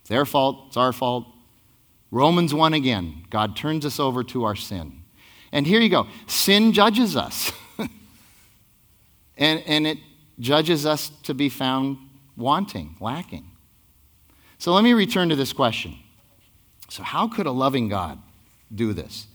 It's 0.00 0.10
their 0.10 0.24
fault. 0.24 0.66
It's 0.68 0.76
our 0.76 0.92
fault. 0.92 1.26
Romans 2.10 2.54
1 2.54 2.74
again. 2.74 3.24
God 3.30 3.56
turns 3.56 3.84
us 3.84 3.98
over 3.98 4.22
to 4.24 4.44
our 4.44 4.56
sin. 4.56 5.02
And 5.52 5.66
here 5.66 5.80
you 5.80 5.88
go 5.88 6.06
sin 6.26 6.72
judges 6.72 7.16
us. 7.16 7.52
and, 9.36 9.62
and 9.66 9.86
it 9.86 9.98
judges 10.38 10.86
us 10.86 11.10
to 11.24 11.34
be 11.34 11.48
found 11.48 11.98
wanting, 12.36 12.96
lacking. 13.00 13.50
So 14.58 14.72
let 14.72 14.84
me 14.84 14.92
return 14.92 15.28
to 15.28 15.36
this 15.36 15.52
question. 15.52 15.96
So, 16.88 17.02
how 17.02 17.28
could 17.28 17.46
a 17.46 17.50
loving 17.50 17.88
God 17.88 18.18
do 18.74 18.92
this? 18.92 19.26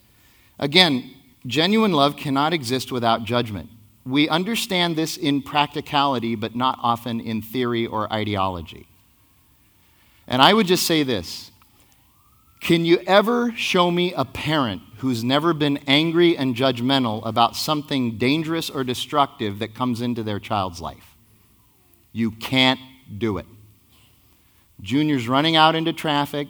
Again, 0.59 1.15
genuine 1.45 1.93
love 1.93 2.15
cannot 2.15 2.53
exist 2.53 2.91
without 2.91 3.23
judgment. 3.23 3.69
We 4.05 4.29
understand 4.29 4.95
this 4.95 5.17
in 5.17 5.41
practicality, 5.41 6.35
but 6.35 6.55
not 6.55 6.79
often 6.81 7.19
in 7.19 7.41
theory 7.41 7.85
or 7.85 8.11
ideology. 8.11 8.87
And 10.27 10.41
I 10.41 10.53
would 10.53 10.67
just 10.67 10.85
say 10.85 11.03
this 11.03 11.51
can 12.61 12.85
you 12.85 12.99
ever 13.07 13.51
show 13.55 13.89
me 13.89 14.13
a 14.13 14.23
parent 14.23 14.83
who's 14.97 15.23
never 15.23 15.51
been 15.51 15.77
angry 15.87 16.37
and 16.37 16.55
judgmental 16.55 17.25
about 17.25 17.55
something 17.55 18.19
dangerous 18.19 18.69
or 18.69 18.83
destructive 18.83 19.59
that 19.59 19.73
comes 19.73 19.99
into 19.99 20.21
their 20.21 20.39
child's 20.39 20.79
life? 20.79 21.15
You 22.13 22.29
can't 22.31 22.79
do 23.17 23.39
it. 23.39 23.47
Junior's 24.79 25.27
running 25.27 25.55
out 25.55 25.73
into 25.73 25.91
traffic. 25.91 26.47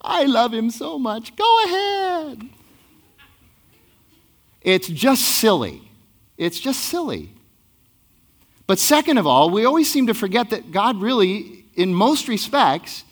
I 0.00 0.24
love 0.24 0.54
him 0.54 0.70
so 0.70 0.98
much. 0.98 1.36
Go 1.36 1.64
ahead. 1.64 2.48
It's 4.62 4.88
just 4.88 5.22
silly. 5.22 5.82
It's 6.36 6.58
just 6.58 6.80
silly. 6.80 7.30
But 8.66 8.78
second 8.78 9.18
of 9.18 9.26
all, 9.26 9.50
we 9.50 9.64
always 9.64 9.90
seem 9.90 10.06
to 10.06 10.14
forget 10.14 10.50
that 10.50 10.70
God 10.70 11.00
really, 11.00 11.66
in 11.74 11.92
most 11.92 12.28
respects, 12.28 13.04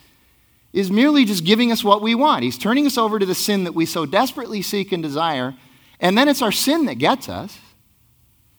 is 0.73 0.91
merely 0.91 1.25
just 1.25 1.45
giving 1.45 1.73
us 1.73 1.83
what 1.83 2.01
we 2.01 2.15
want. 2.15 2.45
He's 2.45 2.57
turning 2.57 2.87
us 2.87 2.97
over 2.97 3.19
to 3.19 3.27
the 3.27 3.35
sin 3.35 3.65
that 3.65 3.73
we 3.73 3.87
so 3.87 4.07
desperately 4.07 4.63
seek 4.63 4.93
and 4.93 5.03
desire, 5.03 5.55
and 5.99 6.17
then 6.17 6.29
it's 6.29 6.43
our 6.43 6.53
sin 6.53 6.87
that 6.87 6.97
gets 6.97 7.29
us. 7.29 7.59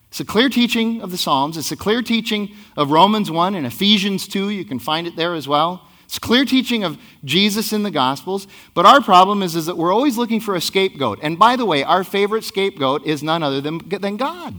It's 0.09 0.19
a 0.19 0.25
clear 0.25 0.49
teaching 0.49 1.01
of 1.01 1.09
the 1.09 1.17
Psalms. 1.17 1.55
It's 1.55 1.71
a 1.71 1.77
clear 1.77 2.01
teaching 2.01 2.53
of 2.75 2.91
Romans 2.91 3.31
1 3.31 3.55
and 3.55 3.65
Ephesians 3.65 4.27
2. 4.27 4.49
You 4.49 4.65
can 4.65 4.77
find 4.77 5.07
it 5.07 5.15
there 5.15 5.35
as 5.35 5.47
well. 5.47 5.87
It's 6.11 6.19
clear 6.19 6.43
teaching 6.43 6.83
of 6.83 6.97
Jesus 7.23 7.71
in 7.71 7.83
the 7.83 7.89
Gospels. 7.89 8.45
But 8.73 8.85
our 8.85 8.99
problem 8.99 9.41
is, 9.41 9.55
is 9.55 9.67
that 9.67 9.77
we're 9.77 9.93
always 9.93 10.17
looking 10.17 10.41
for 10.41 10.55
a 10.55 10.59
scapegoat. 10.59 11.19
And 11.23 11.39
by 11.39 11.55
the 11.55 11.65
way, 11.65 11.85
our 11.85 12.03
favorite 12.03 12.43
scapegoat 12.43 13.05
is 13.05 13.23
none 13.23 13.41
other 13.41 13.61
than, 13.61 13.77
than 13.87 14.17
God. 14.17 14.55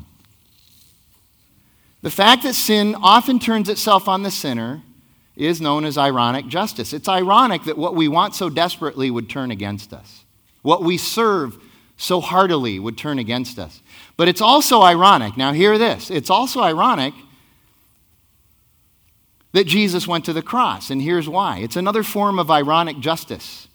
The 2.00 2.10
fact 2.10 2.44
that 2.44 2.54
sin 2.54 2.94
often 2.94 3.38
turns 3.38 3.68
itself 3.68 4.08
on 4.08 4.22
the 4.22 4.30
sinner 4.30 4.80
is 5.36 5.60
known 5.60 5.84
as 5.84 5.98
ironic 5.98 6.46
justice. 6.46 6.94
It's 6.94 7.06
ironic 7.06 7.64
that 7.64 7.76
what 7.76 7.94
we 7.94 8.08
want 8.08 8.34
so 8.34 8.48
desperately 8.48 9.10
would 9.10 9.28
turn 9.28 9.50
against 9.50 9.92
us. 9.92 10.24
What 10.62 10.82
we 10.82 10.96
serve 10.96 11.62
so 11.98 12.22
heartily 12.22 12.78
would 12.78 12.96
turn 12.96 13.18
against 13.18 13.58
us. 13.58 13.82
But 14.16 14.26
it's 14.26 14.40
also 14.40 14.80
ironic. 14.80 15.36
Now, 15.36 15.52
hear 15.52 15.76
this. 15.76 16.10
It's 16.10 16.30
also 16.30 16.62
ironic 16.62 17.12
that 19.52 19.66
Jesus 19.66 20.08
went 20.08 20.24
to 20.24 20.32
the 20.32 20.42
cross, 20.42 20.90
and 20.90 21.00
here's 21.00 21.28
why. 21.28 21.58
It's 21.58 21.76
another 21.76 22.02
form 22.02 22.38
of 22.38 22.50
ironic 22.50 22.98
justice. 22.98 23.68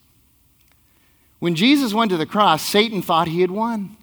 When 1.39 1.55
Jesus 1.55 1.93
went 1.93 2.11
to 2.11 2.17
the 2.17 2.25
cross, 2.25 2.63
Satan 2.63 3.01
thought 3.01 3.28
he 3.28 3.41
had 3.41 3.51
won. 3.51 3.95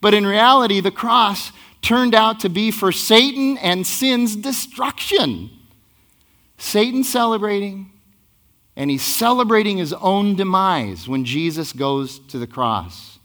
But 0.00 0.14
in 0.14 0.26
reality, 0.26 0.80
the 0.80 0.90
cross 0.90 1.50
turned 1.80 2.14
out 2.14 2.40
to 2.40 2.48
be 2.48 2.70
for 2.70 2.92
Satan 2.92 3.56
and 3.58 3.86
sin's 3.86 4.36
destruction. 4.36 5.50
Satan 6.58 7.04
celebrating, 7.04 7.90
and 8.76 8.90
he's 8.90 9.02
celebrating 9.02 9.78
his 9.78 9.92
own 9.94 10.36
demise 10.36 11.08
when 11.08 11.24
Jesus 11.24 11.72
goes 11.72 12.18
to 12.18 12.38
the 12.38 12.46
cross. 12.46 13.18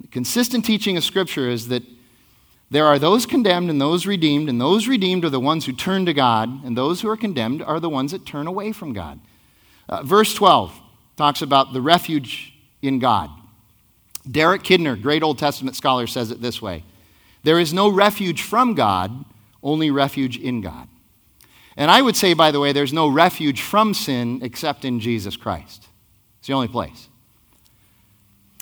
The 0.00 0.08
consistent 0.08 0.64
teaching 0.64 0.96
of 0.96 1.04
Scripture 1.04 1.48
is 1.48 1.68
that 1.68 1.82
there 2.70 2.86
are 2.86 2.98
those 2.98 3.24
condemned 3.24 3.70
and 3.70 3.80
those 3.80 4.06
redeemed, 4.06 4.48
and 4.48 4.60
those 4.60 4.86
redeemed 4.86 5.24
are 5.24 5.30
the 5.30 5.40
ones 5.40 5.64
who 5.64 5.72
turn 5.72 6.04
to 6.06 6.12
God, 6.12 6.64
and 6.64 6.76
those 6.76 7.00
who 7.00 7.08
are 7.08 7.16
condemned 7.16 7.62
are 7.62 7.80
the 7.80 7.88
ones 7.88 8.12
that 8.12 8.26
turn 8.26 8.46
away 8.46 8.72
from 8.72 8.92
God. 8.92 9.20
Uh, 9.88 10.02
verse 10.02 10.34
12 10.34 10.78
talks 11.16 11.40
about 11.40 11.72
the 11.72 11.80
refuge 11.80 12.52
in 12.82 12.98
God. 12.98 13.30
Derek 14.30 14.62
Kidner, 14.62 15.00
great 15.00 15.22
Old 15.22 15.38
Testament 15.38 15.76
scholar, 15.76 16.06
says 16.06 16.30
it 16.30 16.42
this 16.42 16.60
way 16.60 16.84
There 17.42 17.58
is 17.58 17.72
no 17.72 17.88
refuge 17.88 18.42
from 18.42 18.74
God, 18.74 19.24
only 19.62 19.90
refuge 19.90 20.36
in 20.36 20.60
God. 20.60 20.88
And 21.76 21.90
I 21.90 22.02
would 22.02 22.16
say, 22.16 22.34
by 22.34 22.50
the 22.50 22.60
way, 22.60 22.72
there's 22.72 22.92
no 22.92 23.08
refuge 23.08 23.62
from 23.62 23.94
sin 23.94 24.40
except 24.42 24.84
in 24.84 25.00
Jesus 25.00 25.36
Christ. 25.36 25.86
It's 26.38 26.48
the 26.48 26.52
only 26.52 26.68
place. 26.68 27.08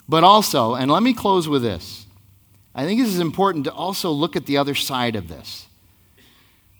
But 0.07 0.23
also, 0.23 0.75
and 0.75 0.89
let 0.89 1.03
me 1.03 1.13
close 1.13 1.49
with 1.49 1.61
this 1.61 2.06
I 2.77 2.85
think 2.85 3.01
this 3.01 3.09
is 3.09 3.19
important 3.19 3.65
to 3.65 3.73
also 3.73 4.11
look 4.11 4.35
at 4.35 4.45
the 4.45 4.57
other 4.57 4.75
side 4.75 5.15
of 5.15 5.27
this. 5.27 5.65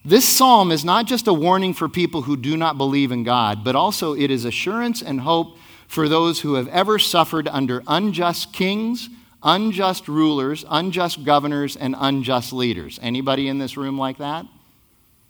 This 0.06 0.26
psalm 0.26 0.72
is 0.72 0.86
not 0.86 1.08
just 1.08 1.28
a 1.28 1.34
warning 1.34 1.74
for 1.74 1.90
people 1.90 2.22
who 2.22 2.38
do 2.38 2.56
not 2.56 2.78
believe 2.78 3.12
in 3.12 3.24
God, 3.24 3.64
but 3.64 3.76
also 3.76 4.14
it 4.14 4.30
is 4.30 4.46
assurance 4.46 5.02
and 5.02 5.20
hope 5.22 5.58
for 5.88 6.08
those 6.08 6.42
who 6.42 6.54
have 6.54 6.68
ever 6.68 7.00
suffered 7.00 7.48
under 7.48 7.82
unjust 7.88 8.54
kings, 8.54 9.10
unjust 9.42 10.08
rulers, 10.08 10.64
unjust 10.70 11.26
governors, 11.26 11.76
and 11.76 11.96
unjust 11.98 12.54
leaders. 12.54 13.00
Anybody 13.02 13.48
in 13.48 13.58
this 13.58 13.76
room 13.76 13.98
like 13.98 14.20
that? 14.20 14.46
Have 14.46 14.50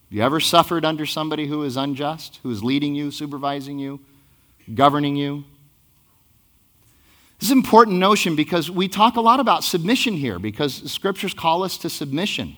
You 0.09 0.21
ever 0.21 0.41
suffered 0.41 0.83
under 0.83 1.05
somebody 1.05 1.47
who 1.47 1.63
is 1.63 1.77
unjust, 1.77 2.41
who 2.43 2.51
is 2.51 2.61
leading 2.61 2.93
you, 2.93 3.09
supervising 3.09 3.79
you, 3.79 4.01
governing 4.75 5.15
you? 5.15 5.45
This 7.39 7.49
is 7.49 7.51
an 7.51 7.59
important 7.59 7.97
notion 7.97 8.35
because 8.35 8.71
we 8.71 8.87
talk 8.87 9.15
a 9.15 9.21
lot 9.21 9.39
about 9.39 9.63
submission 9.63 10.15
here 10.15 10.39
because 10.39 10.81
the 10.81 10.89
scriptures 10.89 11.33
call 11.33 11.63
us 11.63 11.77
to 11.79 11.89
submission. 11.89 12.55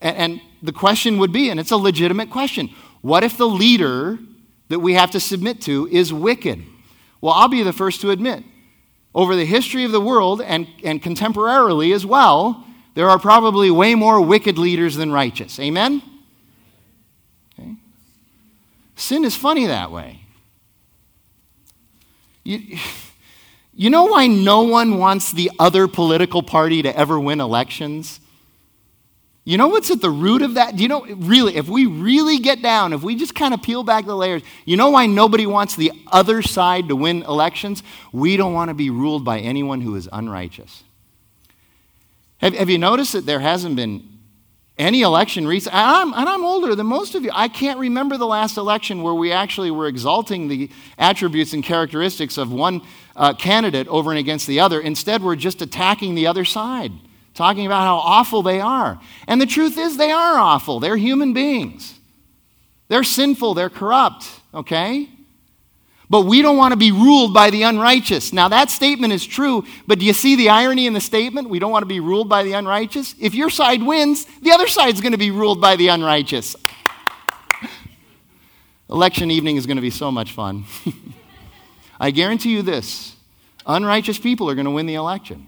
And, 0.00 0.16
and, 0.16 0.40
the 0.64 0.72
question 0.72 1.18
would 1.18 1.32
be, 1.32 1.50
and 1.50 1.58
it's 1.58 1.72
a 1.72 1.76
legitimate 1.76 2.30
question 2.30 2.70
what 3.00 3.24
if 3.24 3.36
the 3.36 3.48
leader 3.48 4.16
that 4.68 4.78
we 4.78 4.94
have 4.94 5.10
to 5.10 5.18
submit 5.18 5.60
to 5.62 5.88
is 5.90 6.12
wicked? 6.12 6.62
Well, 7.20 7.34
I'll 7.34 7.48
be 7.48 7.64
the 7.64 7.72
first 7.72 8.00
to 8.02 8.10
admit, 8.10 8.44
over 9.14 9.34
the 9.34 9.44
history 9.44 9.84
of 9.84 9.92
the 9.92 10.00
world 10.00 10.40
and, 10.40 10.68
and 10.84 11.02
contemporarily 11.02 11.92
as 11.94 12.06
well, 12.06 12.64
there 12.94 13.10
are 13.10 13.18
probably 13.18 13.70
way 13.70 13.94
more 13.94 14.20
wicked 14.20 14.58
leaders 14.58 14.96
than 14.96 15.10
righteous. 15.10 15.58
Amen? 15.58 16.02
Okay. 17.58 17.74
Sin 18.96 19.24
is 19.24 19.34
funny 19.34 19.66
that 19.66 19.90
way. 19.90 20.20
You, 22.44 22.78
you 23.74 23.90
know 23.90 24.04
why 24.04 24.26
no 24.26 24.62
one 24.62 24.98
wants 24.98 25.32
the 25.32 25.50
other 25.58 25.88
political 25.88 26.42
party 26.42 26.82
to 26.82 26.96
ever 26.96 27.18
win 27.18 27.40
elections? 27.40 28.20
You 29.44 29.58
know 29.58 29.68
what's 29.68 29.90
at 29.90 30.00
the 30.00 30.10
root 30.10 30.42
of 30.42 30.54
that? 30.54 30.76
Do 30.76 30.82
you 30.82 30.88
know, 30.88 31.04
really, 31.04 31.56
if 31.56 31.68
we 31.68 31.86
really 31.86 32.38
get 32.38 32.62
down, 32.62 32.92
if 32.92 33.02
we 33.02 33.16
just 33.16 33.34
kind 33.34 33.52
of 33.52 33.60
peel 33.60 33.82
back 33.82 34.04
the 34.04 34.14
layers, 34.14 34.42
you 34.64 34.76
know 34.76 34.90
why 34.90 35.06
nobody 35.06 35.46
wants 35.46 35.74
the 35.74 35.90
other 36.06 36.42
side 36.42 36.88
to 36.88 36.96
win 36.96 37.22
elections? 37.22 37.82
We 38.12 38.36
don't 38.36 38.52
want 38.52 38.68
to 38.68 38.74
be 38.74 38.90
ruled 38.90 39.24
by 39.24 39.40
anyone 39.40 39.80
who 39.80 39.96
is 39.96 40.08
unrighteous. 40.12 40.84
Have, 42.38 42.54
have 42.54 42.70
you 42.70 42.78
noticed 42.78 43.14
that 43.14 43.26
there 43.26 43.40
hasn't 43.40 43.74
been 43.74 44.08
any 44.78 45.02
election 45.02 45.46
recent? 45.46 45.74
And 45.74 45.86
I'm, 45.86 46.14
and 46.14 46.28
I'm 46.28 46.44
older 46.44 46.76
than 46.76 46.86
most 46.86 47.16
of 47.16 47.24
you. 47.24 47.30
I 47.34 47.48
can't 47.48 47.80
remember 47.80 48.16
the 48.16 48.26
last 48.26 48.56
election 48.56 49.02
where 49.02 49.14
we 49.14 49.32
actually 49.32 49.72
were 49.72 49.88
exalting 49.88 50.46
the 50.46 50.70
attributes 50.98 51.52
and 51.52 51.64
characteristics 51.64 52.38
of 52.38 52.52
one 52.52 52.80
uh, 53.16 53.34
candidate 53.34 53.88
over 53.88 54.10
and 54.10 54.18
against 54.18 54.46
the 54.46 54.60
other. 54.60 54.80
Instead, 54.80 55.22
we're 55.22 55.36
just 55.36 55.62
attacking 55.62 56.14
the 56.14 56.26
other 56.26 56.44
side, 56.44 56.92
talking 57.34 57.66
about 57.66 57.82
how 57.82 57.96
awful 57.96 58.42
they 58.42 58.60
are. 58.60 59.00
And 59.26 59.40
the 59.40 59.46
truth 59.46 59.78
is, 59.78 59.96
they 59.96 60.10
are 60.10 60.38
awful. 60.38 60.80
They're 60.80 60.96
human 60.96 61.32
beings, 61.32 61.98
they're 62.88 63.04
sinful, 63.04 63.54
they're 63.54 63.70
corrupt, 63.70 64.28
okay? 64.54 65.08
But 66.10 66.26
we 66.26 66.42
don't 66.42 66.58
want 66.58 66.72
to 66.72 66.76
be 66.76 66.92
ruled 66.92 67.32
by 67.32 67.48
the 67.48 67.62
unrighteous. 67.62 68.34
Now, 68.34 68.48
that 68.48 68.70
statement 68.70 69.14
is 69.14 69.24
true, 69.24 69.64
but 69.86 69.98
do 69.98 70.04
you 70.04 70.12
see 70.12 70.36
the 70.36 70.50
irony 70.50 70.86
in 70.86 70.92
the 70.92 71.00
statement? 71.00 71.48
We 71.48 71.58
don't 71.58 71.70
want 71.72 71.84
to 71.84 71.86
be 71.86 72.00
ruled 72.00 72.28
by 72.28 72.42
the 72.42 72.52
unrighteous. 72.52 73.14
If 73.18 73.34
your 73.34 73.48
side 73.48 73.82
wins, 73.82 74.26
the 74.42 74.52
other 74.52 74.68
side's 74.68 75.00
going 75.00 75.12
to 75.12 75.18
be 75.18 75.30
ruled 75.30 75.62
by 75.62 75.76
the 75.76 75.88
unrighteous. 75.88 76.54
Election 78.90 79.30
evening 79.30 79.56
is 79.56 79.64
going 79.64 79.78
to 79.78 79.82
be 79.82 79.88
so 79.88 80.10
much 80.10 80.32
fun. 80.32 80.64
I 82.02 82.10
guarantee 82.10 82.50
you 82.50 82.62
this 82.62 83.14
unrighteous 83.64 84.18
people 84.18 84.50
are 84.50 84.56
going 84.56 84.64
to 84.64 84.72
win 84.72 84.86
the 84.86 84.96
election. 84.96 85.46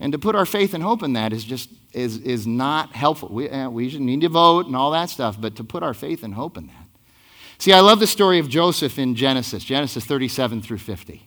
And 0.00 0.12
to 0.12 0.18
put 0.18 0.34
our 0.34 0.44
faith 0.44 0.74
and 0.74 0.82
hope 0.82 1.04
in 1.04 1.12
that 1.12 1.32
is 1.32 1.44
just 1.44 1.70
is, 1.92 2.18
is 2.18 2.44
not 2.44 2.92
helpful. 2.92 3.28
We, 3.30 3.48
uh, 3.48 3.70
we 3.70 3.96
need 3.98 4.22
to 4.22 4.28
vote 4.28 4.66
and 4.66 4.74
all 4.74 4.90
that 4.90 5.08
stuff, 5.08 5.40
but 5.40 5.54
to 5.56 5.64
put 5.64 5.84
our 5.84 5.94
faith 5.94 6.24
and 6.24 6.34
hope 6.34 6.58
in 6.58 6.66
that. 6.66 6.86
See, 7.58 7.72
I 7.72 7.80
love 7.80 8.00
the 8.00 8.06
story 8.06 8.40
of 8.40 8.48
Joseph 8.48 8.98
in 8.98 9.14
Genesis, 9.14 9.62
Genesis 9.64 10.04
37 10.04 10.60
through 10.60 10.78
50. 10.78 11.26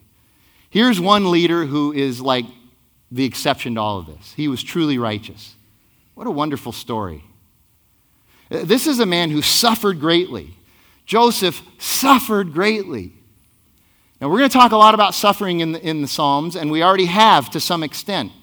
Here's 0.69 0.99
one 0.99 1.31
leader 1.31 1.65
who 1.65 1.93
is 1.93 2.19
like 2.19 2.45
the 3.09 3.23
exception 3.23 3.75
to 3.75 3.81
all 3.81 3.97
of 3.97 4.05
this. 4.07 4.33
He 4.33 4.49
was 4.49 4.61
truly 4.61 4.97
righteous. 4.97 5.55
What 6.15 6.27
a 6.27 6.31
wonderful 6.31 6.73
story. 6.73 7.23
Uh, 8.51 8.65
this 8.65 8.87
is 8.87 8.99
a 8.99 9.05
man 9.05 9.31
who 9.31 9.41
suffered 9.41 10.01
greatly. 10.01 10.53
Joseph 11.05 11.61
suffered 11.79 12.51
greatly. 12.51 13.13
Now, 14.21 14.27
we're 14.27 14.39
going 14.39 14.49
to 14.49 14.57
talk 14.57 14.73
a 14.73 14.77
lot 14.77 14.93
about 14.93 15.15
suffering 15.15 15.61
in 15.61 15.71
the, 15.71 15.81
in 15.81 16.01
the 16.01 16.07
Psalms, 16.07 16.57
and 16.57 16.69
we 16.69 16.83
already 16.83 17.05
have 17.05 17.49
to 17.51 17.61
some 17.61 17.83
extent. 17.83 18.33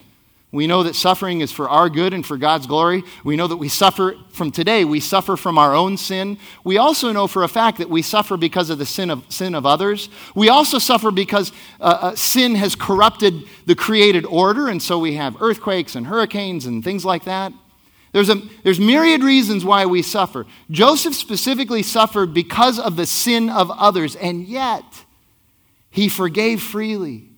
We 0.51 0.66
know 0.66 0.85
that 0.85 0.95
suffering 0.95 1.43
is 1.43 1.53
for 1.53 1.68
our 1.68 1.91
good 1.91 2.14
and 2.14 2.24
for 2.24 2.39
God's 2.39 2.66
glory. 2.66 3.03
We 3.24 3.37
know 3.37 3.47
that 3.47 3.59
we 3.59 3.68
suffer 3.68 4.16
from 4.31 4.53
today, 4.53 4.87
we 4.87 5.01
suffer 5.01 5.37
from 5.37 5.59
our 5.59 5.74
own 5.74 5.99
sin. 5.99 6.39
We 6.64 6.79
also 6.79 7.12
know 7.12 7.27
for 7.27 7.43
a 7.43 7.49
fact 7.49 7.77
that 7.77 7.91
we 7.91 8.01
suffer 8.01 8.39
because 8.39 8.70
of 8.70 8.79
the 8.79 8.87
sin 8.87 9.11
of, 9.11 9.31
sin 9.31 9.55
of 9.55 9.66
others. 9.66 10.09
We 10.35 10.49
also 10.49 10.79
suffer 10.79 11.11
because 11.11 11.53
uh, 11.79 11.99
uh, 12.01 12.14
sin 12.14 12.55
has 12.55 12.74
corrupted 12.74 13.45
the 13.66 13.74
created 13.74 14.24
order, 14.24 14.68
and 14.68 14.83
so 14.83 14.99
we 14.99 15.16
have 15.16 15.43
earthquakes 15.43 15.95
and 15.95 16.07
hurricanes 16.07 16.64
and 16.64 16.83
things 16.83 17.05
like 17.05 17.24
that. 17.24 17.53
There's, 18.12 18.31
a, 18.31 18.41
there's 18.62 18.81
myriad 18.81 19.22
reasons 19.22 19.62
why 19.62 19.85
we 19.85 20.01
suffer. 20.01 20.47
Joseph 20.70 21.14
specifically 21.14 21.83
suffered 21.83 22.33
because 22.33 22.79
of 22.79 22.97
the 22.97 23.05
sin 23.05 23.51
of 23.51 23.70
others, 23.72 24.16
and 24.16 24.47
yet, 24.47 25.05
he 25.91 26.09
forgave 26.09 26.62
freely 26.62 27.30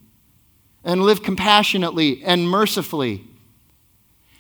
and 0.84 1.02
lived 1.02 1.22
compassionately 1.22 2.22
and 2.24 2.48
mercifully. 2.48 3.24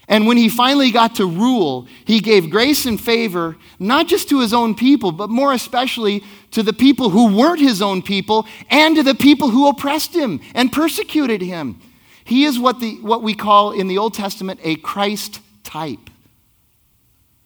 And 0.08 0.26
when 0.26 0.38
he 0.38 0.48
finally 0.48 0.90
got 0.90 1.16
to 1.16 1.26
rule, 1.26 1.86
he 2.06 2.20
gave 2.20 2.48
grace 2.48 2.86
and 2.86 2.98
favor 2.98 3.56
not 3.78 4.08
just 4.08 4.30
to 4.30 4.40
his 4.40 4.54
own 4.54 4.74
people, 4.74 5.12
but 5.12 5.28
more 5.28 5.52
especially 5.52 6.24
to 6.52 6.62
the 6.62 6.72
people 6.72 7.10
who 7.10 7.36
weren't 7.36 7.60
his 7.60 7.82
own 7.82 8.00
people 8.00 8.46
and 8.70 8.96
to 8.96 9.02
the 9.02 9.14
people 9.14 9.50
who 9.50 9.68
oppressed 9.68 10.14
him 10.14 10.40
and 10.54 10.72
persecuted 10.72 11.42
him. 11.42 11.78
He 12.24 12.44
is 12.44 12.58
what, 12.58 12.80
the, 12.80 12.94
what 13.02 13.22
we 13.22 13.34
call 13.34 13.72
in 13.72 13.86
the 13.86 13.98
Old 13.98 14.14
Testament 14.14 14.60
a 14.62 14.76
Christ 14.76 15.40
type. 15.62 16.10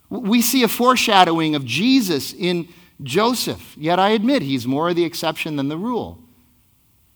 We 0.08 0.40
see 0.40 0.62
a 0.62 0.68
foreshadowing 0.68 1.56
of 1.56 1.64
Jesus 1.64 2.32
in 2.32 2.68
Joseph, 3.02 3.74
yet 3.76 3.98
I 3.98 4.10
admit 4.10 4.42
he's 4.42 4.68
more 4.68 4.94
the 4.94 5.04
exception 5.04 5.56
than 5.56 5.68
the 5.68 5.76
rule. 5.76 6.22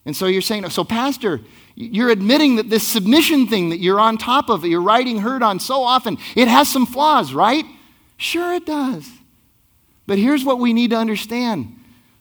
And 0.06 0.16
so 0.16 0.26
you're 0.26 0.40
saying, 0.40 0.70
so, 0.70 0.84
Pastor, 0.84 1.40
you're 1.74 2.10
admitting 2.10 2.56
that 2.56 2.70
this 2.70 2.86
submission 2.86 3.48
thing 3.48 3.70
that 3.70 3.78
you're 3.78 4.00
on 4.00 4.16
top 4.16 4.48
of, 4.48 4.64
you're 4.64 4.80
riding 4.80 5.18
herd 5.18 5.42
on 5.42 5.58
so 5.58 5.82
often, 5.82 6.16
it 6.36 6.46
has 6.46 6.70
some 6.70 6.86
flaws, 6.86 7.34
right? 7.34 7.64
Sure, 8.16 8.54
it 8.54 8.64
does. 8.64 9.10
But 10.06 10.18
here's 10.18 10.44
what 10.44 10.60
we 10.60 10.72
need 10.72 10.90
to 10.90 10.96
understand 10.96 11.72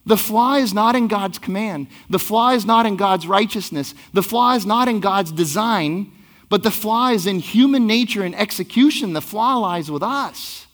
the 0.07 0.17
flaw 0.17 0.55
is 0.55 0.71
not 0.73 0.95
in 0.95 1.07
God's 1.07 1.39
command, 1.39 1.87
the 2.09 2.19
flaw 2.19 2.51
is 2.51 2.65
not 2.65 2.85
in 2.87 2.97
God's 2.97 3.27
righteousness, 3.27 3.93
the 4.13 4.23
flaw 4.23 4.55
is 4.55 4.65
not 4.65 4.87
in 4.87 4.99
God's 4.99 5.31
design, 5.31 6.11
but 6.49 6.63
the 6.63 6.71
flaw 6.71 7.09
is 7.09 7.27
in 7.27 7.39
human 7.39 7.87
nature 7.87 8.23
and 8.23 8.35
execution. 8.35 9.13
The 9.13 9.21
flaw 9.21 9.57
lies 9.57 9.89
with 9.89 10.03
us. 10.03 10.67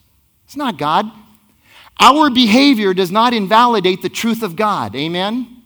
It's 0.45 0.57
not 0.57 0.78
God. 0.78 1.09
Our 1.99 2.30
behavior 2.30 2.93
does 2.93 3.12
not 3.12 3.34
invalidate 3.34 4.01
the 4.01 4.09
truth 4.09 4.43
of 4.43 4.55
God. 4.55 4.95
Amen? 4.95 5.61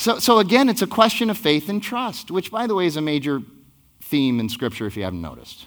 So, 0.00 0.18
so 0.18 0.38
again, 0.38 0.70
it's 0.70 0.80
a 0.80 0.86
question 0.86 1.28
of 1.28 1.36
faith 1.36 1.68
and 1.68 1.82
trust, 1.82 2.30
which, 2.30 2.50
by 2.50 2.66
the 2.66 2.74
way, 2.74 2.86
is 2.86 2.96
a 2.96 3.02
major 3.02 3.42
theme 4.00 4.40
in 4.40 4.48
Scripture 4.48 4.86
if 4.86 4.96
you 4.96 5.02
haven't 5.02 5.20
noticed. 5.20 5.66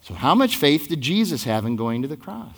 So, 0.00 0.14
how 0.14 0.34
much 0.34 0.56
faith 0.56 0.88
did 0.88 1.02
Jesus 1.02 1.44
have 1.44 1.66
in 1.66 1.76
going 1.76 2.00
to 2.00 2.08
the 2.08 2.16
cross? 2.16 2.56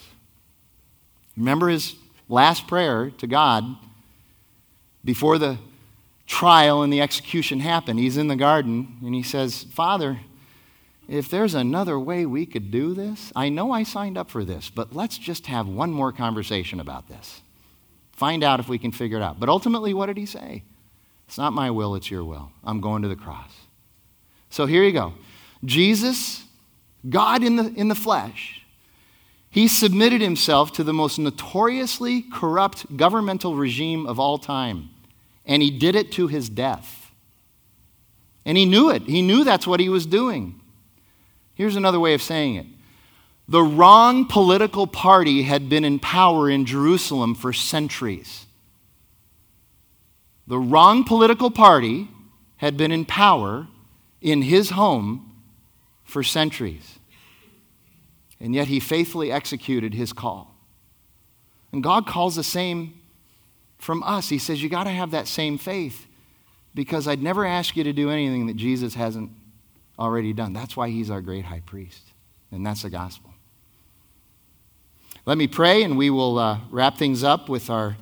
Remember 1.37 1.69
his 1.69 1.97
last 2.29 2.69
prayer 2.69 3.11
to 3.19 3.27
God 3.27 3.65
before 5.05 5.39
the 5.39 5.59
trial 6.25 6.83
and 6.83 6.93
the 6.93 7.01
execution 7.01 7.59
happened. 7.59 7.99
He's 7.99 8.17
in 8.17 8.29
the 8.29 8.37
garden 8.37 8.99
and 9.05 9.13
he 9.13 9.25
says, 9.25 9.65
Father, 9.65 10.21
if 11.09 11.29
there's 11.29 11.55
another 11.55 11.99
way 11.99 12.27
we 12.27 12.47
could 12.47 12.71
do 12.71 12.95
this, 12.95 13.33
I 13.35 13.49
know 13.49 13.73
I 13.73 13.83
signed 13.83 14.19
up 14.19 14.31
for 14.31 14.45
this, 14.45 14.71
but 14.71 14.95
let's 14.95 15.19
just 15.19 15.49
have 15.49 15.67
one 15.67 15.91
more 15.91 16.13
conversation 16.13 16.79
about 16.79 17.09
this. 17.09 17.41
Find 18.17 18.45
out 18.45 18.61
if 18.61 18.69
we 18.69 18.79
can 18.79 18.93
figure 18.93 19.17
it 19.17 19.23
out. 19.23 19.41
But 19.41 19.49
ultimately, 19.49 19.93
what 19.93 20.07
did 20.07 20.17
he 20.17 20.27
say? 20.27 20.63
It's 21.27 21.39
not 21.39 21.53
my 21.53 21.71
will, 21.71 21.95
it's 21.95 22.11
your 22.11 22.25
will. 22.25 22.53
I'm 22.63 22.81
going 22.81 23.03
to 23.03 23.09
the 23.09 23.17
cross. 23.17 23.53
So 24.51 24.67
here 24.67 24.85
you 24.85 24.93
go. 24.93 25.15
Jesus, 25.65 26.45
God 27.09 27.43
in 27.43 27.57
the, 27.57 27.73
in 27.75 27.89
the 27.89 27.95
flesh, 27.95 28.63
he 29.51 29.67
submitted 29.69 30.21
himself 30.21 30.73
to 30.73 30.85
the 30.85 30.93
most 30.93 31.19
notoriously 31.19 32.23
corrupt 32.23 32.97
governmental 32.97 33.57
regime 33.57 34.07
of 34.07 34.21
all 34.21 34.39
time, 34.39 34.91
and 35.47 35.63
he 35.63 35.71
did 35.71 35.95
it 35.95 36.13
to 36.13 36.29
his 36.29 36.49
death. 36.49 37.11
And 38.45 38.59
he 38.59 38.67
knew 38.67 38.91
it. 38.91 39.03
He 39.03 39.23
knew 39.23 39.43
that's 39.43 39.67
what 39.67 39.81
he 39.81 39.89
was 39.89 40.07
doing. 40.07 40.61
Here's 41.55 41.77
another 41.77 42.01
way 42.01 42.15
of 42.15 42.23
saying 42.23 42.57
it 42.57 42.67
the 43.47 43.63
wrong 43.63 44.27
political 44.27 44.87
party 44.87 45.43
had 45.43 45.69
been 45.69 45.85
in 45.85 45.99
power 45.99 46.49
in 46.49 46.65
Jerusalem 46.65 47.35
for 47.35 47.53
centuries. 47.53 48.47
The 50.47 50.59
wrong 50.59 51.05
political 51.05 51.51
party 51.51 52.09
had 52.57 52.77
been 52.77 52.91
in 52.91 53.05
power 53.05 53.67
in 54.21 54.43
his 54.43 54.71
home 54.71 55.43
for 56.05 56.23
centuries. 56.23 56.99
And 58.41 58.55
yet 58.55 58.69
he 58.69 58.81
faithfully 58.81 59.31
executed 59.31 59.95
his 59.95 60.13
call. 60.13 60.55
And 61.73 61.83
God 61.83 62.07
calls 62.07 62.37
the 62.37 62.43
same 62.43 63.01
from 63.79 64.03
us. 64.03 64.29
He 64.29 64.39
says, 64.39 64.63
You 64.63 64.69
got 64.69 64.85
to 64.85 64.91
have 64.91 65.11
that 65.11 65.29
same 65.29 65.59
faith 65.59 66.07
because 66.75 67.07
I'd 67.07 67.23
never 67.23 67.45
ask 67.45 67.77
you 67.77 67.85
to 67.85 67.93
do 67.93 68.11
anything 68.11 68.47
that 68.47 68.57
Jesus 68.57 68.95
hasn't 68.95 69.31
already 69.99 70.33
done. 70.33 70.53
That's 70.53 70.77
why 70.77 70.89
he's 70.89 71.11
our 71.11 71.21
great 71.21 71.45
high 71.45 71.61
priest. 71.61 72.03
And 72.51 72.67
that's 72.67 72.83
the 72.83 72.91
gospel. 72.91 73.34
Let 75.27 75.39
me 75.39 75.47
pray, 75.47 75.83
and 75.83 75.97
we 75.97 76.11
will 76.11 76.39
uh, 76.39 76.59
wrap 76.71 76.99
things 76.99 77.25
up 77.25 77.49
with 77.49 77.71
our 77.71 77.97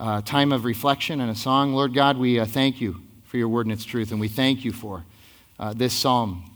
uh, 0.00 0.20
time 0.22 0.50
of 0.50 0.64
reflection 0.64 1.20
and 1.20 1.30
a 1.30 1.34
song. 1.36 1.74
Lord 1.74 1.94
God, 1.94 2.18
we 2.18 2.40
uh, 2.40 2.44
thank 2.44 2.80
you 2.80 3.02
for 3.22 3.36
your 3.36 3.46
word 3.46 3.66
and 3.66 3.72
its 3.72 3.84
truth, 3.84 4.10
and 4.10 4.18
we 4.18 4.26
thank 4.26 4.64
you 4.64 4.72
for 4.72 5.04
uh, 5.60 5.74
this 5.74 5.94
psalm 5.94 6.50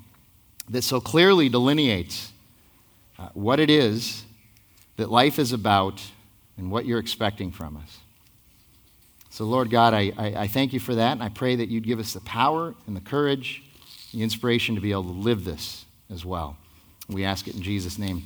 that 0.69 0.83
so 0.83 1.01
clearly 1.01 1.49
delineates 1.49 2.33
uh, 3.21 3.29
what 3.35 3.61
it 3.61 3.71
is 3.71 4.25
that 4.97 5.13
life 5.13 5.39
is 5.39 5.53
about 5.53 6.03
and 6.59 6.73
what 6.73 6.87
you're 6.87 6.99
expecting 6.99 7.53
from 7.53 7.77
us. 7.77 7.99
So, 9.31 9.45
Lord 9.45 9.71
God, 9.71 9.95
I, 9.95 10.13
I, 10.19 10.27
I 10.39 10.47
thank 10.49 10.73
you 10.73 10.81
for 10.81 10.97
that, 10.97 11.13
and 11.13 11.23
I 11.23 11.29
pray 11.29 11.55
that 11.55 11.69
you'd 11.69 11.87
give 11.87 12.01
us 12.01 12.15
the 12.15 12.21
power 12.23 12.75
and 12.89 12.97
the 12.97 13.01
courage, 13.01 13.63
the 14.13 14.25
inspiration 14.25 14.75
to 14.75 14.81
be 14.81 14.91
able 14.91 15.05
to 15.05 15.11
live 15.11 15.45
this 15.45 15.85
as 16.13 16.25
well. 16.25 16.57
We 17.09 17.25
ask 17.25 17.47
it 17.47 17.55
in 17.55 17.63
Jesus' 17.63 17.97
name. 17.97 18.25